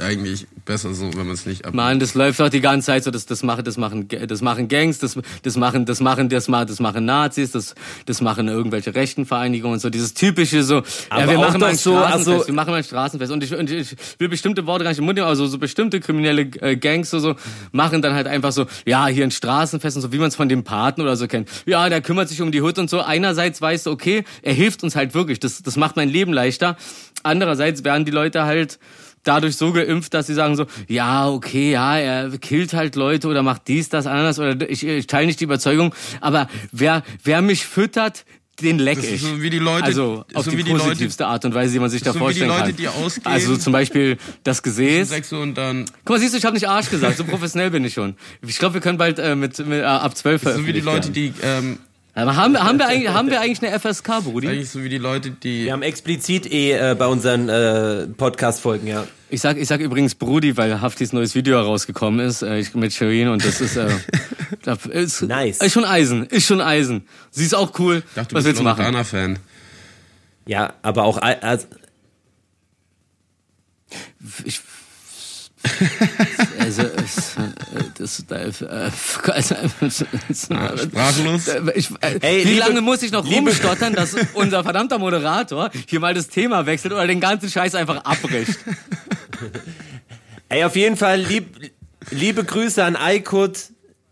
[0.00, 1.74] eigentlich besser so, wenn man es nicht ab.
[1.74, 4.68] Mann, das läuft doch die ganze Zeit so, das, das machen, das machen, das machen
[4.68, 7.74] Gangs, das, das machen, das machen, das machen, das machen Nazis, das,
[8.06, 11.68] das machen irgendwelche rechten Vereinigungen und so, dieses typische so, aber ja, wir machen mal
[11.68, 14.66] ein so, Straßenfest, also wir machen mal ein Straßenfest und ich, und ich will bestimmte
[14.66, 17.34] Worte gar nicht im Mund nehmen, also so bestimmte kriminelle äh, Gangs so, so,
[17.72, 20.48] machen dann halt einfach so, ja, hier ein Straßenfest und so, wie man es von
[20.48, 21.48] dem Paten oder so kennt.
[21.66, 23.00] Ja, der kümmert sich um die Hut und so.
[23.00, 26.76] Einerseits weißt du, okay, er hilft uns halt wirklich, das, das macht mein Leben leichter.
[27.22, 28.78] Andererseits werden die Leute halt,
[29.24, 33.42] dadurch so geimpft, dass sie sagen so, ja, okay, ja, er killt halt Leute oder
[33.42, 37.64] macht dies, das, anderes oder ich, ich teile nicht die Überzeugung, aber wer, wer mich
[37.64, 38.24] füttert,
[38.62, 39.20] den leck ich.
[39.20, 41.90] So wie die Leute, also auf so die positivste Leute, Art und Weise, die man
[41.90, 42.76] sich da so vorstellen wie die Leute, kann.
[42.76, 45.32] Die ausgehen, also zum Beispiel das Gesäß.
[45.32, 47.94] Und dann Guck mal, siehst du, ich habe nicht Arsch gesagt, so professionell bin ich
[47.94, 48.16] schon.
[48.46, 51.10] Ich glaube, wir können bald äh, mit, mit äh, ab 12 So wie die Leute,
[51.10, 51.78] die ähm,
[52.22, 54.48] aber haben, haben, wir eigentlich, haben wir eigentlich eine FSK, Brudi?
[54.48, 55.66] Eigentlich so wie die Leute, die.
[55.66, 59.06] Wir haben explizit eh äh, bei unseren äh, Podcast-Folgen, ja.
[59.30, 63.28] Ich sag, ich sag übrigens Brudi, weil Haftis neues Video herausgekommen ist äh, mit Shirin
[63.28, 63.88] und das ist, äh,
[64.90, 65.58] ist, nice.
[65.58, 67.06] ist schon Eisen, ist schon Eisen.
[67.30, 68.02] Sie ist auch cool.
[68.08, 69.04] Ich dachte, du Was bist willst du machen?
[69.04, 69.38] Fan.
[70.46, 71.66] Ja, aber auch also,
[74.44, 74.60] ich
[76.58, 77.36] also, das,
[77.98, 78.66] das, also,
[80.84, 81.48] Sprachlos.
[81.74, 86.14] Ich, Ey, wie liebe, lange muss ich noch rumstottern, dass unser verdammter Moderator hier mal
[86.14, 88.58] das Thema wechselt oder den ganzen Scheiß einfach abbricht?
[90.48, 91.72] Ey, auf jeden Fall, lieb,
[92.10, 93.58] liebe Grüße an Aykut.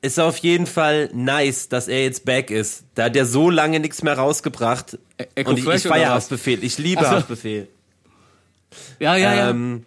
[0.02, 2.84] Ist auf jeden Fall nice, dass er jetzt back ist.
[2.94, 4.98] Da hat er so lange nichts mehr rausgebracht.
[5.18, 6.62] E Und ich, ich feiere Haftbefehl.
[6.62, 7.10] Ich liebe so.
[7.10, 7.66] Haftbefehl.
[9.00, 9.84] Ja, ja, ähm,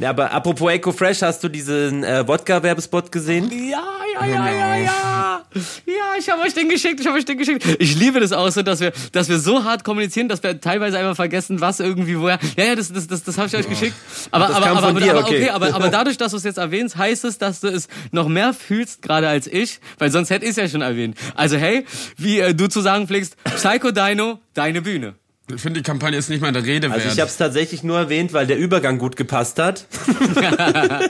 [0.00, 0.10] ja.
[0.10, 3.50] Aber apropos Eco Fresh, hast du diesen äh, Wodka-Werbespot gesehen?
[3.50, 3.82] Ja,
[4.14, 5.42] ja, ja, ja, ja.
[5.86, 7.64] Ja, ich habe euch den geschickt, ich habe euch den geschickt.
[7.78, 10.98] Ich liebe das auch so, dass wir, dass wir so hart kommunizieren, dass wir teilweise
[10.98, 12.38] einfach vergessen, was irgendwie woher.
[12.56, 13.94] Ja, ja, das, das, das, das habe ich euch geschickt.
[14.30, 15.36] Aber, aber, aber, aber, dir, aber, okay.
[15.36, 18.28] okay, aber, aber dadurch, dass du es jetzt erwähnst, heißt es, dass du es noch
[18.28, 21.16] mehr fühlst gerade als ich, weil sonst hätte ich es ja schon erwähnt.
[21.34, 21.84] Also hey,
[22.16, 25.14] wie äh, du zu sagen pflegst, Psycho Dino, deine Bühne.
[25.54, 27.00] Ich finde, die Kampagne ist nicht mal der Rede wert.
[27.00, 29.86] Also ich habe es tatsächlich nur erwähnt, weil der Übergang gut gepasst hat.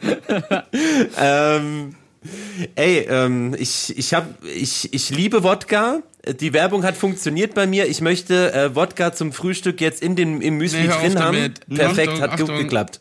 [1.18, 1.94] ähm,
[2.74, 6.02] ey, ähm, ich, ich, hab, ich, ich liebe Wodka.
[6.40, 7.86] Die Werbung hat funktioniert bei mir.
[7.86, 11.54] Ich möchte äh, Wodka zum Frühstück jetzt in den, im Müsli nee, drin haben.
[11.74, 13.00] Perfekt, Achtung, hat gut geklappt.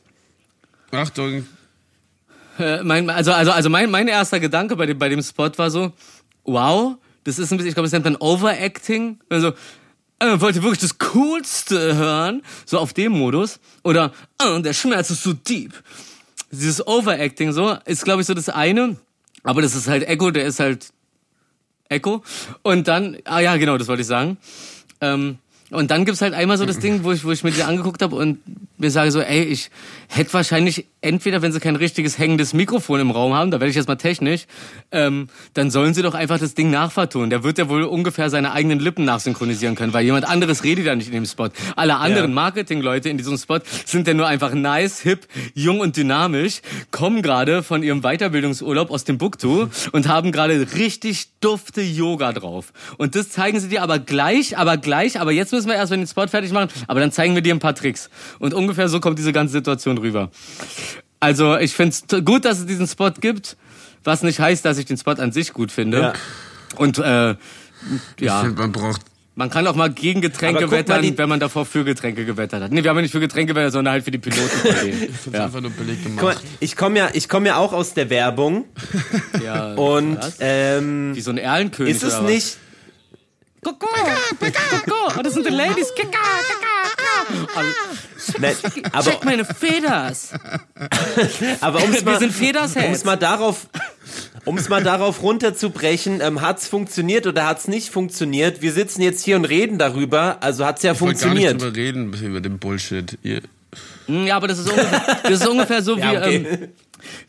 [0.91, 1.45] Achtung.
[2.57, 5.70] Äh, mein, also also, also mein, mein erster Gedanke bei dem, bei dem Spot war
[5.70, 5.91] so,
[6.45, 6.95] wow,
[7.26, 9.20] das ist ein bisschen, ich glaube, das nennt man Overacting.
[9.30, 9.52] Also,
[10.20, 13.60] äh, wollte wirklich das Coolste hören, so auf dem Modus.
[13.84, 15.74] Oder, äh, der Schmerz ist so deep.
[16.52, 18.98] Dieses Overacting so, ist glaube ich so das eine.
[19.44, 20.91] Aber das ist halt Echo, der ist halt
[21.88, 22.24] Echo.
[22.62, 24.38] Und dann, ah ja, genau, das wollte ich sagen.
[25.02, 25.38] Ähm,
[25.72, 28.02] und dann gibt's halt einmal so das Ding, wo ich, wo ich mir die angeguckt
[28.02, 28.40] habe und
[28.78, 29.70] mir sage so, ey, ich
[30.08, 33.76] hätte wahrscheinlich entweder, wenn sie kein richtiges hängendes Mikrofon im Raum haben, da werde ich
[33.76, 34.48] jetzt mal technisch,
[34.91, 37.30] ähm, dann sollen sie doch einfach das Ding nachvertonen.
[37.30, 40.96] Der wird ja wohl ungefähr seine eigenen Lippen nachsynchronisieren können, weil jemand anderes redet ja
[40.96, 41.50] nicht in dem Spot.
[41.76, 42.36] Alle anderen ja.
[42.36, 47.64] Marketingleute in diesem Spot sind ja nur einfach nice, hip, jung und dynamisch, kommen gerade
[47.64, 52.74] von ihrem Weiterbildungsurlaub aus dem Buktu und haben gerade richtig dufte Yoga drauf.
[52.98, 56.07] Und das zeigen sie dir aber gleich, aber gleich, aber jetzt müssen wir erst den
[56.07, 58.10] Spot fertig machen, aber dann zeigen wir dir ein paar Tricks.
[58.40, 60.31] Und ungefähr so kommt diese ganze Situation rüber.
[61.19, 63.57] Also ich finde es gut, dass es diesen Spot gibt,
[64.03, 65.99] was nicht heißt, dass ich den Spot an sich gut finde.
[65.99, 66.14] Ja.
[66.77, 67.36] Und äh,
[68.19, 68.41] ja.
[68.41, 69.02] Find, man braucht
[69.36, 72.73] man kann auch mal gegen Getränke wettern, wenn man davor für Getränke gewettert hat.
[72.73, 74.49] Nee, wir haben ja nicht für Getränke gewettert, sondern halt für die Piloten.
[74.86, 75.45] ich finde ja.
[75.45, 76.22] einfach nur billig gemacht.
[76.22, 78.65] Mal, ich komme ja, ich komme ja auch aus der Werbung.
[79.41, 79.76] ja.
[79.76, 81.95] Und ähm, wie so ein Erlenkönig.
[81.95, 82.57] Ist es nicht?
[83.64, 85.94] Koko, Koko, oh, das sind die Ladies.
[85.95, 86.80] Kaka, Kaka,
[88.40, 88.56] Nein,
[88.91, 90.31] aber, Check meine Feders.
[91.61, 93.02] aber um's mal, Wir sind Federsheads.
[93.02, 93.68] Um mal darauf,
[94.45, 98.61] um es mal darauf runterzubrechen, ähm, hat es funktioniert oder hat es nicht funktioniert?
[98.61, 101.56] Wir sitzen jetzt hier und reden darüber, also hat es ja ich funktioniert.
[101.56, 103.18] Ich gar nicht drüber reden über den Bullshit.
[103.23, 103.41] Ihr
[104.08, 106.36] ja, aber das ist ungefähr, das ist ungefähr so ja, wie, okay.
[106.36, 106.70] ähm,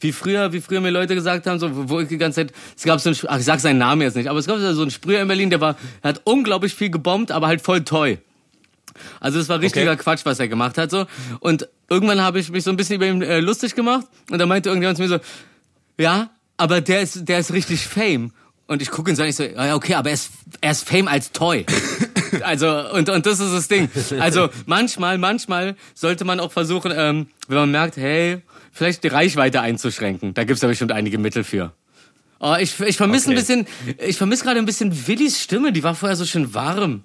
[0.01, 2.85] wie früher, wie früher mir Leute gesagt haben, so, wo ich die ganze Zeit, es
[2.85, 4.91] gab so ein, ach, ich sag seinen Namen jetzt nicht, aber es gab so einen
[4.91, 8.19] Sprüher in Berlin, der war, hat unglaublich viel gebombt, aber halt voll toll.
[9.21, 10.03] Also es war richtiger okay.
[10.03, 11.07] Quatsch, was er gemacht hat so.
[11.39, 14.47] Und irgendwann habe ich mich so ein bisschen über ihn äh, lustig gemacht und da
[14.47, 15.19] meinte irgendjemand zu mir so,
[15.99, 18.33] ja, aber der ist, der ist richtig Fame.
[18.70, 20.30] Und ich gucke ihn so und ich so, ja okay, aber er ist,
[20.60, 21.66] er ist Fame als Toy.
[22.42, 23.90] Also und und das ist das Ding.
[24.20, 29.60] Also manchmal, manchmal sollte man auch versuchen, ähm, wenn man merkt, hey, vielleicht die Reichweite
[29.60, 30.32] einzuschränken.
[30.34, 31.72] Da gibt's ja bestimmt einige Mittel für.
[32.38, 33.34] Oh, ich ich vermisse okay.
[33.34, 33.66] ein bisschen,
[33.98, 35.72] ich vermisse gerade ein bisschen Willis Stimme.
[35.72, 37.02] Die war vorher so schön warm.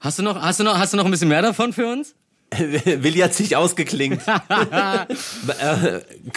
[0.00, 2.14] Hast du noch, hast du noch, hast du noch ein bisschen mehr davon für uns?
[2.58, 4.22] Willi hat sich ausgeklingt.
[4.28, 4.36] äh,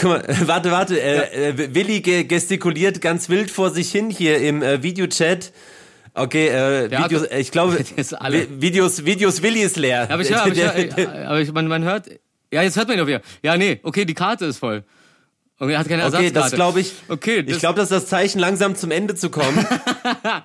[0.03, 0.99] mal, warte, warte.
[0.99, 5.51] Äh, äh, Willi gestikuliert ganz wild vor sich hin hier im äh, Videochat.
[6.15, 7.77] Okay, äh, Videos, ich glaube,
[8.59, 10.09] Videos, Videos Willi ist leer.
[10.09, 12.07] Aber ich, höre, aber, ich, aber ich, man, man hört,
[12.51, 13.21] ja, jetzt hört man ihn doch wieder.
[13.43, 14.83] Ja, nee, okay, die Karte ist voll.
[15.59, 16.27] Und er hat keine Ersatzkarte.
[16.27, 16.93] Okay, das glaube ich.
[17.09, 19.67] Okay, das ich glaube, das ist das Zeichen, langsam zum Ende zu kommen.
[20.03, 20.41] ah,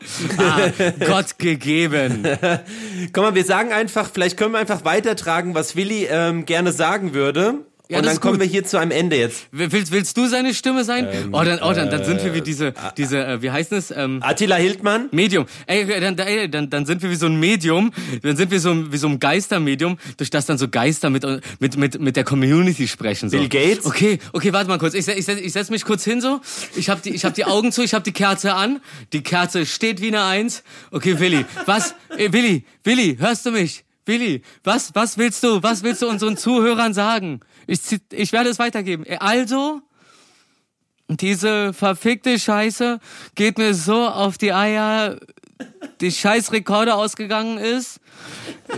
[1.07, 2.25] Gott gegeben.
[3.13, 7.15] Komm mal, wir sagen einfach, vielleicht können wir einfach weitertragen, was Willi ähm, gerne sagen
[7.15, 7.61] würde.
[7.91, 9.47] Ja, und dann kommen wir hier zu einem Ende jetzt.
[9.51, 11.07] Willst, willst du seine Stimme sein?
[11.13, 13.73] Ähm, oh, dann, oh, dann, dann sind wir wie diese, äh, diese, äh, wie heißt
[13.73, 13.91] es?
[13.91, 15.11] Ähm, Attila Hildmann?
[15.13, 15.45] Medium.
[15.67, 17.93] Ey, dann, ey, dann, dann sind wir wie so ein Medium.
[18.23, 21.27] Dann sind wir so wie so ein Geistermedium, durch das dann so Geister mit,
[21.61, 23.29] mit, mit, mit der Community sprechen.
[23.29, 23.37] So.
[23.37, 23.85] Bill Gates?
[23.85, 24.95] Okay, okay, warte mal kurz.
[24.95, 26.41] Ich, ich, ich setz mich kurz hin so.
[26.77, 28.81] Ich hab die, ich hab die Augen zu, ich hab die Kerze an.
[29.13, 30.63] Die Kerze steht wie eine Eins.
[30.91, 31.95] Okay, Willi, was?
[32.17, 33.85] Ey, Willi, Willi, hörst du mich?
[34.07, 37.41] Willi, was, was willst du, was willst du unseren Zuhörern sagen?
[37.67, 37.81] Ich,
[38.13, 39.05] ich werde es weitergeben.
[39.19, 39.81] Also,
[41.09, 42.99] diese verfickte Scheiße
[43.35, 45.19] geht mir so auf die Eier,
[46.01, 48.01] die scheiß Rekorde ausgegangen ist.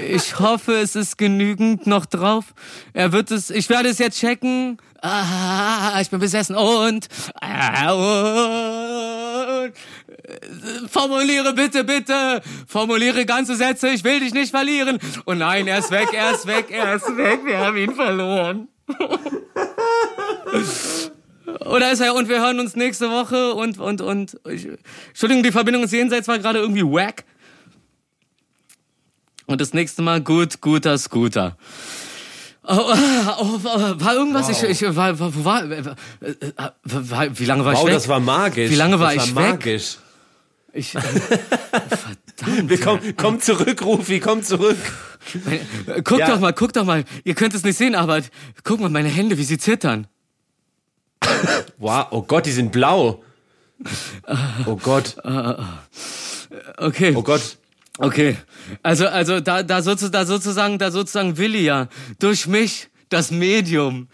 [0.09, 2.55] Ich hoffe, es ist genügend noch drauf.
[2.93, 4.79] Er wird es, ich werde es jetzt checken.
[5.03, 7.07] Ah, ich bin besessen und,
[7.41, 9.73] ah, und
[10.91, 14.99] formuliere bitte, bitte, formuliere ganze Sätze, ich will dich nicht verlieren.
[15.25, 18.69] Und nein, er ist weg, er ist weg, er ist weg, wir haben ihn verloren.
[21.65, 24.69] Oder ist er, und wir hören uns nächste Woche und, und, und, ich,
[25.09, 27.25] Entschuldigung, die Verbindung ins Jenseits war gerade irgendwie wack.
[29.47, 31.57] Und das nächste Mal gut, guter Scooter.
[32.69, 32.95] Oh, oh,
[33.39, 34.63] oh, war irgendwas, wow.
[34.65, 37.95] ich, ich war, wo war, war, wie lange war wow, ich weg?
[37.95, 38.71] das war magisch.
[38.71, 39.89] Wie lange war das ich war weg?
[40.77, 41.01] Ich, äh,
[42.41, 42.69] verdammt.
[42.69, 44.77] Wir kommen, komm zurück, Rufi, komm zurück.
[46.05, 46.29] Guck ja.
[46.29, 47.05] doch mal, guck doch mal.
[47.25, 48.21] Ihr könnt es nicht sehen, aber
[48.63, 50.07] guck mal meine Hände, wie sie zittern.
[51.79, 53.23] Wow, oh Gott, die sind blau.
[54.65, 55.17] Oh Gott.
[56.79, 57.15] Okay.
[57.15, 57.59] Oh Gott.
[57.99, 58.37] Okay.
[58.83, 61.89] Also, also da, da, sozusagen, da sozusagen, da sozusagen Willi ja
[62.19, 64.09] durch mich das Medium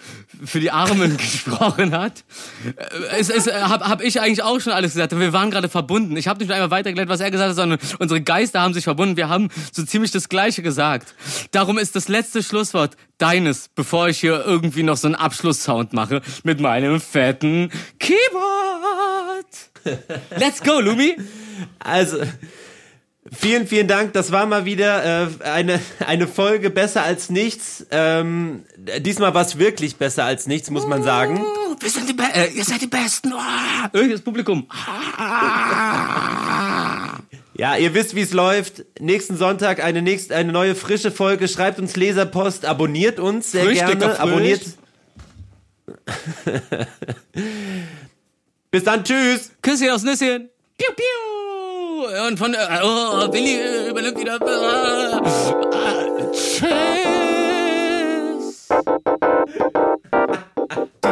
[0.44, 2.24] für die Armen gesprochen hat.
[2.64, 5.19] Äh, es, es habe hab ich eigentlich auch schon alles gesagt.
[5.19, 6.16] Wir waren gerade verbunden.
[6.16, 9.16] Ich habe nicht einmal weitergeleitet, was er gesagt hat, sondern unsere Geister haben sich verbunden.
[9.16, 11.14] Wir haben so ziemlich das Gleiche gesagt.
[11.51, 16.23] Darum ist das letzte Schlusswort deines, bevor ich hier irgendwie noch so einen Abschlusssound mache
[16.43, 18.23] mit meinem fetten Keyboard.
[20.39, 21.16] Let's go, Lumi.
[21.78, 22.19] Also,
[23.34, 24.12] Vielen, vielen Dank.
[24.12, 27.86] Das war mal wieder äh, eine, eine Folge besser als nichts.
[27.90, 28.64] Ähm,
[28.98, 31.42] diesmal war es wirklich besser als nichts, muss man sagen.
[31.42, 33.32] Oh, wir sind die Be äh, ihr seid die Besten.
[33.32, 34.68] Oh, irgendes Publikum.
[37.54, 38.84] Ja, ihr wisst, wie es läuft.
[38.98, 41.48] Nächsten Sonntag eine, nächst, eine neue frische Folge.
[41.48, 43.96] Schreibt uns Leserpost, abonniert uns sehr Frisch, gerne.
[43.96, 44.20] dicker.
[44.20, 44.62] Abonniert.
[48.70, 49.50] Bis dann, tschüss.
[49.60, 50.48] Küsschen aufs Nüsschen.
[50.78, 51.31] Piu, piu.
[52.02, 54.36] Und von, äh, oh, Willi äh, übernimmt wieder.
[54.36, 55.20] Äh,
[56.32, 56.72] tschüss.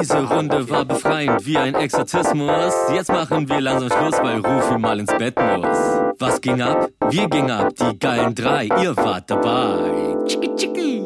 [0.00, 2.74] Diese Runde war befreiend wie ein Exorzismus.
[2.92, 5.78] Jetzt machen wir langsam Schluss, weil Rufi mal ins Bett muss.
[6.18, 6.88] Was ging ab?
[7.08, 8.64] Wir gingen ab, die geilen drei.
[8.82, 10.16] Ihr wart dabei.
[10.26, 10.99] Tschicke, tschicke.